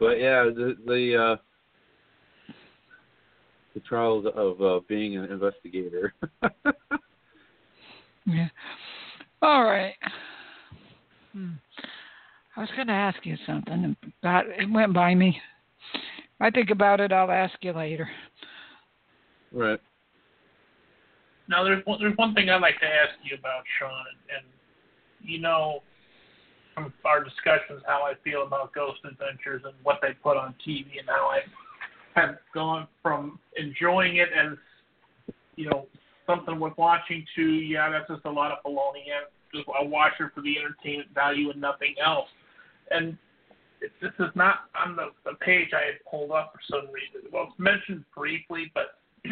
but 0.00 0.18
yeah, 0.18 0.44
the 0.44 0.74
the 0.86 1.16
uh, 1.16 1.36
the 3.74 3.80
trials 3.80 4.26
of 4.34 4.60
uh, 4.62 4.80
being 4.88 5.16
an 5.16 5.24
investigator. 5.24 6.14
Yeah. 8.26 8.48
All 9.42 9.64
right. 9.64 9.94
Hmm. 11.32 11.52
I 12.56 12.60
was 12.60 12.70
going 12.76 12.86
to 12.86 12.92
ask 12.92 13.18
you 13.24 13.36
something, 13.46 13.96
but 14.22 14.46
it 14.46 14.70
went 14.70 14.94
by 14.94 15.14
me. 15.14 15.40
If 15.94 16.00
I 16.40 16.50
think 16.50 16.70
about 16.70 17.00
it, 17.00 17.12
I'll 17.12 17.30
ask 17.30 17.54
you 17.62 17.72
later. 17.72 18.08
right. 19.52 19.80
Now, 21.48 21.62
there's 21.62 21.84
one, 21.84 21.98
there's 22.00 22.16
one 22.16 22.34
thing 22.34 22.48
I'd 22.48 22.62
like 22.62 22.80
to 22.80 22.86
ask 22.86 23.12
you 23.22 23.36
about, 23.36 23.64
Shawn, 23.78 23.90
and, 23.90 24.38
and 24.38 24.46
you 25.22 25.40
know 25.40 25.82
from 26.74 26.92
our 27.04 27.22
discussions 27.22 27.82
how 27.86 28.02
I 28.02 28.14
feel 28.24 28.42
about 28.46 28.72
Ghost 28.72 29.00
Adventures 29.04 29.62
and 29.64 29.74
what 29.82 29.98
they 30.00 30.12
put 30.22 30.36
on 30.36 30.54
TV, 30.66 30.98
and 30.98 31.08
how 31.08 31.30
I 31.30 31.40
have 32.18 32.36
gone 32.54 32.88
from 33.02 33.38
enjoying 33.56 34.16
it 34.16 34.28
as 34.34 34.56
you 35.56 35.68
know 35.68 35.86
something 36.26 36.58
worth 36.58 36.76
watching 36.78 37.24
to 37.36 37.42
yeah, 37.42 37.90
that's 37.90 38.08
just 38.08 38.24
a 38.24 38.30
lot 38.30 38.52
of 38.52 38.58
baloney. 38.64 39.10
And 39.12 39.26
just 39.52 39.68
I 39.68 39.84
watch 39.84 40.12
it 40.20 40.30
for 40.34 40.40
the 40.42 40.58
entertainment 40.58 41.08
value 41.14 41.50
and 41.50 41.60
nothing 41.60 41.94
else. 42.04 42.28
And 42.90 43.16
it, 43.80 43.92
this 44.00 44.12
is 44.18 44.32
not 44.34 44.70
on 44.74 44.96
the, 44.96 45.10
the 45.24 45.36
page 45.38 45.70
I 45.72 45.86
had 45.86 46.04
pulled 46.10 46.32
up 46.32 46.52
for 46.52 46.60
some 46.70 46.90
reason. 46.92 47.30
Well, 47.32 47.48
it's 47.50 47.58
mentioned 47.58 48.04
briefly, 48.16 48.72
but 48.74 48.98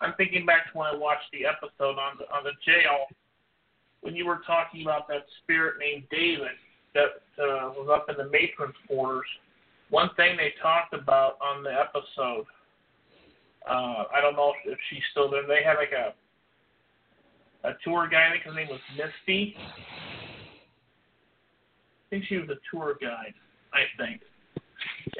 I'm 0.00 0.14
thinking 0.16 0.46
back 0.46 0.72
to 0.72 0.78
when 0.78 0.88
I 0.88 0.96
watched 0.96 1.30
the 1.32 1.46
episode 1.46 1.98
on 1.98 2.18
the 2.18 2.24
on 2.34 2.44
the 2.44 2.52
jail 2.64 3.06
when 4.04 4.14
you 4.14 4.26
were 4.26 4.40
talking 4.46 4.82
about 4.82 5.08
that 5.08 5.24
spirit 5.42 5.76
named 5.80 6.04
David 6.10 6.52
that 6.94 7.24
uh, 7.42 7.72
was 7.72 7.88
up 7.90 8.06
in 8.08 8.16
the 8.16 8.30
matron's 8.30 8.76
quarters. 8.86 9.26
One 9.90 10.10
thing 10.16 10.36
they 10.36 10.52
talked 10.62 10.94
about 10.94 11.38
on 11.40 11.62
the 11.62 11.72
episode, 11.72 12.44
uh, 13.68 14.04
I 14.14 14.20
don't 14.20 14.36
know 14.36 14.52
if, 14.64 14.72
if 14.72 14.78
she's 14.90 15.02
still 15.10 15.30
there. 15.30 15.46
They 15.46 15.62
had 15.62 15.74
like 15.74 15.92
a 15.92 16.14
a 17.66 17.72
tour 17.82 18.08
guide. 18.08 18.28
I 18.28 18.32
think 18.32 18.44
his 18.44 18.54
name 18.54 18.68
was 18.68 18.80
Misty. 18.96 19.56
I 19.56 19.62
think 22.10 22.24
she 22.28 22.36
was 22.36 22.48
a 22.50 22.58
tour 22.70 22.96
guide. 23.00 23.34
I 23.72 23.84
think. 23.98 24.20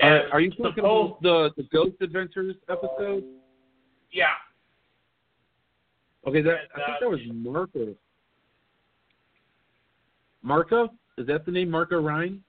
Uh, 0.02 0.28
are 0.32 0.40
you 0.40 0.50
talking 0.50 0.80
about 0.80 1.22
the 1.22 1.50
the 1.56 1.62
Ghost 1.72 1.96
Adventures 2.00 2.56
episode? 2.68 3.24
Yeah, 4.12 4.26
Okay, 6.26 6.40
that 6.40 6.54
I 6.74 6.80
uh, 6.80 6.86
think 6.86 7.00
that 7.00 7.10
was 7.10 7.20
Marco. 7.32 7.94
Marco? 10.42 10.88
Is 11.18 11.26
that 11.26 11.44
the 11.44 11.52
name 11.52 11.70
Marco 11.70 12.00
Ryan? 12.00 12.42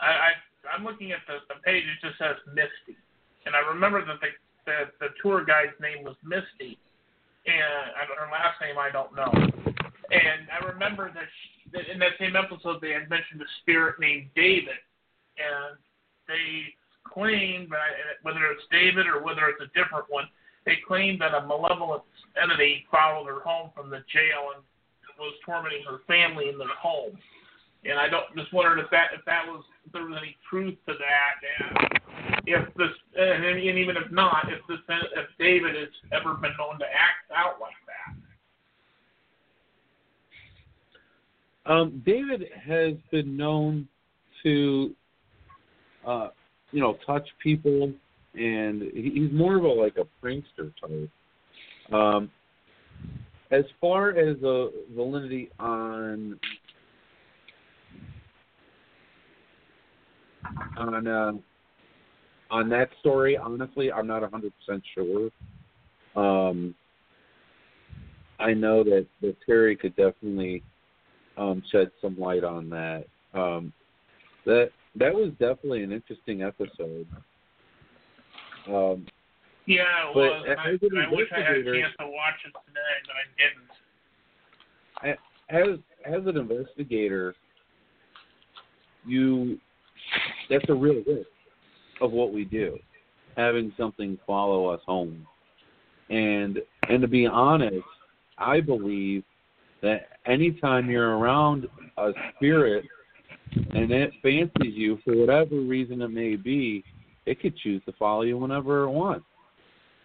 I, 0.00 0.06
I 0.06 0.30
I'm 0.74 0.84
looking 0.84 1.12
at 1.12 1.18
the, 1.26 1.38
the 1.48 1.60
page. 1.64 1.82
It 1.84 2.06
just 2.06 2.18
says 2.18 2.36
Misty, 2.54 2.98
and 3.46 3.54
I 3.54 3.60
remember 3.60 4.04
that 4.04 4.20
the 4.20 4.28
the, 4.66 4.88
the 5.00 5.08
tour 5.22 5.44
guide's 5.44 5.76
name 5.80 6.04
was 6.04 6.16
Misty, 6.24 6.78
and 7.46 7.92
her 8.16 8.32
last 8.32 8.60
name 8.60 8.78
I 8.78 8.90
don't 8.90 9.14
know. 9.14 9.32
And 10.10 10.48
I 10.52 10.64
remember 10.64 11.10
that, 11.12 11.28
she, 11.28 11.70
that 11.72 11.90
in 11.92 11.98
that 11.98 12.16
same 12.18 12.36
episode 12.36 12.80
they 12.80 12.92
had 12.92 13.08
mentioned 13.10 13.40
a 13.40 13.50
spirit 13.60 14.00
named 14.00 14.28
David, 14.36 14.80
and 15.36 15.76
they 16.28 16.72
claimed 17.04 17.70
that 17.70 17.80
I- 17.80 18.16
whether 18.22 18.44
it's 18.52 18.64
David 18.70 19.06
or 19.06 19.22
whether 19.22 19.48
it's 19.48 19.60
a 19.60 19.68
different 19.76 20.08
one, 20.08 20.28
they 20.64 20.76
claimed 20.86 21.20
that 21.20 21.34
a 21.34 21.46
malevolent 21.46 22.02
entity 22.40 22.86
followed 22.90 23.28
her 23.28 23.40
home 23.40 23.70
from 23.74 23.90
the 23.90 24.00
jail 24.08 24.56
and 24.56 24.64
was 25.18 25.34
tormenting 25.44 25.84
her 25.84 26.00
family 26.06 26.48
in 26.48 26.58
their 26.58 26.74
home. 26.80 27.16
And 27.84 27.98
I 27.98 28.08
don't 28.08 28.34
just 28.34 28.52
wondered 28.52 28.78
if 28.80 28.90
that 28.90 29.12
if 29.12 29.24
that 29.26 29.46
was 29.46 29.62
if 29.84 29.92
there 29.92 30.06
was 30.06 30.16
any 30.16 30.36
truth 30.48 30.74
to 30.88 30.94
that, 30.96 31.34
and 31.44 32.00
if 32.46 32.74
this 32.74 32.88
and, 33.16 33.44
and 33.44 33.78
even 33.78 33.96
if 33.96 34.10
not, 34.10 34.46
if 34.48 34.60
this 34.68 34.78
if 34.88 35.26
David 35.38 35.74
has 35.76 35.88
ever 36.12 36.34
been 36.34 36.52
known 36.58 36.78
to 36.78 36.84
act 36.84 37.30
out 37.34 37.60
like 37.60 37.74
that. 37.86 38.14
Um, 41.66 42.02
David 42.04 42.46
has 42.66 42.92
been 43.10 43.36
known 43.36 43.88
to, 44.42 44.94
uh, 46.06 46.28
you 46.72 46.80
know, 46.80 46.98
touch 47.06 47.26
people, 47.42 47.90
and 48.34 48.82
he's 48.94 49.32
more 49.32 49.56
of 49.56 49.64
a 49.64 49.68
like 49.68 49.96
a 49.96 50.06
prankster 50.24 50.72
type. 50.80 51.10
Um, 51.92 52.30
as 53.50 53.64
far 53.80 54.10
as 54.10 54.38
the 54.40 54.72
validity 54.94 55.50
on 55.58 56.38
on 60.76 61.06
uh, 61.06 61.32
on 62.54 62.68
that 62.68 62.88
story, 63.00 63.36
honestly, 63.36 63.90
I'm 63.90 64.06
not 64.06 64.22
100% 64.22 64.52
sure. 64.94 65.28
Um, 66.14 66.72
I 68.38 68.54
know 68.54 68.84
that, 68.84 69.06
that 69.22 69.34
Terry 69.44 69.74
could 69.74 69.96
definitely 69.96 70.62
um, 71.36 71.64
shed 71.72 71.90
some 72.00 72.16
light 72.16 72.44
on 72.44 72.70
that. 72.70 73.06
Um, 73.34 73.72
that 74.46 74.70
that 74.96 75.12
was 75.12 75.30
definitely 75.40 75.82
an 75.82 75.90
interesting 75.90 76.42
episode. 76.42 77.08
Um, 78.68 79.04
Yeah, 79.66 80.10
it 80.10 80.14
was. 80.14 80.44
I, 80.46 80.68
I 80.68 80.70
wish 81.10 81.28
I 81.36 81.40
had 81.40 81.56
a 81.56 81.64
chance 81.64 81.92
to 81.98 82.06
watch 82.06 82.38
it 82.46 82.54
today, 82.68 82.94
but 85.02 85.06
I 85.08 85.10
didn't. 85.10 85.18
as 85.48 85.78
as 86.06 86.24
an 86.28 86.36
investigator, 86.36 87.34
you 89.04 89.58
that's 90.48 90.68
a 90.68 90.74
real 90.74 91.02
risk 91.04 91.33
of 92.00 92.12
what 92.12 92.32
we 92.32 92.44
do, 92.44 92.78
having 93.36 93.72
something 93.76 94.18
follow 94.26 94.66
us 94.66 94.80
home. 94.86 95.26
And 96.10 96.58
and 96.88 97.00
to 97.00 97.08
be 97.08 97.26
honest, 97.26 97.86
I 98.38 98.60
believe 98.60 99.24
that 99.82 100.08
anytime 100.26 100.90
you're 100.90 101.16
around 101.16 101.66
a 101.98 102.12
spirit 102.36 102.84
and 103.70 103.90
it 103.90 104.12
fancies 104.22 104.74
you 104.74 104.98
for 105.04 105.16
whatever 105.16 105.56
reason 105.56 106.02
it 106.02 106.08
may 106.08 106.36
be, 106.36 106.84
it 107.26 107.40
could 107.40 107.56
choose 107.58 107.82
to 107.86 107.92
follow 107.92 108.22
you 108.22 108.38
whenever 108.38 108.84
it 108.84 108.90
wants. 108.90 109.26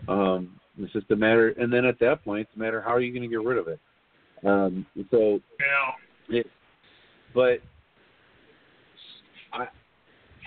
Um, 0.07 0.59
it's 0.77 0.93
just 0.93 1.11
a 1.11 1.15
matter, 1.15 1.49
and 1.49 1.71
then 1.71 1.85
at 1.85 1.99
that 1.99 2.23
point, 2.23 2.41
it's 2.41 2.55
a 2.55 2.59
matter 2.59 2.81
how 2.81 2.91
are 2.91 3.01
you 3.01 3.11
going 3.11 3.23
to 3.23 3.27
get 3.27 3.45
rid 3.45 3.57
of 3.57 3.67
it. 3.67 3.79
Um, 4.45 4.85
so, 5.11 5.41
Yeah. 5.59 6.37
it, 6.37 6.47
but 7.33 7.59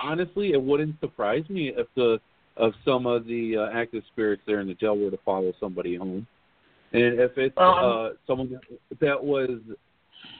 honestly, 0.03 0.53
it 0.53 0.63
wouldn't 0.63 0.99
surprise 1.01 1.45
me 1.49 1.73
if 1.77 1.87
the 1.97 2.21
of 2.59 2.75
some 2.85 3.07
of 3.07 3.27
the 3.27 3.57
uh, 3.57 3.71
active 3.73 4.03
spirits 4.13 4.43
there 4.47 4.61
in 4.61 4.69
the 4.69 4.75
jail 4.75 4.97
were 4.97 5.11
to 5.11 5.19
follow 5.25 5.53
somebody 5.59 5.97
home, 5.97 6.27
and 6.93 7.19
if 7.19 7.39
it's 7.39 7.57
Um, 7.57 7.75
uh, 7.79 8.09
someone 8.27 8.51
that, 8.51 8.99
that 9.01 9.25
was 9.25 9.59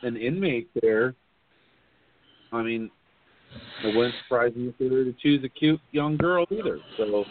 an 0.03 0.17
inmate 0.17 0.69
there, 0.83 1.15
I 2.53 2.63
mean, 2.63 2.91
it 3.83 3.97
wouldn't 3.97 4.15
surprise 4.23 4.53
me 4.55 4.69
if 4.69 4.79
they 4.79 4.89
were 4.89 5.05
to 5.05 5.15
choose 5.15 5.43
a 5.45 5.49
cute 5.49 5.81
young 5.93 6.17
girl 6.17 6.47
either. 6.51 6.79
So. 6.97 7.25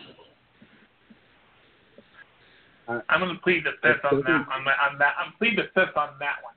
I'm 2.87 3.21
going 3.21 3.33
to 3.33 3.41
plead 3.41 3.63
the 3.63 3.71
fifth 3.81 4.03
on 4.03 4.19
that. 4.21 4.47
On 4.51 4.65
that, 4.65 4.77
on 4.91 4.97
that, 4.99 5.13
I'm 5.17 5.33
plead 5.37 5.57
the 5.57 5.69
fifth 5.73 5.95
on 5.95 6.09
that 6.19 6.43
one. 6.43 6.53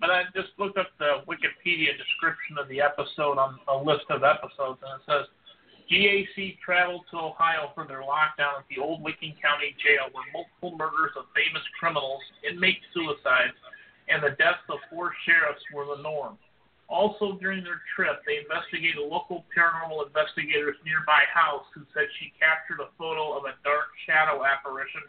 But 0.00 0.10
I 0.10 0.24
just 0.34 0.50
looked 0.58 0.78
up 0.78 0.88
the 0.98 1.22
Wikipedia 1.26 1.96
description 1.96 2.58
of 2.58 2.68
the 2.68 2.80
episode 2.80 3.38
on 3.38 3.58
a 3.68 3.76
list 3.76 4.04
of 4.10 4.22
episodes, 4.22 4.82
and 4.82 5.00
it 5.00 5.04
says 5.06 5.24
GAC 5.90 6.58
traveled 6.64 7.04
to 7.10 7.16
Ohio 7.18 7.70
for 7.74 7.86
their 7.86 8.02
lockdown 8.02 8.64
at 8.64 8.68
the 8.68 8.80
old 8.80 9.02
Licking 9.02 9.36
County 9.40 9.76
Jail, 9.78 10.08
where 10.12 10.24
multiple 10.32 10.76
murders 10.76 11.12
of 11.16 11.28
famous 11.36 11.62
criminals, 11.78 12.20
inmate 12.42 12.80
suicides, 12.92 13.56
and 14.08 14.22
the 14.22 14.36
deaths 14.36 14.64
of 14.68 14.80
four 14.90 15.12
sheriffs 15.24 15.62
were 15.72 15.84
the 15.96 16.02
norm. 16.02 16.36
Also, 16.88 17.40
during 17.40 17.64
their 17.64 17.80
trip, 17.96 18.20
they 18.28 18.44
investigated 18.44 19.00
a 19.00 19.04
local 19.04 19.44
paranormal 19.56 20.04
investigator's 20.04 20.76
nearby 20.84 21.24
house 21.32 21.64
who 21.72 21.80
said 21.96 22.04
she 22.20 22.32
captured 22.36 22.84
a 22.84 22.92
photo 23.00 23.32
of 23.32 23.44
a 23.48 23.56
dark 23.64 23.88
shadow 24.04 24.44
apparition 24.44 25.00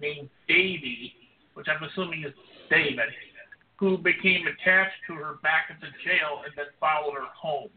named 0.00 0.28
Davy, 0.48 1.14
which 1.54 1.66
I'm 1.70 1.82
assuming 1.86 2.24
is 2.26 2.34
David, 2.68 3.14
who 3.80 3.96
became 3.96 4.44
attached 4.44 5.00
to 5.08 5.14
her 5.16 5.40
back 5.42 5.72
at 5.72 5.80
the 5.80 5.88
jail 6.04 6.44
and 6.44 6.52
then 6.54 6.68
followed 6.78 7.16
her 7.16 7.32
home. 7.32 7.72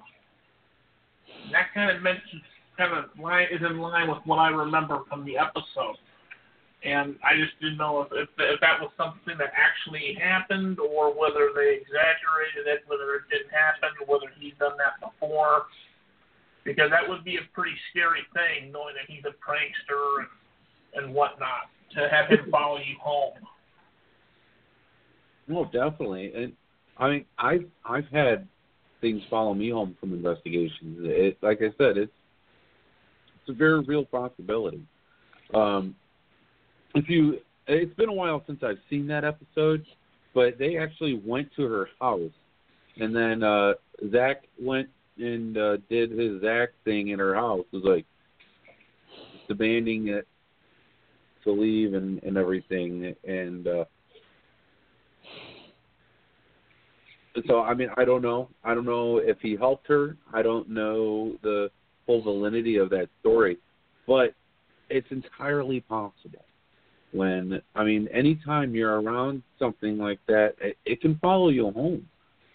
And 1.47 1.55
that 1.55 1.71
kind 1.73 1.95
of 1.95 2.03
mentions, 2.03 2.43
kind 2.77 2.91
of 2.91 3.07
line, 3.17 3.47
is 3.49 3.63
in 3.63 3.79
line 3.79 4.11
with 4.11 4.19
what 4.25 4.35
I 4.35 4.49
remember 4.49 4.99
from 5.07 5.23
the 5.23 5.39
episode. 5.39 5.95
And 6.83 7.15
I 7.23 7.39
just 7.39 7.55
didn't 7.63 7.79
know 7.79 8.03
if, 8.03 8.11
if, 8.11 8.27
if 8.35 8.59
that 8.59 8.83
was 8.83 8.91
something 8.99 9.39
that 9.39 9.55
actually 9.55 10.19
happened 10.19 10.83
or 10.83 11.15
whether 11.15 11.55
they 11.55 11.79
exaggerated 11.79 12.67
it, 12.67 12.83
whether 12.91 13.15
it 13.15 13.31
didn't 13.31 13.55
happen, 13.55 13.95
or 14.03 14.11
whether 14.11 14.27
he's 14.35 14.59
done 14.59 14.75
that 14.75 14.99
before. 14.99 15.71
Because 16.67 16.91
that 16.91 17.07
would 17.07 17.23
be 17.23 17.39
a 17.39 17.47
pretty 17.55 17.79
scary 17.95 18.27
thing, 18.35 18.75
knowing 18.75 18.99
that 18.99 19.07
he's 19.07 19.23
a 19.23 19.31
prankster 19.39 20.27
and, 20.27 20.27
and 20.99 21.15
whatnot 21.15 21.71
to 21.95 22.11
have 22.11 22.27
him 22.27 22.51
follow 22.51 22.83
you 22.83 22.99
home. 22.99 23.39
No, 25.47 25.65
definitely, 25.65 26.31
and 26.33 26.53
I 26.97 27.09
mean, 27.09 27.25
I've 27.37 27.65
I've 27.85 28.07
had 28.11 28.47
things 29.01 29.21
follow 29.29 29.53
me 29.53 29.69
home 29.69 29.97
from 29.99 30.13
investigations. 30.13 30.99
It, 31.01 31.37
like 31.41 31.59
I 31.59 31.69
said, 31.77 31.97
it's 31.97 32.11
it's 33.41 33.49
a 33.49 33.53
very 33.53 33.81
real 33.81 34.05
possibility. 34.05 34.81
Um, 35.53 35.95
if 36.95 37.09
you, 37.09 37.39
it's 37.67 37.93
been 37.95 38.07
a 38.07 38.13
while 38.13 38.41
since 38.47 38.63
I've 38.63 38.77
seen 38.89 39.05
that 39.07 39.25
episode, 39.25 39.85
but 40.33 40.57
they 40.57 40.77
actually 40.77 41.21
went 41.25 41.49
to 41.57 41.63
her 41.63 41.89
house, 41.99 42.31
and 42.97 43.13
then 43.13 43.43
uh 43.43 43.73
Zak 44.11 44.43
went 44.61 44.87
and 45.17 45.57
uh, 45.57 45.77
did 45.89 46.11
his 46.11 46.41
Zak 46.41 46.69
thing 46.85 47.09
in 47.09 47.19
her 47.19 47.35
house. 47.35 47.65
It 47.71 47.75
was 47.75 47.83
like 47.85 48.05
demanding 49.49 50.07
it 50.07 50.25
to 51.43 51.51
leave 51.51 51.95
and 51.95 52.23
and 52.23 52.37
everything, 52.37 53.13
and. 53.25 53.67
uh 53.67 53.83
so 57.47 57.61
I 57.61 57.73
mean 57.73 57.89
I 57.97 58.05
don't 58.05 58.21
know. 58.21 58.49
I 58.63 58.73
don't 58.73 58.85
know 58.85 59.17
if 59.17 59.37
he 59.41 59.55
helped 59.55 59.87
her. 59.87 60.17
I 60.33 60.41
don't 60.41 60.69
know 60.69 61.35
the 61.41 61.69
full 62.05 62.21
validity 62.21 62.77
of 62.77 62.89
that 62.91 63.09
story, 63.21 63.57
but 64.07 64.33
it's 64.89 65.07
entirely 65.11 65.81
possible. 65.81 66.45
When 67.11 67.61
I 67.75 67.83
mean, 67.83 68.07
anytime 68.11 68.73
you're 68.73 68.99
around 68.99 69.43
something 69.59 69.97
like 69.97 70.19
that, 70.27 70.55
it, 70.59 70.77
it 70.85 71.01
can 71.01 71.17
follow 71.19 71.49
you 71.49 71.71
home, 71.71 72.07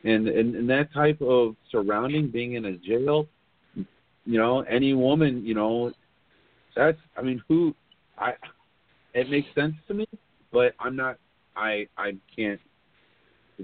and, 0.05 0.26
and 0.29 0.55
and 0.57 0.68
that 0.70 0.93
type 0.93 1.20
of 1.20 1.55
surrounding, 1.70 2.29
being 2.29 2.55
in 2.55 2.64
a 2.64 2.76
jail, 2.76 3.29
you 3.76 4.39
know, 4.39 4.61
any 4.62 4.95
woman, 4.95 5.45
you 5.45 5.55
know, 5.55 5.93
that's 6.74 6.99
I 7.16 7.22
mean, 7.22 7.41
who 7.47 7.72
I 8.18 8.33
it 9.14 9.31
makes 9.31 9.49
sense 9.55 9.74
to 9.87 9.95
me, 9.95 10.09
but 10.53 10.74
I'm 10.81 10.97
not. 10.97 11.18
I 11.57 11.87
I 11.97 12.12
can't 12.35 12.61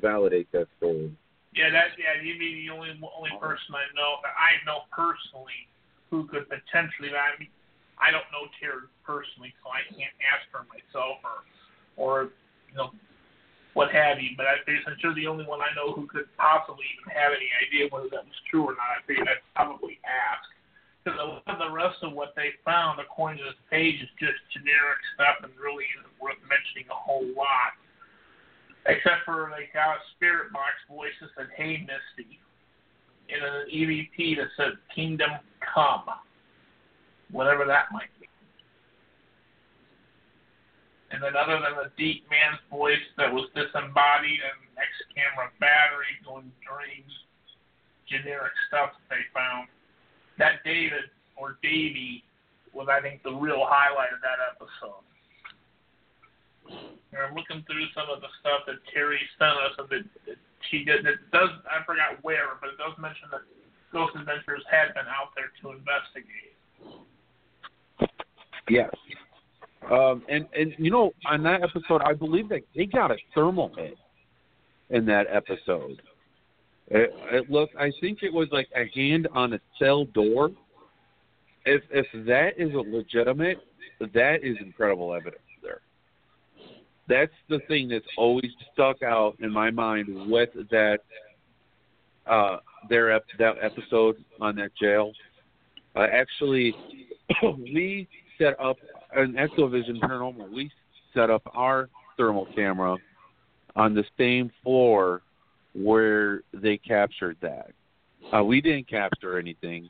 validate 0.01 0.51
that 0.53 0.67
story. 0.79 1.15
Yeah, 1.55 1.71
that 1.71 1.95
yeah, 1.95 2.19
you'd 2.19 2.43
be 2.43 2.67
the 2.67 2.75
only 2.75 2.91
only 2.99 3.31
uh-huh. 3.31 3.47
person 3.47 3.79
I 3.79 3.87
know 3.95 4.19
that 4.27 4.35
I 4.35 4.59
know 4.67 4.91
personally 4.91 5.71
who 6.11 6.27
could 6.27 6.51
potentially. 6.51 7.15
I 7.15 7.39
mean, 7.39 7.51
I 7.95 8.11
don't 8.11 8.27
know 8.35 8.51
Terry 8.59 8.91
personally, 9.07 9.55
so 9.63 9.71
I 9.71 9.87
can't 9.95 10.15
ask 10.19 10.51
her 10.51 10.67
myself 10.67 11.23
or 11.23 11.47
or 11.95 12.15
you 12.71 12.75
know 12.75 12.91
what 13.79 13.95
have 13.95 14.19
you. 14.19 14.35
But 14.35 14.51
I 14.51 14.59
I'm 14.67 14.99
sure 14.99 15.15
the 15.15 15.31
only 15.31 15.47
one 15.47 15.63
I 15.63 15.71
know 15.79 15.95
who 15.95 16.11
could 16.11 16.27
possibly 16.35 16.91
even 16.99 17.15
have 17.15 17.31
any 17.31 17.51
idea 17.63 17.87
whether 17.87 18.11
that 18.11 18.27
was 18.27 18.39
true 18.51 18.67
or 18.67 18.75
not. 18.75 18.99
I 18.99 19.07
figured 19.07 19.31
I'd 19.31 19.47
probably 19.55 20.03
ask. 20.03 20.43
Because 21.05 21.21
a 21.21 21.29
lot 21.37 21.45
of 21.45 21.61
the 21.61 21.69
rest 21.69 22.01
of 22.01 22.17
what 22.17 22.33
they 22.33 22.57
found, 22.65 22.97
according 22.97 23.37
to 23.37 23.45
this 23.45 23.61
page, 23.69 24.01
is 24.01 24.09
just 24.17 24.41
generic 24.57 24.97
stuff 25.13 25.45
and 25.45 25.53
really 25.61 25.85
isn't 26.01 26.17
worth 26.17 26.41
mentioning 26.49 26.89
a 26.89 26.97
whole 26.97 27.29
lot 27.37 27.77
except 28.87 29.25
for 29.25 29.53
they 29.57 29.69
got 29.73 29.99
spirit 30.17 30.53
box 30.53 30.75
voice 30.89 31.13
that 31.21 31.31
said, 31.37 31.49
"Hey, 31.57 31.79
Misty," 31.79 32.41
in 33.29 33.43
an 33.43 33.67
EVP 33.71 34.37
that 34.37 34.49
said, 34.57 34.79
"Kingdom 34.95 35.31
Come," 35.61 36.11
whatever 37.31 37.65
that 37.65 37.93
might 37.93 38.11
be. 38.21 38.29
And 41.11 41.23
then, 41.23 41.37
other 41.37 41.61
than 41.61 41.77
the 41.77 41.91
deep 41.97 42.29
man's 42.29 42.61
voice 42.71 43.03
that 43.17 43.33
was 43.33 43.49
disembodied 43.55 44.41
and 44.43 44.79
X 44.79 44.91
camera 45.15 45.51
battery 45.61 46.19
going 46.25 46.51
dreams, 46.67 47.13
generic 48.07 48.53
stuff 48.67 48.91
that 48.93 49.17
they 49.17 49.23
found, 49.33 49.69
that 50.39 50.65
David 50.65 51.11
or 51.37 51.59
Davy 51.63 52.25
was, 52.73 52.89
I 52.91 53.01
think, 53.01 53.23
the 53.23 53.33
real 53.33 53.65
highlight 53.65 54.13
of 54.13 54.21
that 54.23 54.43
episode. 54.51 55.07
I'm 57.15 57.35
looking 57.35 57.63
through 57.67 57.87
some 57.95 58.11
of 58.11 58.21
the 58.21 58.29
stuff 58.41 58.67
that 58.67 58.83
Terry 58.93 59.21
sent 59.39 59.55
us, 59.55 59.75
and 59.79 59.89
that 59.89 60.37
she 60.71 60.85
did. 60.85 61.07
It 61.07 61.23
does 61.33 61.51
I 61.71 61.85
forgot 61.85 62.19
where, 62.23 62.59
but 62.61 62.71
it 62.71 62.79
does 62.79 62.97
mention 62.99 63.29
that 63.31 63.43
Ghost 63.93 64.17
Adventures 64.17 64.65
had 64.71 64.95
been 64.95 65.07
out 65.07 65.31
there 65.37 65.53
to 65.63 65.79
investigate. 65.79 66.59
Yes. 68.69 68.91
Um, 69.91 70.23
and 70.29 70.47
and 70.57 70.75
you 70.79 70.91
know, 70.91 71.13
on 71.27 71.43
that 71.45 71.63
episode, 71.63 72.03
I 72.05 72.15
believe 72.15 72.49
that 72.49 72.63
they 72.75 72.87
got 72.87 73.11
a 73.11 73.17
thermal 73.35 73.71
hit 73.77 73.97
in 74.91 75.05
that 75.07 75.27
episode. 75.31 76.01
It, 76.89 77.11
it 77.33 77.51
looked, 77.51 77.75
I 77.77 77.91
think 78.01 78.23
it 78.23 78.33
was 78.33 78.49
like 78.53 78.69
a 78.77 78.85
hand 78.95 79.29
on 79.35 79.55
a 79.55 79.61
cell 79.79 80.05
door. 80.07 80.51
If 81.65 81.83
if 81.91 82.07
that 82.27 82.53
is 82.59 82.75
a 82.75 82.79
legitimate, 82.79 83.59
that 84.01 84.39
is 84.43 84.57
incredible 84.61 85.15
evidence. 85.15 85.41
That's 87.09 87.33
the 87.49 87.61
thing 87.69 87.89
that's 87.89 88.07
always 88.17 88.51
stuck 88.73 89.03
out 89.03 89.37
in 89.41 89.53
my 89.53 89.71
mind 89.71 90.09
with 90.31 90.51
that 90.71 90.99
uh 92.27 92.57
their 92.89 93.13
ep- 93.13 93.27
that 93.39 93.57
episode 93.63 94.17
on 94.41 94.57
that 94.57 94.71
jail. 94.81 95.13
Uh, 95.97 96.07
actually, 96.11 96.75
we 97.59 98.09
set 98.39 98.59
up 98.61 98.77
an 99.15 99.35
Ectovision 99.35 100.01
Paranormal. 100.01 100.51
We 100.51 100.71
set 101.15 101.31
up 101.31 101.43
our 101.55 101.89
thermal 102.17 102.47
camera 102.55 102.97
on 103.77 103.95
the 103.95 104.05
same 104.19 104.51
floor 104.63 105.23
where 105.75 106.43
they 106.53 106.77
captured 106.79 107.37
that. 107.41 107.71
Uh, 108.33 108.43
we 108.43 108.61
didn't 108.61 108.89
capture 108.89 109.39
anything, 109.39 109.89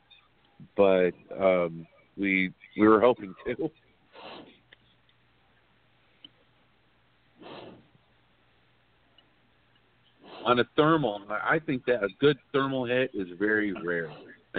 but 0.75 1.11
um, 1.39 1.87
we 2.17 2.51
we 2.77 2.87
were 2.87 2.99
hoping 2.99 3.33
to. 3.45 3.71
On 10.45 10.59
a 10.59 10.63
thermal, 10.75 11.21
I 11.29 11.59
think 11.59 11.85
that 11.85 12.03
a 12.03 12.07
good 12.19 12.37
thermal 12.53 12.85
hit 12.85 13.11
is 13.13 13.27
very 13.39 13.73
rare 13.73 14.11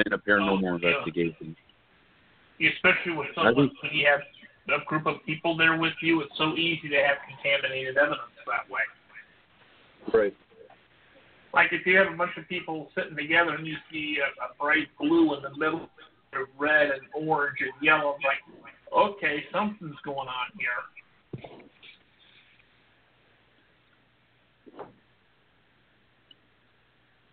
in 0.04 0.12
a 0.12 0.18
paranormal 0.18 0.58
Oh, 0.58 0.78
yeah. 0.82 0.88
investigation. 0.90 1.56
Especially 2.60 3.12
with 3.12 3.28
someone 3.34 3.68
think- 3.70 3.82
when 3.82 3.92
you 3.94 4.06
have 4.06 4.22
a 4.68 4.84
group 4.84 5.06
of 5.06 5.24
people 5.24 5.56
there 5.56 5.76
with 5.76 5.94
you, 6.02 6.22
it's 6.22 6.36
so 6.36 6.56
easy 6.56 6.88
to 6.88 6.96
have 7.02 7.18
contaminated 7.28 7.96
evidence 7.96 8.20
that 8.46 8.68
way. 8.68 8.82
Right. 10.12 10.34
like 11.52 11.72
if 11.72 11.86
you 11.86 11.96
have 11.96 12.12
a 12.12 12.16
bunch 12.16 12.36
of 12.36 12.46
people 12.48 12.90
sitting 12.94 13.16
together 13.16 13.54
and 13.54 13.66
you 13.66 13.76
see 13.90 14.18
a, 14.20 14.26
a 14.44 14.54
bright 14.60 14.88
blue 14.98 15.34
in 15.34 15.42
the 15.42 15.50
middle, 15.56 15.88
of 16.34 16.48
red 16.58 16.90
and 16.90 17.02
orange 17.14 17.58
and 17.60 17.72
yellow, 17.80 18.18
like 18.22 18.42
okay, 18.92 19.44
something's 19.52 19.96
going 20.04 20.28
on 20.28 20.46
here. 20.58 20.68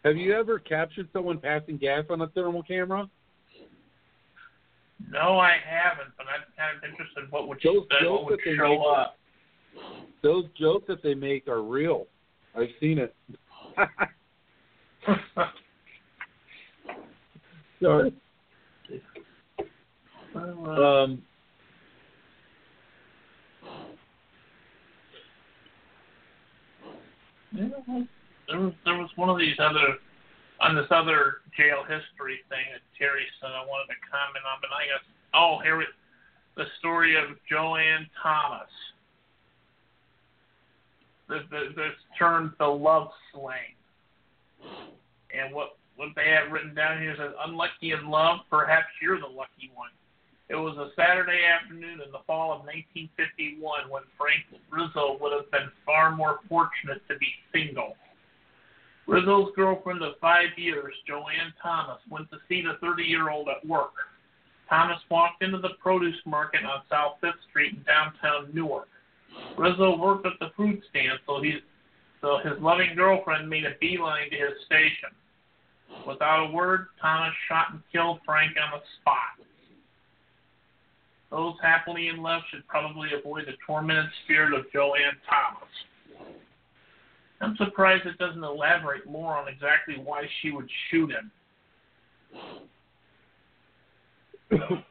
Have 0.03 0.17
you 0.17 0.33
ever 0.33 0.59
captured 0.59 1.07
someone 1.13 1.39
passing 1.39 1.77
gas 1.77 2.03
on 2.09 2.21
a 2.21 2.27
thermal 2.29 2.61
camera? 2.63 3.09
No, 5.09 5.37
I 5.39 5.57
haven't, 5.65 6.13
but 6.17 6.25
I'm 6.27 6.43
kind 6.57 6.77
of 6.77 6.83
interested. 6.89 7.29
What 7.31 7.47
would 7.47 7.57
Those 7.63 7.83
jokes 7.89 7.95
What 8.01 8.25
would 8.25 8.39
that 8.39 8.55
show 8.57 8.69
make- 8.69 8.97
up? 8.97 9.17
Those 10.21 10.45
jokes 10.57 10.85
that 10.87 11.01
they 11.03 11.13
make 11.15 11.47
are 11.47 11.61
real. 11.61 12.07
I've 12.55 12.69
seen 12.79 12.99
it. 12.99 13.15
Sorry. 17.81 18.13
Um, 20.35 21.21
Yeah, 27.51 27.67
there 28.53 28.61
was 28.61 28.73
there 28.85 28.97
was 29.01 29.09
one 29.15 29.29
of 29.33 29.39
these 29.41 29.57
other 29.57 29.97
on 30.61 30.75
this 30.77 30.85
other 30.93 31.41
jail 31.57 31.81
history 31.81 32.45
thing 32.53 32.69
that 32.69 32.85
Terry 32.93 33.25
said 33.41 33.49
I 33.49 33.65
wanted 33.65 33.89
to 33.89 33.99
comment 34.05 34.45
on, 34.45 34.61
but 34.61 34.69
I 34.69 34.85
guess 34.85 35.01
oh 35.33 35.57
here 35.65 35.81
it 35.81 35.89
the 36.55 36.69
story 36.77 37.17
of 37.17 37.33
Joanne 37.49 38.05
Thomas. 38.21 38.69
The 41.27 41.41
the 41.49 41.89
the 42.59 42.65
love 42.69 43.09
slang. 43.33 43.73
And 45.33 45.53
what 45.53 45.77
what 45.95 46.09
they 46.15 46.29
have 46.29 46.51
written 46.51 46.75
down 46.75 47.01
here 47.01 47.15
says 47.17 47.33
unlucky 47.45 47.91
in 47.91 48.05
love, 48.07 48.45
perhaps 48.51 48.93
you're 49.01 49.19
the 49.19 49.25
lucky 49.25 49.73
one. 49.73 49.89
It 50.49 50.55
was 50.55 50.77
a 50.77 50.93
Saturday 50.95 51.41
afternoon 51.41 52.05
in 52.05 52.11
the 52.11 52.21
fall 52.27 52.53
of 52.53 52.61
1951 52.69 53.89
when 53.89 54.03
Frank 54.13 54.45
Rizzo 54.69 55.17
would 55.17 55.33
have 55.33 55.49
been 55.49 55.71
far 55.85 56.15
more 56.15 56.41
fortunate 56.47 57.01
to 57.09 57.17
be 57.17 57.33
single. 57.49 57.97
Rizzo's 59.07 59.51
girlfriend 59.55 60.01
of 60.01 60.13
five 60.21 60.49
years, 60.57 60.93
Joanne 61.07 61.53
Thomas, 61.61 61.99
went 62.09 62.29
to 62.31 62.37
see 62.47 62.61
the 62.61 62.77
30 62.81 63.03
year 63.03 63.29
old 63.29 63.47
at 63.49 63.67
work. 63.67 63.93
Thomas 64.69 64.99
walked 65.11 65.43
into 65.43 65.57
the 65.57 65.75
produce 65.81 66.19
market 66.25 66.63
on 66.63 66.81
South 66.89 67.17
Fifth 67.21 67.41
Street 67.49 67.73
in 67.73 67.83
downtown 67.83 68.49
Newark. 68.53 68.87
Rizzo 69.57 69.97
worked 69.97 70.25
at 70.25 70.33
the 70.39 70.51
fruit 70.55 70.81
stand, 70.89 71.19
so 71.25 71.41
he, 71.41 71.59
so 72.21 72.37
his 72.43 72.53
loving 72.61 72.95
girlfriend 72.95 73.49
made 73.49 73.65
a 73.65 73.75
beeline 73.81 74.29
to 74.29 74.37
his 74.37 74.65
station. 74.65 75.09
Without 76.07 76.49
a 76.49 76.51
word, 76.51 76.87
Thomas 77.01 77.33
shot 77.47 77.71
and 77.71 77.81
killed 77.91 78.19
Frank 78.25 78.55
on 78.57 78.79
the 78.79 78.83
spot. 79.01 79.45
Those 81.29 81.55
happily 81.61 82.07
in 82.07 82.21
love 82.21 82.41
should 82.51 82.67
probably 82.67 83.09
avoid 83.17 83.45
the 83.47 83.53
tormented 83.65 84.09
spirit 84.23 84.53
of 84.53 84.71
Joanne 84.71 85.17
Thomas. 85.27 85.69
I'm 87.43 87.57
surprised 87.57 88.05
it 88.05 88.17
doesn't 88.17 88.43
elaborate 88.43 89.05
more 89.05 89.35
on 89.35 89.49
exactly 89.49 89.95
why 90.01 90.23
she 90.41 90.51
would 90.51 90.69
shoot 90.89 91.11
him. 91.11 91.29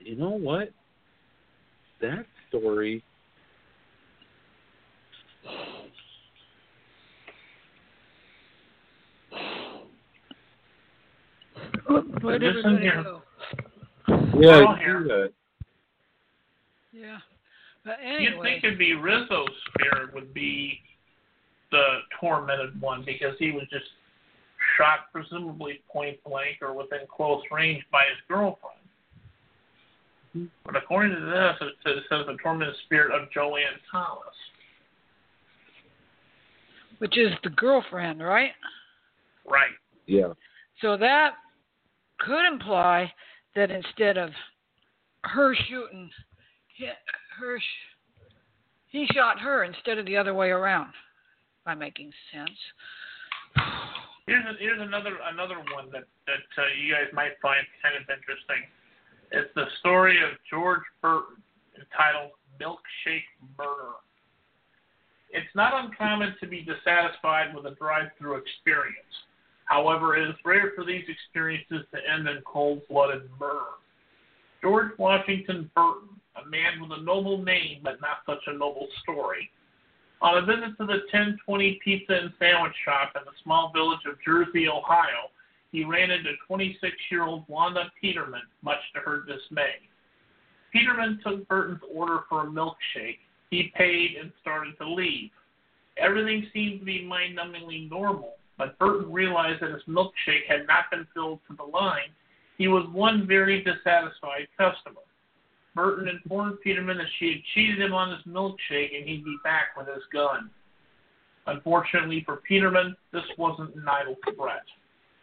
you 0.00 0.16
know 0.16 0.30
what? 0.30 0.70
That 2.00 2.26
story. 2.48 3.04
Where 12.20 12.38
did 12.40 12.56
Listen 12.56 12.74
everybody 12.74 13.04
go? 13.04 13.22
Yeah, 14.40 14.64
I 14.66 14.78
see 14.78 15.08
that. 15.08 15.32
Yeah. 16.92 17.18
But 17.84 17.96
You'd 18.20 18.40
think 18.42 18.62
it'd 18.64 18.78
be 18.78 18.94
Rizzo's 18.94 19.48
spirit 19.68 20.14
would 20.14 20.32
be 20.32 20.78
the 21.70 21.98
tormented 22.20 22.80
one 22.80 23.02
because 23.04 23.34
he 23.38 23.50
was 23.50 23.64
just 23.70 23.86
shot 24.76 25.10
presumably 25.12 25.82
point 25.90 26.22
blank 26.24 26.58
or 26.62 26.74
within 26.74 27.00
close 27.14 27.42
range 27.50 27.82
by 27.90 28.02
his 28.02 28.18
girlfriend. 28.28 28.78
Mm-hmm. 30.36 30.46
But 30.64 30.76
according 30.76 31.14
to 31.14 31.20
this, 31.20 31.56
it 31.60 31.74
says, 31.84 31.96
it 31.98 32.04
says 32.08 32.26
the 32.26 32.36
tormented 32.42 32.74
spirit 32.84 33.12
of 33.12 33.30
Joanne 33.32 33.80
Thomas. 33.90 34.34
which 37.02 37.18
is 37.18 37.32
the 37.42 37.50
girlfriend, 37.50 38.22
right? 38.22 38.52
Right. 39.44 39.72
Yeah. 40.06 40.34
So 40.80 40.96
that 40.96 41.32
could 42.20 42.46
imply 42.46 43.12
that 43.56 43.72
instead 43.72 44.16
of 44.16 44.30
her 45.24 45.52
shooting 45.68 46.08
hi- 47.38 47.44
her, 47.46 47.58
he 48.88 49.06
shot 49.12 49.40
her 49.40 49.64
instead 49.64 49.98
of 49.98 50.06
the 50.06 50.16
other 50.16 50.34
way 50.34 50.50
around. 50.50 50.92
By 51.64 51.76
making 51.76 52.10
sense. 52.34 52.58
Here's 54.26 54.44
a, 54.44 54.58
here's 54.58 54.80
another 54.80 55.16
another 55.32 55.58
one 55.58 55.92
that 55.92 56.02
that 56.26 56.62
uh, 56.62 56.66
you 56.76 56.92
guys 56.92 57.06
might 57.12 57.38
find 57.40 57.64
kind 57.80 57.94
of 57.94 58.02
interesting. 58.02 58.66
It's 59.30 59.54
the 59.54 59.66
story 59.78 60.18
of 60.24 60.30
George 60.50 60.82
Burton 61.00 61.36
entitled 61.78 62.32
"Milkshake 62.60 63.30
Murder." 63.56 63.94
It's 65.30 65.54
not 65.54 65.84
uncommon 65.84 66.34
to 66.40 66.48
be 66.48 66.62
dissatisfied 66.62 67.54
with 67.54 67.66
a 67.66 67.76
drive-through 67.76 68.38
experience. 68.38 69.14
However, 69.66 70.16
it 70.16 70.28
is 70.28 70.34
rare 70.44 70.72
for 70.74 70.84
these 70.84 71.04
experiences 71.08 71.86
to 71.94 71.98
end 72.12 72.28
in 72.28 72.42
cold-blooded 72.44 73.30
murder. 73.38 73.78
George 74.60 74.90
Washington 74.98 75.70
Burton, 75.76 76.08
a 76.36 76.48
man 76.48 76.80
with 76.80 76.98
a 76.98 77.02
noble 77.02 77.42
name 77.42 77.80
but 77.82 78.00
not 78.00 78.24
such 78.26 78.42
a 78.46 78.56
noble 78.56 78.88
story, 79.02 79.50
on 80.22 80.38
a 80.38 80.46
visit 80.46 80.78
to 80.78 80.86
the 80.86 81.02
1020 81.10 81.80
Pizza 81.84 82.14
and 82.14 82.32
Sandwich 82.38 82.74
Shop 82.84 83.12
in 83.16 83.22
the 83.24 83.32
small 83.42 83.72
village 83.74 84.06
of 84.06 84.22
Jersey, 84.24 84.68
Ohio, 84.68 85.34
he 85.72 85.84
ran 85.84 86.12
into 86.12 86.30
26 86.46 86.94
year 87.10 87.24
old 87.24 87.42
Wanda 87.48 87.90
Peterman, 88.00 88.42
much 88.62 88.78
to 88.94 89.00
her 89.00 89.24
dismay. 89.26 89.82
Peterman 90.72 91.18
took 91.24 91.46
Burton's 91.48 91.80
order 91.92 92.20
for 92.28 92.42
a 92.42 92.46
milkshake. 92.46 93.18
He 93.50 93.72
paid 93.76 94.16
and 94.20 94.30
started 94.40 94.74
to 94.78 94.88
leave. 94.88 95.30
Everything 95.98 96.46
seemed 96.52 96.80
to 96.80 96.86
be 96.86 97.04
mind 97.04 97.36
numbingly 97.36 97.90
normal, 97.90 98.34
but 98.56 98.78
Burton 98.78 99.12
realized 99.12 99.60
that 99.60 99.72
his 99.72 99.82
milkshake 99.88 100.46
had 100.48 100.68
not 100.68 100.84
been 100.90 101.06
filled 101.12 101.40
to 101.50 101.56
the 101.56 101.64
line. 101.64 102.14
He 102.58 102.68
was 102.68 102.86
one 102.92 103.26
very 103.26 103.62
dissatisfied 103.64 104.46
customer. 104.56 105.02
Burton 105.74 106.08
informed 106.08 106.60
Peterman 106.62 106.98
that 106.98 107.06
she 107.18 107.28
had 107.32 107.42
cheated 107.54 107.80
him 107.80 107.94
on 107.94 108.10
his 108.10 108.32
milkshake 108.32 108.96
and 108.96 109.08
he'd 109.08 109.24
be 109.24 109.36
back 109.42 109.76
with 109.76 109.86
his 109.86 110.04
gun. 110.12 110.50
Unfortunately 111.46 112.22
for 112.24 112.36
Peterman, 112.36 112.94
this 113.12 113.24
wasn't 113.38 113.74
an 113.74 113.84
idle 113.88 114.16
threat. 114.36 114.64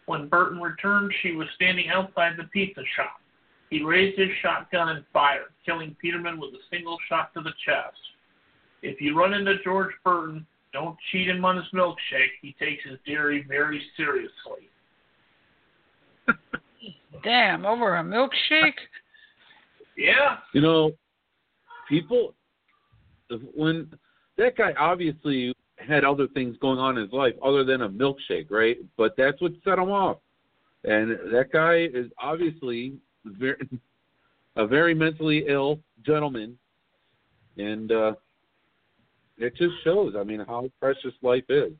When 0.05 0.27
Burton 0.27 0.59
returned, 0.59 1.13
she 1.21 1.35
was 1.35 1.47
standing 1.55 1.89
outside 1.89 2.33
the 2.35 2.45
pizza 2.45 2.81
shop. 2.95 3.21
He 3.69 3.83
raised 3.83 4.17
his 4.17 4.29
shotgun 4.41 4.89
and 4.89 5.05
fired, 5.13 5.51
killing 5.63 5.95
Peterman 6.01 6.39
with 6.39 6.49
a 6.55 6.75
single 6.75 6.97
shot 7.07 7.33
to 7.35 7.41
the 7.41 7.53
chest. 7.63 7.99
If 8.81 8.99
you 8.99 9.17
run 9.17 9.33
into 9.33 9.61
George 9.63 9.93
Burton, 10.03 10.47
don't 10.73 10.97
cheat 11.11 11.29
him 11.29 11.45
on 11.45 11.57
his 11.57 11.65
milkshake. 11.73 12.33
He 12.41 12.55
takes 12.59 12.83
his 12.83 12.97
dairy 13.05 13.45
very 13.47 13.81
seriously. 13.95 14.69
Damn, 17.23 17.65
over 17.65 17.97
a 17.97 18.03
milkshake? 18.03 18.73
Yeah, 19.99 20.37
You 20.53 20.61
know, 20.61 20.91
people 21.89 22.33
when 23.53 23.91
that 24.37 24.55
guy 24.55 24.73
obviously 24.79 25.53
had 25.77 26.05
other 26.05 26.27
things 26.29 26.55
going 26.61 26.79
on 26.79 26.97
in 26.97 27.03
his 27.03 27.11
life 27.11 27.33
other 27.43 27.65
than 27.65 27.81
a 27.81 27.89
milkshake, 27.89 28.49
right? 28.49 28.77
But 28.97 29.15
that's 29.17 29.41
what 29.41 29.51
set 29.65 29.77
him 29.77 29.91
off. 29.91 30.17
And 30.85 31.11
that 31.33 31.51
guy 31.51 31.89
is 31.93 32.09
obviously 32.17 32.93
very, 33.25 33.57
a 34.55 34.65
very 34.65 34.93
mentally 34.93 35.43
ill 35.49 35.79
gentleman, 36.05 36.57
and 37.57 37.91
uh, 37.91 38.13
it 39.37 39.53
just 39.57 39.73
shows. 39.83 40.13
I 40.17 40.23
mean, 40.23 40.39
how 40.47 40.69
precious 40.79 41.13
life 41.21 41.43
is. 41.49 41.73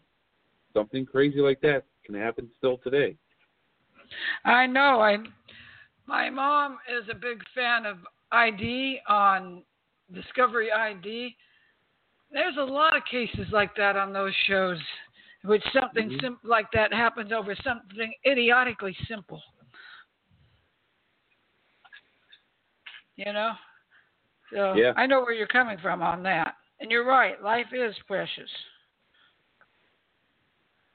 Something 0.74 1.06
crazy 1.06 1.40
like 1.40 1.62
that 1.62 1.86
can 2.06 2.16
happen 2.16 2.50
still 2.58 2.80
today. 2.84 3.16
I 4.44 4.68
know. 4.68 5.00
I 5.00 5.20
my 6.10 6.28
mom 6.30 6.80
is 6.90 7.08
a 7.10 7.14
big 7.14 7.40
fan 7.54 7.86
of 7.86 7.98
ID 8.32 9.00
on 9.08 9.64
Discovery 10.12 10.72
ID. 10.72 11.36
There's 12.32 12.58
a 12.58 12.64
lot 12.64 12.98
of 12.98 13.04
cases 13.06 13.46
like 13.52 13.76
that 13.78 13.96
on 13.96 14.12
those 14.12 14.34
shows, 14.48 14.80
which 15.44 15.64
something 15.72 16.10
Mhm. 16.10 16.22
sim- 16.22 16.40
like 16.42 16.70
that 16.72 16.92
happens 16.92 17.32
over 17.32 17.56
something 17.58 18.12
idiotically 18.26 18.96
simple. 19.08 19.42
You 23.16 23.32
know. 23.32 23.56
So 24.52 24.74
Yeah. 24.74 24.94
I 24.96 25.06
know 25.06 25.22
where 25.22 25.34
you're 25.34 25.46
coming 25.46 25.78
from 25.78 26.02
on 26.02 26.24
that, 26.24 26.58
and 26.80 26.90
you're 26.90 27.04
right. 27.04 27.40
Life 27.40 27.72
is 27.72 27.98
precious. 28.08 28.50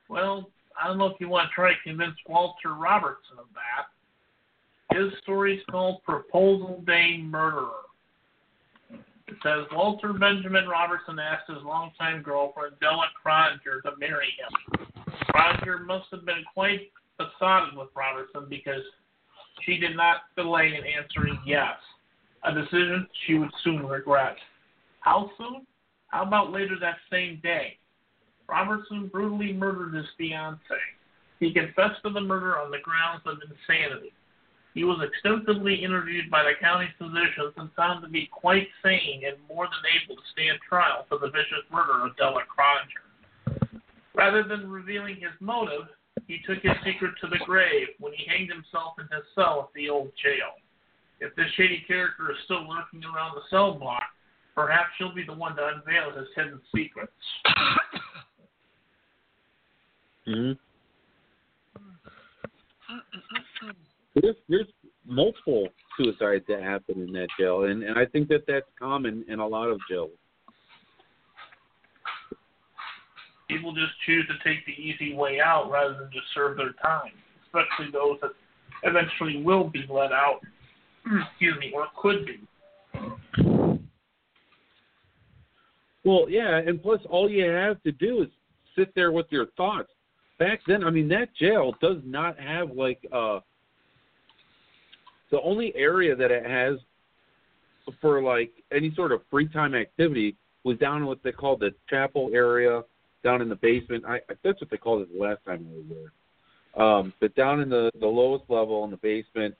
Well, 0.09 0.51
I 0.77 0.89
don't 0.89 0.99
know 0.99 1.07
if 1.07 1.21
you 1.21 1.29
want 1.29 1.49
to 1.49 1.55
try 1.55 1.73
to 1.73 1.81
convince 1.83 2.19
Walter 2.27 2.75
Robertson 2.75 3.39
of 3.39 3.53
that. 3.55 3.94
His 4.95 5.11
story 5.25 5.57
is 5.57 5.65
called 5.73 6.05
Proposal 6.05 6.81
Day 6.87 7.19
Murderer. 7.21 7.83
It 9.27 9.35
says 9.43 9.67
Walter 9.73 10.13
Benjamin 10.13 10.69
Robertson 10.69 11.19
asked 11.19 11.49
his 11.49 11.65
longtime 11.65 12.23
girlfriend 12.23 12.75
Della 12.81 13.07
Croninger 13.19 13.83
to 13.83 13.99
marry 13.99 14.33
him. 14.39 14.87
Croninger 15.35 15.85
must 15.85 16.07
have 16.13 16.25
been 16.25 16.45
quite 16.55 16.93
besotted 17.19 17.77
with 17.77 17.89
Robertson 17.97 18.47
because 18.49 18.83
she 19.63 19.79
did 19.79 19.97
not 19.97 20.19
delay 20.37 20.79
in 20.79 20.85
answering 20.87 21.41
yes, 21.45 21.75
a 22.45 22.55
decision 22.55 23.09
she 23.27 23.35
would 23.35 23.51
soon 23.65 23.85
regret. 23.85 24.37
How 25.01 25.29
soon? 25.37 25.67
How 26.07 26.23
about 26.23 26.53
later 26.53 26.77
that 26.81 26.99
same 27.11 27.41
day? 27.43 27.79
Robertson 28.49 29.09
brutally 29.09 29.53
murdered 29.53 29.95
his 29.95 30.07
fiancee. 30.17 30.61
He 31.41 31.53
confessed 31.53 32.01
to 32.05 32.11
the 32.11 32.21
murder 32.21 32.61
on 32.61 32.71
the 32.71 32.79
grounds 32.79 33.23
of 33.27 33.39
insanity. 33.43 34.13
He 34.75 34.83
was 34.83 34.99
extensively 35.01 35.77
interviewed 35.77 36.29
by 36.29 36.43
the 36.43 36.55
county 36.61 36.89
physicians 36.99 37.55
and 37.57 37.73
found 37.75 38.03
to 38.03 38.09
be 38.09 38.27
quite 38.27 38.67
sane 38.83 39.23
and 39.25 39.37
more 39.49 39.67
than 39.67 39.85
able 40.03 40.17
to 40.17 40.23
stand 40.33 40.59
trial 40.69 41.07
for 41.09 41.19
the 41.19 41.31
vicious 41.31 41.63
murder 41.71 42.05
of 42.05 42.17
Della 42.17 42.43
Croninger. 42.51 43.79
Rather 44.15 44.43
than 44.43 44.69
revealing 44.69 45.15
his 45.15 45.31
motive, 45.41 45.87
he 46.27 46.41
took 46.47 46.59
his 46.59 46.75
secret 46.85 47.15
to 47.21 47.29
the 47.29 47.39
grave 47.47 47.87
when 48.01 48.13
he 48.15 48.27
hanged 48.27 48.51
himself 48.51 48.95
in 48.99 49.05
his 49.15 49.25
cell 49.37 49.69
at 49.69 49.75
the 49.75 49.89
old 49.89 50.11
jail. 50.21 50.55
If 51.21 51.37
this 51.37 51.51
shady 51.57 51.85
character 51.87 52.33
is 52.33 52.39
still 52.45 52.69
lurking 52.69 53.05
around 53.05 53.37
the 53.37 53.43
cell 53.51 53.79
block, 53.79 54.03
perhaps 54.57 54.91
she'll 54.99 55.15
be 55.15 55.25
the 55.25 55.35
one 55.35 55.55
to 55.55 55.69
unveil 55.69 56.11
his 56.19 56.27
hidden 56.35 56.61
secrets. 56.75 57.13
hmm 60.27 60.53
There's 64.15 64.37
there's 64.49 64.67
multiple 65.07 65.69
suicides 65.97 66.45
that 66.49 66.63
happen 66.63 67.03
in 67.03 67.13
that 67.13 67.29
jail, 67.39 67.65
and 67.65 67.83
and 67.83 67.99
I 67.99 68.07
think 68.07 68.29
that 68.29 68.45
that's 68.47 68.67
common 68.79 69.25
in 69.29 69.41
a 69.41 69.47
lot 69.47 69.69
of 69.69 69.81
jails. 69.91 70.11
People 73.49 73.75
just 73.75 73.93
choose 74.07 74.27
to 74.29 74.49
take 74.49 74.65
the 74.67 74.73
easy 74.73 75.15
way 75.15 75.39
out 75.41 75.71
rather 75.71 75.95
than 75.95 76.11
just 76.13 76.27
serve 76.33 76.57
their 76.57 76.73
time, 76.83 77.13
especially 77.47 77.93
those 77.93 78.19
that 78.23 78.31
eventually 78.85 79.43
will 79.43 79.69
be 79.69 79.85
let 79.91 80.13
out. 80.13 80.41
Excuse 81.31 81.57
me, 81.61 81.73
or 81.75 81.87
could 82.01 82.25
be. 82.25 82.41
Well, 86.05 86.27
yeah, 86.29 86.59
and 86.59 86.83
plus 86.83 87.01
all 87.09 87.31
you 87.31 87.45
have 87.45 87.83
to 87.83 87.93
do 87.93 88.23
is 88.23 88.29
sit 88.77 88.95
there 88.95 89.13
with 89.13 89.27
your 89.31 89.47
thoughts. 89.57 89.89
Back 90.39 90.61
then, 90.67 90.85
I 90.85 90.91
mean, 90.91 91.09
that 91.09 91.35
jail 91.35 91.75
does 91.81 91.99
not 92.05 92.39
have 92.39 92.71
like 92.71 93.05
uh 93.13 93.41
the 95.35 95.41
only 95.41 95.75
area 95.75 96.15
that 96.15 96.31
it 96.31 96.47
has 96.47 96.79
for 98.01 98.23
like 98.23 98.53
any 98.73 98.95
sort 98.95 99.11
of 99.11 99.21
free 99.33 99.49
time 99.49 99.75
activity 99.75 100.37
was 100.63 100.79
down 100.79 100.99
in 100.99 101.07
what 101.07 101.19
they 101.25 101.33
called 101.33 101.59
the 101.59 101.75
chapel 101.91 102.31
area 102.33 102.83
down 103.25 103.43
in 103.43 103.49
the 103.49 103.57
basement. 103.57 104.05
I 104.07 104.21
that's 104.45 104.61
what 104.61 104.71
they 104.71 104.77
called 104.77 105.03
it 105.03 105.13
the 105.13 105.21
last 105.21 105.45
time 105.45 105.67
I 105.69 105.75
was 105.75 105.85
there. 105.89 106.85
Um, 106.85 107.13
but 107.21 107.35
down 107.35 107.61
in 107.61 107.69
the 107.69 107.91
the 107.99 108.07
lowest 108.07 108.45
level 108.49 108.85
in 108.85 108.93
the 108.93 108.97
basement, 108.97 109.57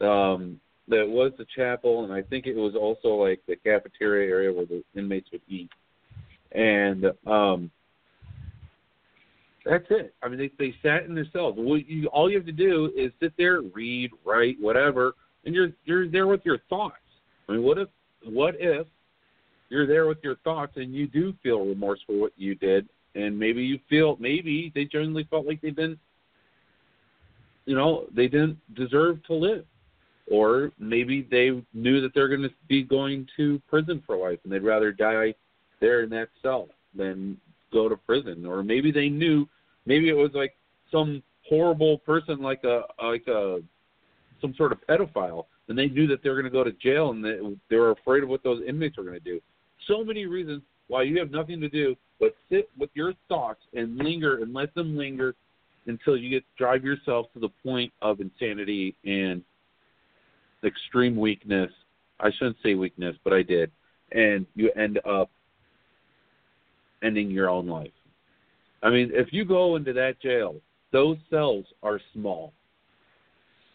um, 0.00 0.58
that 0.88 1.06
was 1.06 1.32
the 1.36 1.44
chapel, 1.54 2.04
and 2.04 2.12
I 2.14 2.22
think 2.22 2.46
it 2.46 2.56
was 2.56 2.74
also 2.74 3.08
like 3.08 3.42
the 3.46 3.56
cafeteria 3.56 4.26
area 4.26 4.50
where 4.50 4.64
the 4.64 4.82
inmates 4.96 5.28
would 5.32 5.42
eat. 5.50 5.68
And 6.52 7.04
um, 7.26 7.70
that's 9.64 9.86
it. 9.90 10.14
I 10.22 10.28
mean, 10.28 10.38
they 10.38 10.50
they 10.58 10.74
sat 10.82 11.04
in 11.04 11.14
their 11.14 11.26
cells. 11.32 11.54
What 11.56 11.88
you, 11.88 12.06
all 12.08 12.30
you 12.30 12.36
have 12.36 12.46
to 12.46 12.52
do 12.52 12.92
is 12.96 13.12
sit 13.20 13.32
there, 13.36 13.60
read, 13.60 14.10
write, 14.24 14.56
whatever, 14.60 15.14
and 15.44 15.54
you're 15.54 15.70
you're 15.84 16.08
there 16.08 16.26
with 16.26 16.40
your 16.44 16.58
thoughts. 16.70 16.96
I 17.48 17.52
mean, 17.52 17.62
what 17.62 17.78
if 17.78 17.88
what 18.24 18.54
if 18.58 18.86
you're 19.68 19.86
there 19.86 20.06
with 20.06 20.18
your 20.22 20.36
thoughts 20.36 20.72
and 20.76 20.94
you 20.94 21.06
do 21.06 21.34
feel 21.42 21.64
remorse 21.64 22.00
for 22.06 22.18
what 22.18 22.32
you 22.36 22.54
did, 22.54 22.88
and 23.14 23.38
maybe 23.38 23.62
you 23.62 23.78
feel 23.88 24.16
maybe 24.18 24.72
they 24.74 24.84
genuinely 24.84 25.26
felt 25.30 25.46
like 25.46 25.60
they 25.60 25.70
didn't, 25.70 25.98
you 27.66 27.76
know, 27.76 28.06
they 28.14 28.28
didn't 28.28 28.58
deserve 28.74 29.22
to 29.24 29.34
live, 29.34 29.64
or 30.30 30.72
maybe 30.78 31.26
they 31.30 31.62
knew 31.74 32.00
that 32.00 32.14
they're 32.14 32.28
going 32.28 32.42
to 32.42 32.50
be 32.68 32.82
going 32.82 33.26
to 33.36 33.60
prison 33.68 34.02
for 34.06 34.16
life 34.16 34.38
and 34.44 34.52
they'd 34.52 34.62
rather 34.62 34.92
die 34.92 35.34
there 35.80 36.02
in 36.02 36.10
that 36.10 36.28
cell 36.42 36.68
than 36.94 37.36
go 37.72 37.88
to 37.88 37.96
prison, 37.96 38.46
or 38.46 38.62
maybe 38.62 38.90
they 38.90 39.08
knew, 39.08 39.48
maybe 39.86 40.08
it 40.08 40.14
was 40.14 40.30
like 40.34 40.54
some 40.90 41.22
horrible 41.48 41.98
person 41.98 42.40
like 42.40 42.64
a 42.64 42.82
like 43.02 43.26
a 43.26 43.60
some 44.40 44.54
sort 44.56 44.72
of 44.72 44.78
pedophile, 44.88 45.46
and 45.68 45.78
they 45.78 45.86
knew 45.86 46.06
that 46.06 46.22
they 46.22 46.30
were 46.30 46.36
going 46.36 46.44
to 46.44 46.50
go 46.50 46.64
to 46.64 46.72
jail 46.72 47.10
and 47.10 47.24
they, 47.24 47.38
they 47.68 47.76
were 47.76 47.90
afraid 47.90 48.22
of 48.22 48.28
what 48.28 48.42
those 48.42 48.62
inmates 48.66 48.96
were 48.96 49.04
going 49.04 49.18
to 49.18 49.20
do. 49.20 49.40
So 49.86 50.02
many 50.02 50.26
reasons 50.26 50.62
why 50.88 51.02
you 51.02 51.18
have 51.18 51.30
nothing 51.30 51.60
to 51.60 51.68
do 51.68 51.94
but 52.18 52.34
sit 52.50 52.68
with 52.78 52.90
your 52.94 53.14
thoughts 53.28 53.60
and 53.74 53.96
linger 53.96 54.42
and 54.42 54.52
let 54.52 54.74
them 54.74 54.96
linger 54.96 55.34
until 55.86 56.16
you 56.16 56.30
get 56.30 56.44
drive 56.58 56.84
yourself 56.84 57.26
to 57.32 57.40
the 57.40 57.48
point 57.62 57.92
of 58.02 58.20
insanity 58.20 58.94
and 59.04 59.42
extreme 60.64 61.16
weakness. 61.16 61.70
I 62.20 62.30
shouldn't 62.32 62.58
say 62.62 62.74
weakness, 62.74 63.16
but 63.24 63.32
I 63.32 63.42
did. 63.42 63.70
And 64.12 64.46
you 64.54 64.70
end 64.72 64.98
up 65.08 65.30
ending 67.02 67.30
your 67.30 67.48
own 67.48 67.66
life. 67.66 67.92
I 68.82 68.90
mean, 68.90 69.10
if 69.12 69.28
you 69.32 69.44
go 69.44 69.76
into 69.76 69.92
that 69.92 70.20
jail, 70.20 70.56
those 70.92 71.16
cells 71.28 71.64
are 71.82 72.00
small. 72.12 72.52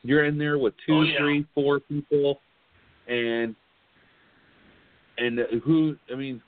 You're 0.03 0.25
in 0.25 0.37
there 0.37 0.57
with 0.57 0.73
two, 0.85 0.93
Oh, 0.93 1.01
yeah. 1.03 1.17
three, 1.19 1.45
four 1.53 1.79
people, 1.79 2.39
and 3.07 3.55
and 5.17 5.39
who? 5.63 5.95
I 6.11 6.15
mean, 6.15 6.41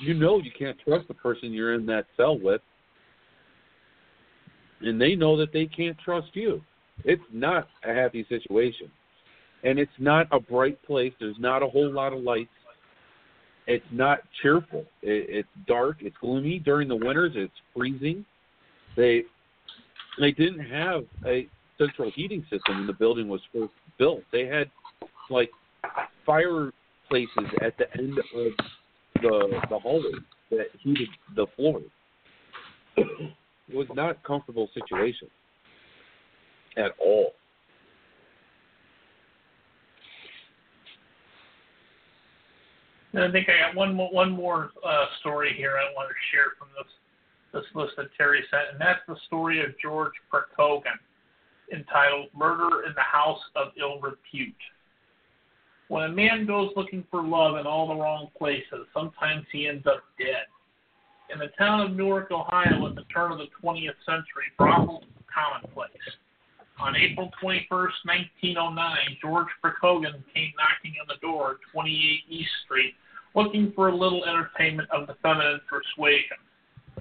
you 0.00 0.14
know 0.14 0.38
you 0.38 0.50
can't 0.56 0.76
trust 0.86 1.08
the 1.08 1.14
person 1.14 1.52
you're 1.52 1.74
in 1.74 1.86
that 1.86 2.06
cell 2.16 2.38
with, 2.38 2.60
and 4.80 5.00
they 5.00 5.14
know 5.14 5.36
that 5.36 5.52
they 5.52 5.66
can't 5.66 5.98
trust 5.98 6.28
you. 6.34 6.62
It's 7.04 7.22
not 7.32 7.68
a 7.84 7.92
happy 7.92 8.24
situation, 8.28 8.90
and 9.64 9.78
it's 9.78 9.90
not 9.98 10.26
a 10.30 10.40
bright 10.40 10.82
place. 10.84 11.12
There's 11.18 11.38
not 11.38 11.62
a 11.62 11.66
whole 11.66 11.90
lot 11.92 12.12
of 12.12 12.20
lights 12.20 12.50
it's 13.66 13.84
not 13.90 14.20
cheerful. 14.42 14.84
It, 15.02 15.26
it's 15.28 15.48
dark. 15.66 15.98
It's 16.00 16.16
gloomy 16.20 16.58
during 16.58 16.88
the 16.88 16.96
winters. 16.96 17.32
It's 17.34 17.52
freezing. 17.74 18.24
They 18.96 19.24
they 20.18 20.32
didn't 20.32 20.64
have 20.64 21.04
a 21.26 21.48
central 21.78 22.10
heating 22.14 22.42
system 22.50 22.78
when 22.78 22.86
the 22.86 22.92
building 22.92 23.28
was 23.28 23.40
first 23.52 23.72
built. 23.98 24.22
They 24.32 24.46
had 24.46 24.70
like 25.30 25.50
fireplaces 26.24 26.72
at 27.62 27.76
the 27.78 27.86
end 27.98 28.18
of 28.18 28.52
the 29.22 29.60
the 29.68 29.78
hallway 29.78 30.18
that 30.50 30.66
heated 30.80 31.08
the 31.34 31.46
floor. 31.56 31.80
it 32.96 33.34
was 33.74 33.86
not 33.94 34.10
a 34.10 34.14
comfortable 34.26 34.68
situation 34.72 35.28
at 36.76 36.92
all. 37.00 37.32
And 43.16 43.24
I 43.24 43.32
think 43.32 43.48
I 43.48 43.68
got 43.68 43.74
one 43.74 43.94
more 43.94 44.10
one 44.12 44.30
more 44.30 44.72
uh, 44.86 45.06
story 45.20 45.54
here 45.56 45.72
I 45.80 45.90
want 45.94 46.10
to 46.10 46.14
share 46.30 46.52
from 46.58 46.68
this 46.76 46.92
this 47.54 47.64
list 47.74 47.94
that 47.96 48.14
Terry 48.14 48.44
sent, 48.50 48.72
and 48.72 48.78
that's 48.78 49.00
the 49.08 49.16
story 49.26 49.64
of 49.64 49.70
George 49.80 50.12
Perkogan, 50.30 51.00
entitled 51.72 52.28
"Murder 52.36 52.84
in 52.86 52.92
the 52.94 53.00
House 53.00 53.40
of 53.56 53.68
Ill 53.80 54.00
Repute." 54.02 54.52
When 55.88 56.04
a 56.04 56.10
man 56.10 56.44
goes 56.44 56.72
looking 56.76 57.04
for 57.10 57.22
love 57.22 57.56
in 57.56 57.66
all 57.66 57.88
the 57.88 57.94
wrong 57.94 58.28
places, 58.36 58.84
sometimes 58.92 59.46
he 59.50 59.66
ends 59.66 59.86
up 59.86 60.04
dead. 60.18 60.44
In 61.32 61.38
the 61.38 61.48
town 61.56 61.80
of 61.80 61.96
Newark, 61.96 62.30
Ohio, 62.30 62.86
at 62.86 62.96
the 62.96 63.04
turn 63.04 63.32
of 63.32 63.38
the 63.38 63.48
20th 63.64 63.96
century, 64.04 64.52
brothels 64.58 65.04
were 65.04 65.24
commonplace. 65.32 65.90
On 66.78 66.94
April 66.94 67.30
21st, 67.42 67.96
1909, 68.04 68.96
George 69.22 69.48
Perkogan 69.64 70.22
came 70.34 70.52
knocking 70.58 71.00
on 71.00 71.08
the 71.08 71.16
door 71.22 71.52
at 71.52 71.56
28 71.72 71.96
East 72.28 72.50
Street 72.66 72.94
looking 73.36 73.72
for 73.76 73.88
a 73.88 73.96
little 73.96 74.24
entertainment 74.24 74.88
of 74.90 75.06
the 75.06 75.14
feminine 75.22 75.60
persuasion. 75.68 76.38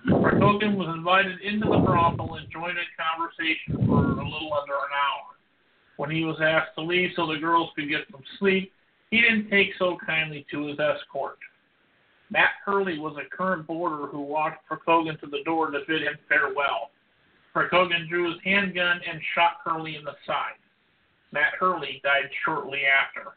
Perkogan 0.05 0.75
was 0.75 0.93
invited 0.95 1.39
into 1.41 1.65
the 1.65 1.79
brothel 1.79 2.35
and 2.35 2.51
joined 2.51 2.77
in 2.77 2.85
conversation 2.99 3.87
for 3.87 4.03
a 4.03 4.23
little 4.23 4.53
under 4.53 4.75
an 4.75 4.93
hour. 4.93 5.33
When 5.97 6.11
he 6.11 6.25
was 6.25 6.37
asked 6.43 6.75
to 6.75 6.83
leave 6.83 7.11
so 7.15 7.25
the 7.25 7.39
girls 7.39 7.69
could 7.75 7.89
get 7.89 8.01
some 8.11 8.21
sleep, 8.37 8.73
he 9.09 9.21
didn't 9.21 9.49
take 9.49 9.69
so 9.79 9.97
kindly 10.05 10.45
to 10.51 10.67
his 10.67 10.77
escort. 10.77 11.37
Matt 12.29 12.51
Hurley 12.65 12.99
was 12.99 13.15
a 13.15 13.35
current 13.35 13.65
boarder 13.65 14.07
who 14.07 14.21
walked 14.21 14.67
Perkogan 14.69 15.19
to 15.21 15.27
the 15.27 15.43
door 15.45 15.71
to 15.71 15.79
bid 15.87 16.01
him 16.01 16.17
farewell. 16.27 16.91
Perkogan 17.55 18.09
drew 18.09 18.31
his 18.31 18.41
handgun 18.43 18.99
and 19.09 19.21
shot 19.33 19.61
Hurley 19.63 19.95
in 19.95 20.03
the 20.03 20.15
side. 20.27 20.59
Matt 21.31 21.53
Hurley 21.59 22.01
died 22.03 22.29
shortly 22.43 22.81
after. 22.85 23.35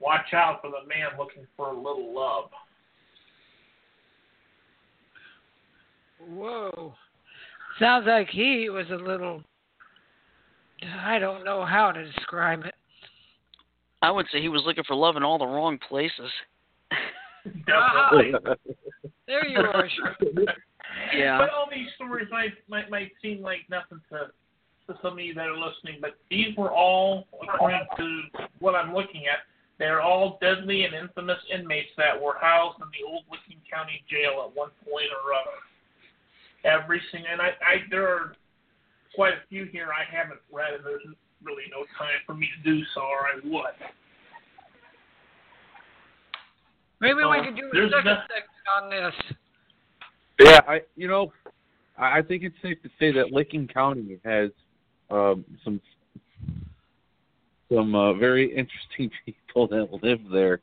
Watch 0.00 0.32
out 0.32 0.60
for 0.62 0.70
the 0.70 0.86
man 0.88 1.18
looking 1.18 1.46
for 1.56 1.68
a 1.68 1.76
little 1.76 2.14
love. 2.14 2.50
Whoa. 6.28 6.94
Sounds 7.78 8.06
like 8.06 8.28
he 8.28 8.68
was 8.70 8.86
a 8.90 8.96
little. 8.96 9.42
I 11.02 11.18
don't 11.18 11.44
know 11.44 11.64
how 11.64 11.92
to 11.92 12.04
describe 12.04 12.64
it. 12.64 12.74
I 14.02 14.10
would 14.10 14.26
say 14.32 14.40
he 14.40 14.48
was 14.48 14.62
looking 14.64 14.84
for 14.84 14.96
love 14.96 15.16
in 15.16 15.22
all 15.22 15.38
the 15.38 15.46
wrong 15.46 15.78
places. 15.88 16.30
Definitely. 17.66 18.32
There 19.26 19.46
you 19.46 19.60
are. 19.60 19.88
Yeah. 21.14 21.38
But 21.38 21.50
all 21.50 21.68
these 21.70 21.86
stories 21.94 22.26
might 22.32 22.50
might 22.68 22.90
might 22.90 23.12
seem 23.22 23.40
like 23.40 23.60
nothing 23.70 24.00
to 24.10 24.32
to 24.92 24.98
some 25.00 25.12
of 25.12 25.20
you 25.20 25.34
that 25.34 25.46
are 25.46 25.56
listening, 25.56 25.98
but 26.00 26.16
these 26.30 26.56
were 26.56 26.72
all, 26.72 27.28
according 27.40 27.86
to 27.96 28.22
what 28.58 28.74
I'm 28.74 28.92
looking 28.92 29.26
at, 29.26 29.46
they're 29.80 30.02
all 30.02 30.38
deadly 30.42 30.84
and 30.84 30.94
infamous 30.94 31.38
inmates 31.52 31.88
that 31.96 32.14
were 32.20 32.36
housed 32.38 32.76
in 32.80 32.86
the 32.92 33.08
old 33.08 33.24
Licking 33.32 33.60
County 33.72 34.04
Jail 34.08 34.44
at 34.46 34.54
one 34.54 34.68
point 34.84 35.08
or 35.10 35.32
other. 35.34 35.58
Every 36.62 37.00
single, 37.10 37.32
and 37.32 37.40
I, 37.40 37.48
I 37.64 37.76
there 37.90 38.06
are 38.06 38.34
quite 39.14 39.32
a 39.32 39.40
few 39.48 39.64
here 39.64 39.88
I 39.88 40.04
haven't 40.04 40.40
read, 40.52 40.74
and 40.74 40.84
there's 40.84 41.02
really 41.42 41.64
no 41.72 41.84
time 41.98 42.20
for 42.26 42.34
me 42.34 42.46
to 42.62 42.70
do 42.70 42.84
so, 42.94 43.00
or 43.00 43.26
I 43.32 43.34
would. 43.42 43.74
Maybe 47.00 47.14
we 47.14 47.22
Oh, 47.24 47.42
could 47.42 47.56
do 47.56 47.66
a 47.68 47.88
second 47.88 48.04
no- 48.04 48.22
section 48.28 48.66
on 48.76 48.90
this. 48.90 49.14
Yeah, 50.40 50.60
I 50.68 50.82
you 50.96 51.08
know, 51.08 51.32
I 51.98 52.18
I 52.18 52.22
think 52.22 52.42
it's 52.42 52.56
safe 52.60 52.82
to 52.82 52.90
say 52.98 53.12
that 53.12 53.32
Licking 53.32 53.66
County 53.66 54.18
has 54.24 54.50
um, 55.10 55.44
some 55.64 55.80
some 57.72 57.94
uh, 57.94 58.12
very 58.14 58.46
interesting 58.54 59.10
people 59.26 59.66
that 59.68 60.02
live 60.02 60.20
there, 60.30 60.60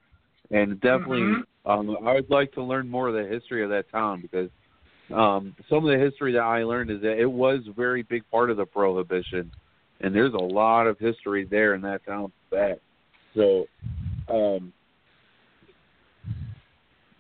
and 0.52 0.80
definitely, 0.82 1.22
Mhm. 1.22 1.46
um, 1.66 1.98
I 2.06 2.14
would 2.14 2.30
like 2.30 2.52
to 2.54 2.64
learn 2.64 2.88
more 2.88 3.08
of 3.08 3.14
the 3.14 3.26
history 3.26 3.64
of 3.64 3.70
that 3.70 3.90
town 3.90 4.22
because 4.22 4.50
um, 5.14 5.56
some 5.70 5.86
of 5.86 5.92
the 5.92 5.98
history 5.98 6.34
that 6.34 6.42
I 6.42 6.64
learned 6.64 6.92
is 6.92 7.02
that 7.02 7.18
it 7.18 7.32
was 7.32 7.62
a 7.68 7.72
very 7.72 8.04
big 8.04 8.30
part 8.30 8.50
of 8.50 8.58
the 8.58 8.66
prohibition, 8.66 9.52
and 10.02 10.14
there's 10.14 10.34
a 10.34 10.38
lot 10.38 10.86
of 10.88 11.00
history 11.00 11.46
there 11.46 11.76
in 11.76 11.82
that 11.82 12.06
town 12.06 12.32
back. 12.52 12.78
So, 13.34 13.68
um, 14.28 14.74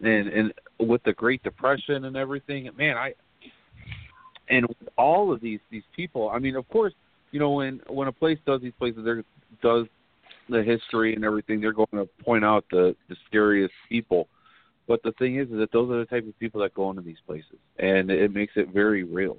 and 0.01 0.27
and 0.27 0.53
with 0.79 1.01
the 1.03 1.13
Great 1.13 1.41
Depression 1.43 2.05
and 2.05 2.17
everything, 2.17 2.69
man, 2.77 2.97
I 2.97 3.13
and 4.49 4.65
all 4.97 5.31
of 5.31 5.41
these 5.41 5.59
these 5.69 5.83
people, 5.95 6.29
I 6.29 6.39
mean, 6.39 6.55
of 6.55 6.67
course, 6.69 6.93
you 7.31 7.39
know, 7.39 7.51
when 7.51 7.81
when 7.88 8.07
a 8.07 8.11
place 8.11 8.39
does 8.45 8.61
these 8.61 8.73
places, 8.77 9.03
there 9.05 9.23
does 9.62 9.86
the 10.49 10.64
history 10.64 11.14
and 11.14 11.26
everything, 11.26 11.60
they're 11.60 11.74
going 11.74 11.88
to 11.93 12.08
point 12.24 12.45
out 12.45 12.66
the 12.72 12.95
the 13.10 13.16
scariest 13.28 13.74
people. 13.89 14.28
But 14.88 15.03
the 15.03 15.12
thing 15.14 15.36
is, 15.36 15.49
is 15.49 15.58
that 15.58 15.72
those 15.74 15.91
are 15.91 15.99
the 15.99 16.05
type 16.05 16.26
of 16.28 16.39
people 16.39 16.62
that 16.62 16.74
go 16.74 16.89
into 16.89 17.01
these 17.01 17.18
places, 17.26 17.58
and 17.78 18.10
it 18.10 18.34
makes 18.34 18.53
it 18.55 18.70
very 18.70 19.03
real. 19.03 19.38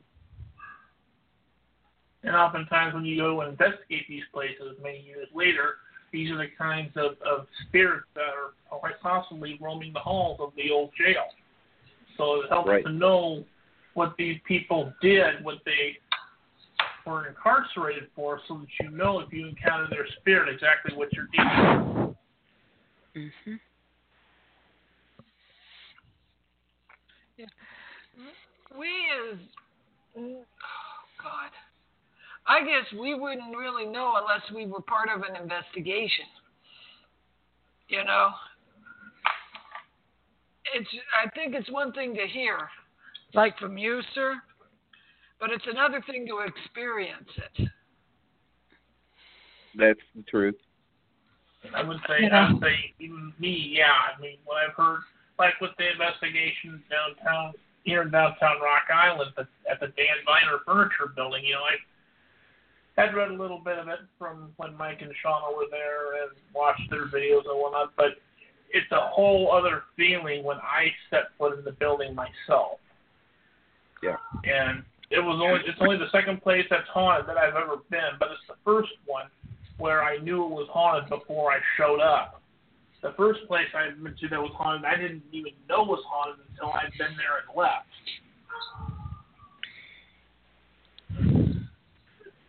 And 2.22 2.34
oftentimes, 2.36 2.94
when 2.94 3.04
you 3.04 3.16
go 3.16 3.40
and 3.40 3.52
investigate 3.52 4.06
these 4.08 4.24
places 4.32 4.76
many 4.82 5.00
years 5.00 5.28
later, 5.34 5.76
these 6.12 6.30
are 6.30 6.36
the 6.36 6.48
kinds 6.58 6.90
of, 6.96 7.12
of 7.22 7.46
spirits 7.66 8.06
that 8.14 8.22
are 8.22 8.78
quite 8.78 9.00
possibly 9.00 9.58
roaming 9.60 9.92
the 9.92 10.00
halls 10.00 10.38
of 10.40 10.52
the 10.56 10.70
old 10.70 10.90
jail. 10.98 11.24
So 12.16 12.42
it 12.42 12.48
helps 12.48 12.68
Right. 12.68 12.84
to 12.84 12.92
know 12.92 13.44
what 13.94 14.14
these 14.18 14.38
people 14.46 14.92
did, 15.00 15.42
what 15.44 15.58
they 15.64 15.98
were 17.08 17.26
incarcerated 17.26 18.08
for, 18.14 18.40
so 18.46 18.58
that 18.58 18.68
you 18.80 18.90
know 18.90 19.20
if 19.20 19.32
you 19.32 19.46
encounter 19.46 19.86
their 19.90 20.06
spirit 20.20 20.52
exactly 20.52 20.94
what 20.96 21.08
you're 21.12 21.28
dealing 21.32 22.16
with. 23.14 23.32
hmm 23.46 23.54
We 28.78 28.88
as 29.32 29.38
oh 30.18 30.44
God, 31.22 31.50
I 32.46 32.60
guess 32.60 33.00
we 33.00 33.14
wouldn't 33.14 33.56
really 33.56 33.86
know 33.86 34.14
unless 34.20 34.42
we 34.54 34.66
were 34.66 34.82
part 34.82 35.08
of 35.14 35.22
an 35.22 35.40
investigation. 35.40 36.26
You 37.88 38.04
know, 38.04 38.30
it's. 40.74 40.88
I 41.24 41.30
think 41.30 41.54
it's 41.54 41.70
one 41.70 41.92
thing 41.92 42.14
to 42.14 42.26
hear, 42.26 42.68
like 43.34 43.58
from 43.58 43.78
you, 43.78 44.00
sir, 44.14 44.34
but 45.40 45.50
it's 45.50 45.66
another 45.66 46.02
thing 46.06 46.26
to 46.26 46.40
experience 46.40 47.28
it. 47.36 47.68
That's 49.76 50.00
the 50.16 50.22
truth. 50.22 50.56
I 51.74 51.82
would 51.82 51.98
say, 52.08 52.22
Yeah. 52.22 52.48
I 52.48 52.52
would 52.52 52.62
say, 52.62 52.94
even 53.00 53.32
me, 53.38 53.74
yeah. 53.74 53.92
I 54.16 54.20
mean, 54.20 54.38
what 54.44 54.56
I've 54.64 54.74
heard, 54.74 55.00
like 55.38 55.60
with 55.60 55.70
the 55.78 55.90
investigation 55.90 56.82
downtown, 56.90 57.54
here 57.84 58.02
in 58.02 58.10
downtown 58.10 58.60
Rock 58.60 58.84
Island, 58.92 59.32
at, 59.38 59.46
at 59.70 59.80
the 59.80 59.88
Dan 59.88 60.16
Viner 60.24 60.58
Furniture 60.66 61.12
Building, 61.14 61.44
you 61.44 61.54
know, 61.54 61.62
I 61.62 61.76
had 63.00 63.14
read 63.14 63.30
a 63.30 63.34
little 63.34 63.58
bit 63.60 63.78
of 63.78 63.88
it 63.88 64.00
from 64.18 64.52
when 64.56 64.76
Mike 64.76 65.02
and 65.02 65.12
Shauna 65.24 65.56
were 65.56 65.66
there 65.70 66.22
and 66.22 66.32
watched 66.54 66.90
their 66.90 67.06
videos 67.06 67.48
and 67.48 67.60
whatnot, 67.60 67.92
but 67.96 68.18
it's 68.70 68.90
a 68.90 69.00
whole 69.00 69.52
other 69.52 69.84
feeling 69.96 70.42
when 70.44 70.58
I 70.58 70.92
step 71.06 71.30
foot 71.38 71.58
in 71.58 71.64
the 71.64 71.72
building 71.72 72.14
myself. 72.14 72.80
Yeah. 74.02 74.16
And 74.44 74.82
it 75.10 75.20
was 75.20 75.40
only 75.42 75.60
it's 75.66 75.78
only 75.80 75.96
the 75.96 76.10
second 76.10 76.42
place 76.42 76.66
that's 76.70 76.88
haunted 76.88 77.28
that 77.28 77.36
I've 77.36 77.56
ever 77.56 77.76
been, 77.90 78.16
but 78.18 78.28
it's 78.30 78.46
the 78.48 78.56
first 78.64 78.92
one 79.06 79.26
where 79.78 80.02
I 80.02 80.18
knew 80.18 80.44
it 80.44 80.50
was 80.50 80.68
haunted 80.70 81.08
before 81.08 81.52
I 81.52 81.58
showed 81.76 82.00
up. 82.00 82.42
The 83.00 83.14
first 83.16 83.46
place 83.46 83.68
I 83.74 83.90
went 84.02 84.18
to 84.18 84.28
that 84.28 84.40
was 84.40 84.50
haunted, 84.56 84.84
I 84.84 84.96
didn't 84.96 85.22
even 85.32 85.52
know 85.68 85.82
it 85.82 85.88
was 85.88 86.04
haunted 86.08 86.44
until 86.50 86.72
I'd 86.72 86.90
been 86.98 87.16
there 87.16 87.38
and 87.46 87.56
left. 87.56 87.86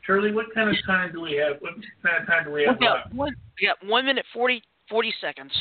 Shirley, 0.06 0.32
what 0.32 0.48
kind 0.56 0.70
of 0.70 0.76
time 0.88 1.12
do 1.12 1.22
we 1.22 1.36
have? 1.36 1.58
What 1.62 1.74
kind 2.04 2.22
of 2.22 2.28
time 2.28 2.46
do 2.46 2.52
we 2.52 2.62
We 2.62 2.66
have 2.66 2.80
got 2.80 2.96
left? 3.06 3.14
one. 3.14 3.36
We 3.62 3.68
got 3.68 3.78
one 3.88 4.06
minute 4.08 4.26
40, 4.34 4.62
40 4.90 5.14
seconds. 5.22 5.52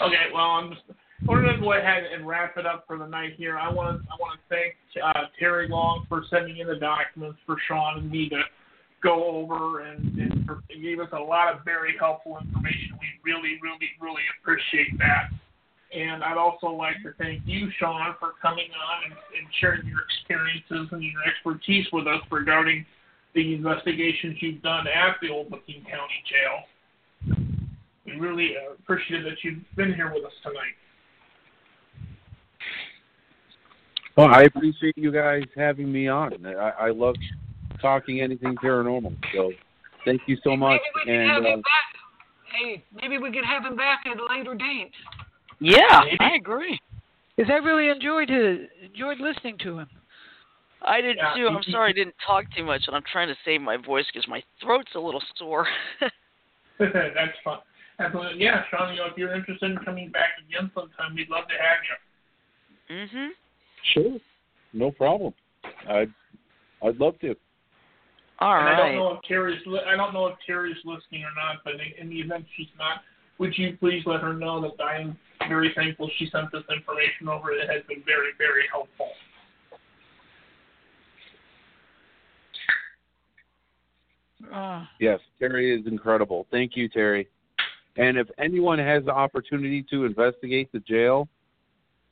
Okay, 0.00 0.32
well, 0.32 0.44
I'm 0.46 0.70
just, 0.70 0.82
we're 1.26 1.42
to 1.42 1.58
go 1.60 1.72
ahead 1.72 2.04
and 2.12 2.26
wrap 2.26 2.56
it 2.56 2.66
up 2.66 2.84
for 2.86 2.98
the 2.98 3.06
night 3.06 3.34
here. 3.36 3.58
I 3.58 3.70
want 3.70 4.02
to 4.02 4.08
I 4.10 4.16
want 4.20 4.38
to 4.38 4.54
thank 4.54 4.74
uh, 5.02 5.24
Terry 5.38 5.68
Long 5.68 6.06
for 6.08 6.24
sending 6.30 6.58
in 6.58 6.66
the 6.66 6.76
documents 6.76 7.38
for 7.46 7.56
Shawn 7.66 7.98
and 7.98 8.10
me 8.10 8.28
to 8.28 8.42
go 9.02 9.24
over, 9.24 9.82
and, 9.82 10.18
and 10.18 10.46
for, 10.46 10.62
gave 10.82 10.98
us 10.98 11.08
a 11.12 11.18
lot 11.18 11.54
of 11.54 11.64
very 11.64 11.94
helpful 11.98 12.38
information. 12.40 12.96
We 12.98 13.32
really, 13.32 13.58
really, 13.62 13.90
really 14.00 14.22
appreciate 14.40 14.98
that. 14.98 15.28
And 15.94 16.24
I'd 16.24 16.38
also 16.38 16.68
like 16.68 16.96
to 17.04 17.12
thank 17.18 17.42
you, 17.44 17.68
Shawn, 17.78 18.16
for 18.18 18.32
coming 18.42 18.66
on 18.72 19.04
and, 19.04 19.12
and 19.12 19.46
sharing 19.60 19.86
your 19.86 20.00
experiences 20.08 20.88
and 20.90 21.02
your 21.02 21.22
expertise 21.22 21.86
with 21.92 22.06
us 22.08 22.20
regarding 22.32 22.84
the 23.34 23.54
investigations 23.54 24.36
you've 24.40 24.62
done 24.62 24.86
at 24.88 25.16
the 25.20 25.28
Old 25.28 25.52
Licking 25.52 25.84
County 25.84 26.20
Jail. 26.26 27.36
We 28.06 28.12
really 28.12 28.54
appreciate 28.80 29.22
that 29.22 29.36
you've 29.42 29.62
been 29.76 29.94
here 29.94 30.12
with 30.12 30.24
us 30.24 30.32
tonight. 30.42 30.74
Well, 34.16 34.28
I 34.28 34.42
appreciate 34.42 34.96
you 34.96 35.10
guys 35.10 35.42
having 35.56 35.90
me 35.90 36.08
on. 36.08 36.46
I, 36.46 36.86
I 36.86 36.90
love 36.90 37.16
talking 37.80 38.20
anything 38.20 38.54
paranormal. 38.56 39.16
So, 39.34 39.52
thank 40.04 40.22
you 40.26 40.36
so 40.44 40.56
much. 40.56 40.80
Maybe 41.04 41.16
we 41.16 41.18
could 41.18 41.28
have 41.28 41.36
And 41.36 41.46
him 41.46 41.52
uh, 41.52 41.56
back. 41.56 41.94
Hey, 42.52 42.84
maybe 42.94 43.18
we 43.18 43.32
could 43.32 43.44
have 43.44 43.64
him 43.64 43.76
back 43.76 44.04
at 44.06 44.18
a 44.18 44.26
later 44.26 44.54
date. 44.54 44.92
Yeah, 45.60 46.02
Maybe. 46.04 46.16
I 46.20 46.36
agree. 46.36 46.80
Because 47.36 47.50
I 47.50 47.56
really 47.56 47.88
enjoyed 47.88 48.28
his, 48.28 48.68
enjoyed 48.84 49.18
listening 49.18 49.58
to 49.64 49.80
him. 49.80 49.88
I 50.82 51.00
did 51.00 51.16
Yeah, 51.16 51.34
too. 51.34 51.48
I'm 51.48 51.62
sorry 51.64 51.90
I 51.90 51.92
didn't 51.92 52.14
talk 52.24 52.44
too 52.56 52.64
much, 52.64 52.82
and 52.86 52.94
I'm 52.94 53.02
trying 53.10 53.28
to 53.28 53.34
save 53.44 53.60
my 53.60 53.76
voice 53.76 54.04
because 54.12 54.28
my 54.28 54.42
throat's 54.62 54.94
a 54.94 55.00
little 55.00 55.22
sore. 55.36 55.66
That's 56.78 57.36
fun. 57.42 57.58
Absolutely. 57.98 58.42
Yeah, 58.42 58.62
Shawn, 58.70 58.92
you 58.92 59.00
know, 59.00 59.06
if 59.06 59.16
you're 59.16 59.34
interested 59.34 59.70
in 59.70 59.78
coming 59.78 60.10
back 60.10 60.30
again 60.46 60.70
sometime, 60.74 61.14
we'd 61.14 61.30
love 61.30 61.44
to 61.48 61.54
have 61.54 61.80
you. 61.88 62.96
mhm. 62.96 63.28
Sure, 63.92 64.18
no 64.72 64.90
problem. 64.90 65.34
I'd 65.88 66.12
I'd 66.82 66.96
love 66.96 67.18
to. 67.20 67.34
All 68.40 68.54
and 68.54 68.68
I 68.68 68.76
don't 68.76 68.96
know 68.96 69.12
if 69.12 69.22
Terry's 69.22 69.60
li- 69.66 69.80
I 69.86 69.96
don't 69.96 70.12
know 70.12 70.26
if 70.26 70.36
Terry's 70.46 70.76
listening 70.84 71.22
or 71.22 71.32
not, 71.36 71.62
but 71.64 71.74
in, 71.74 71.80
in 72.00 72.08
the 72.10 72.20
event 72.20 72.44
she's 72.56 72.66
not, 72.78 73.02
would 73.38 73.56
you 73.56 73.76
please 73.78 74.02
let 74.06 74.20
her 74.20 74.34
know 74.34 74.60
that 74.62 74.82
I 74.82 74.96
am 75.00 75.16
very 75.48 75.72
thankful 75.74 76.10
she 76.18 76.28
sent 76.30 76.50
this 76.52 76.62
information 76.70 77.28
over. 77.28 77.52
It 77.52 77.68
has 77.70 77.82
been 77.88 78.02
very, 78.04 78.30
very 78.38 78.64
helpful. 78.70 79.10
Uh, 84.52 84.84
Yes, 85.00 85.20
Terry 85.38 85.78
is 85.78 85.86
incredible. 85.86 86.46
Thank 86.50 86.76
you, 86.76 86.88
Terry. 86.88 87.28
And 87.96 88.18
if 88.18 88.28
anyone 88.38 88.78
has 88.78 89.04
the 89.04 89.12
opportunity 89.12 89.84
to 89.90 90.04
investigate 90.04 90.70
the 90.72 90.80
jail, 90.80 91.28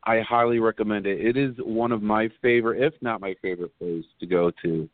I 0.05 0.21
highly 0.21 0.59
recommend 0.59 1.07
it. 1.07 1.25
It 1.25 1.37
is 1.37 1.55
one 1.59 1.93
of 1.93 2.03
my 2.03 2.29
favorite, 2.41 2.83
if 2.83 2.95
not 3.03 3.21
my 3.21 3.35
favorite 3.41 3.77
place 3.79 4.05
to 4.21 4.27
go 4.27 4.51
to 4.63 4.89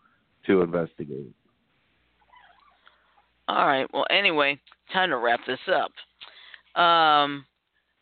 to 0.47 0.63
investigate. 0.63 1.33
All 3.49 3.67
right. 3.67 3.87
Well, 3.93 4.07
anyway, 4.11 4.61
time 4.93 5.11
to 5.11 5.17
wrap 5.17 5.41
this 5.47 5.59
up. 5.69 6.81
Um, 6.81 7.45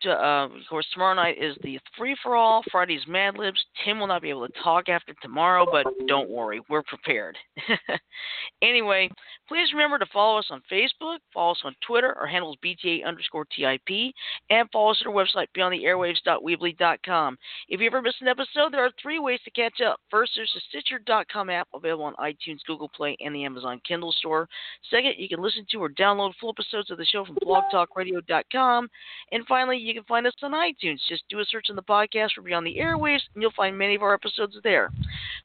uh, 0.05 0.45
of 0.45 0.51
course, 0.69 0.87
tomorrow 0.93 1.15
night 1.15 1.37
is 1.41 1.57
the 1.63 1.79
free 1.97 2.17
for 2.23 2.37
all. 2.37 2.63
Friday's 2.71 3.07
Mad 3.07 3.39
Libs. 3.39 3.65
Tim 3.85 3.99
will 3.99 4.07
not 4.07 4.23
be 4.23 4.31
able 4.31 4.47
to 4.47 4.53
talk 4.63 4.89
after 4.89 5.15
tomorrow, 5.23 5.67
but 5.71 5.87
don't 6.07 6.29
worry, 6.29 6.61
we're 6.69 6.83
prepared. 6.83 7.37
anyway, 8.63 9.09
please 9.49 9.73
remember 9.73 9.99
to 9.99 10.07
follow 10.13 10.39
us 10.39 10.47
on 10.51 10.61
Facebook, 10.71 11.19
follow 11.33 11.53
us 11.53 11.61
on 11.65 11.75
Twitter. 11.87 12.15
Our 12.19 12.27
handle 12.27 12.53
is 12.53 12.59
BTA 12.65 13.07
underscore 13.07 13.47
TIP, 13.57 14.13
and 14.51 14.69
follow 14.71 14.91
us 14.91 14.99
at 15.01 15.07
our 15.07 15.13
website, 15.13 15.47
beyondtheairwaves.weebly.com. 15.57 17.39
If 17.69 17.81
you 17.81 17.87
ever 17.87 18.03
miss 18.03 18.15
an 18.21 18.29
episode, 18.29 18.73
there 18.73 18.85
are 18.85 18.91
three 19.01 19.19
ways 19.19 19.41
to 19.45 19.51
catch 19.53 19.81
up. 19.81 20.01
First, 20.11 20.33
there's 20.37 20.53
the 20.55 20.61
Stitcher.com 20.69 21.51
app 21.51 21.69
available 21.75 22.05
on 22.05 22.15
iTunes, 22.15 22.59
Google 22.67 22.91
Play, 22.95 23.17
and 23.21 23.35
the 23.35 23.45
Amazon 23.45 23.81
Kindle 23.87 24.13
store. 24.13 24.49
Second, 24.91 25.15
you 25.17 25.29
can 25.29 25.43
listen 25.43 25.67
to 25.71 25.79
or 25.79 25.89
download 25.89 26.33
full 26.41 26.51
episodes 26.51 26.91
of 26.91 26.99
the 26.99 27.05
show 27.05 27.25
from 27.25 27.37
blogtalkradio.com. 27.37 28.89
And 29.33 29.47
finally, 29.47 29.86
you 29.87 29.95
can 29.95 30.05
find 30.05 30.27
us 30.27 30.35
on 30.43 30.51
iTunes. 30.51 30.99
Just 31.09 31.23
do 31.31 31.39
a 31.39 31.45
search 31.45 31.67
on 31.71 31.77
the 31.77 31.83
podcast 31.83 32.33
for 32.35 32.43
Beyond 32.43 32.67
the 32.67 32.77
Airwaves, 32.77 33.21
and 33.35 33.41
you'll 33.41 33.53
find 33.57 33.79
many 33.79 33.95
of 33.95 34.03
our 34.03 34.15
episodes 34.15 34.57
there. 34.65 34.91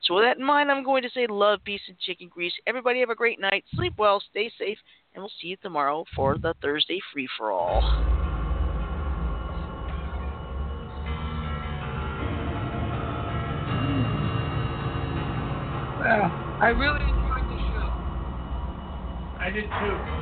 So, 0.04 0.16
with 0.16 0.24
that 0.24 0.38
in 0.38 0.44
mind, 0.44 0.72
I'm 0.72 0.84
going 0.84 1.04
to 1.04 1.10
say 1.12 1.28
love, 1.28 1.60
peace, 1.64 1.82
and 1.88 2.00
chicken 2.00 2.28
grease. 2.28 2.54
Everybody 2.66 3.02
have 3.02 3.12
a 3.12 3.16
great 3.16 3.40
night. 3.40 3.64
Sleep 3.76 3.94
well, 3.98 4.22
stay 4.32 4.52
safe, 4.58 4.80
and 5.14 5.22
we'll 5.22 5.32
see 5.40 5.50
you 5.50 5.58
tomorrow 5.58 6.06
for 6.16 6.40
the 6.40 6.56
Thursday 6.60 7.00
free 7.14 7.30
for 7.38 7.52
all. 7.52 7.82
Well, 16.00 16.32
I 16.62 16.74
really 16.76 17.04
enjoyed 17.04 17.46
the 17.48 17.58
show. 17.70 17.92
I 19.40 19.52
did 19.54 19.66
too. 19.66 20.21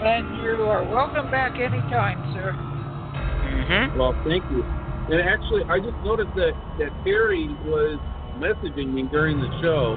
And 0.00 0.36
you 0.44 0.62
are 0.62 0.84
welcome 0.84 1.28
back 1.30 1.58
anytime, 1.58 2.32
sir. 2.32 2.52
Mm-hmm. 2.54 3.98
Well, 3.98 4.14
thank 4.24 4.44
you. 4.50 4.62
And 5.10 5.20
actually, 5.28 5.62
I 5.68 5.80
just 5.80 5.96
noticed 6.04 6.34
that 6.36 6.52
that 6.78 6.90
Terry 7.02 7.48
was 7.64 7.98
messaging 8.36 8.92
me 8.92 9.08
during 9.10 9.40
the 9.40 9.48
show. 9.60 9.96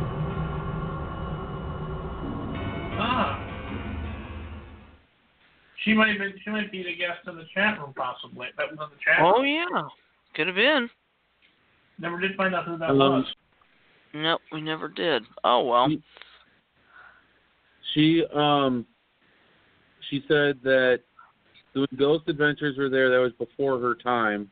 Ah. 2.99 3.47
She 5.83 5.93
might 5.93 6.09
have 6.09 6.17
been, 6.17 6.33
she 6.43 6.49
might 6.49 6.71
be 6.71 6.81
the 6.81 6.95
guest 6.95 7.19
in 7.27 7.35
the 7.35 7.45
chat 7.53 7.79
room 7.79 7.93
possibly. 7.95 8.47
That 8.57 8.71
was 8.71 8.79
on 8.81 8.89
the 8.89 8.97
chat 9.03 9.19
Oh, 9.19 9.43
yeah. 9.43 9.87
Could 10.33 10.47
have 10.47 10.55
been. 10.55 10.89
Never 11.99 12.19
did 12.19 12.35
find 12.35 12.55
out 12.55 12.65
who 12.65 12.77
that 12.77 12.89
Um, 12.89 12.97
was. 12.97 13.25
Nope, 14.13 14.41
we 14.51 14.61
never 14.61 14.87
did. 14.87 15.23
Oh, 15.43 15.63
well. 15.63 15.89
She 17.93 18.23
um 18.33 18.85
she 20.11 20.23
said 20.27 20.59
that 20.63 20.99
when 21.73 21.87
Ghost 21.97 22.27
Adventures 22.27 22.77
were 22.77 22.89
there, 22.89 23.09
that 23.09 23.17
was 23.17 23.31
before 23.39 23.79
her 23.79 23.95
time. 23.95 24.51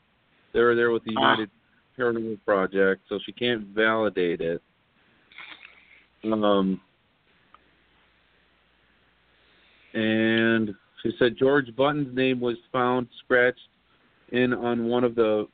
They 0.54 0.62
were 0.62 0.74
there 0.74 0.90
with 0.90 1.04
the 1.04 1.16
Ah. 1.18 1.20
United 1.22 1.52
Paranormal 1.98 2.40
Project, 2.46 3.02
so 3.10 3.20
she 3.26 3.34
can't 3.34 3.68
validate 3.68 4.42
it. 4.42 4.64
Um 6.24 6.82
and 9.94 10.76
she 11.02 11.12
said 11.18 11.36
George 11.38 11.74
Button's 11.76 12.14
name 12.16 12.40
was 12.40 12.58
found 12.72 13.08
scratched 13.24 13.70
in 14.30 14.54
on 14.54 14.86
one 14.86 15.04
of 15.04 15.16
the 15.16 15.48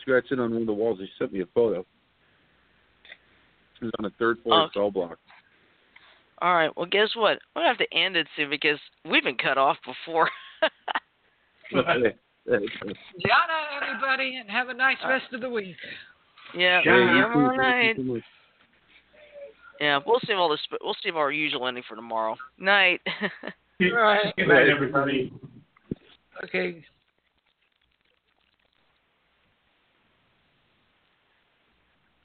scratched 0.00 0.32
in 0.32 0.40
on 0.40 0.52
one 0.52 0.62
of 0.62 0.66
the 0.66 0.72
walls. 0.72 0.98
She 1.00 1.08
sent 1.18 1.32
me 1.32 1.40
a 1.40 1.46
photo. 1.46 1.80
It 3.80 3.86
was 3.86 3.92
on 3.98 4.04
a 4.04 4.10
third 4.10 4.42
floor 4.42 4.62
Okay. 4.62 4.72
cell 4.74 4.90
block. 4.90 5.18
All 6.42 6.54
right. 6.54 6.70
Well, 6.76 6.86
guess 6.86 7.10
what? 7.14 7.38
We're 7.54 7.62
going 7.62 7.74
to 7.74 7.78
have 7.78 7.88
to 7.88 7.96
end 7.96 8.16
it 8.16 8.26
soon 8.36 8.50
because 8.50 8.78
we've 9.08 9.22
been 9.22 9.36
cut 9.36 9.56
off 9.58 9.76
before. 9.86 10.28
Okay. 11.74 12.14
Yana, 12.46 12.60
everybody, 13.80 14.36
and 14.36 14.50
have 14.50 14.68
a 14.68 14.74
nice 14.74 14.98
rest 15.08 15.32
of 15.32 15.40
the 15.40 15.48
week. 15.48 15.74
yeah. 16.54 16.82
Yeah, 16.84 16.96
Yeah. 16.98 17.16
you 17.16 17.24
all 17.40 17.56
right. 17.56 17.96
Yeah. 19.80 20.00
We'll 20.04 20.20
save 20.26 20.36
all 20.36 20.50
this. 20.50 20.60
We'll 20.82 20.94
save 21.02 21.16
our 21.16 21.32
usual 21.32 21.66
ending 21.66 21.84
for 21.88 21.96
tomorrow. 21.96 22.36
Night. 22.58 23.00
All 23.80 23.92
right. 23.96 24.36
Good 24.36 24.48
night, 24.48 24.68
everybody. 24.68 25.32
Okay. 26.44 26.84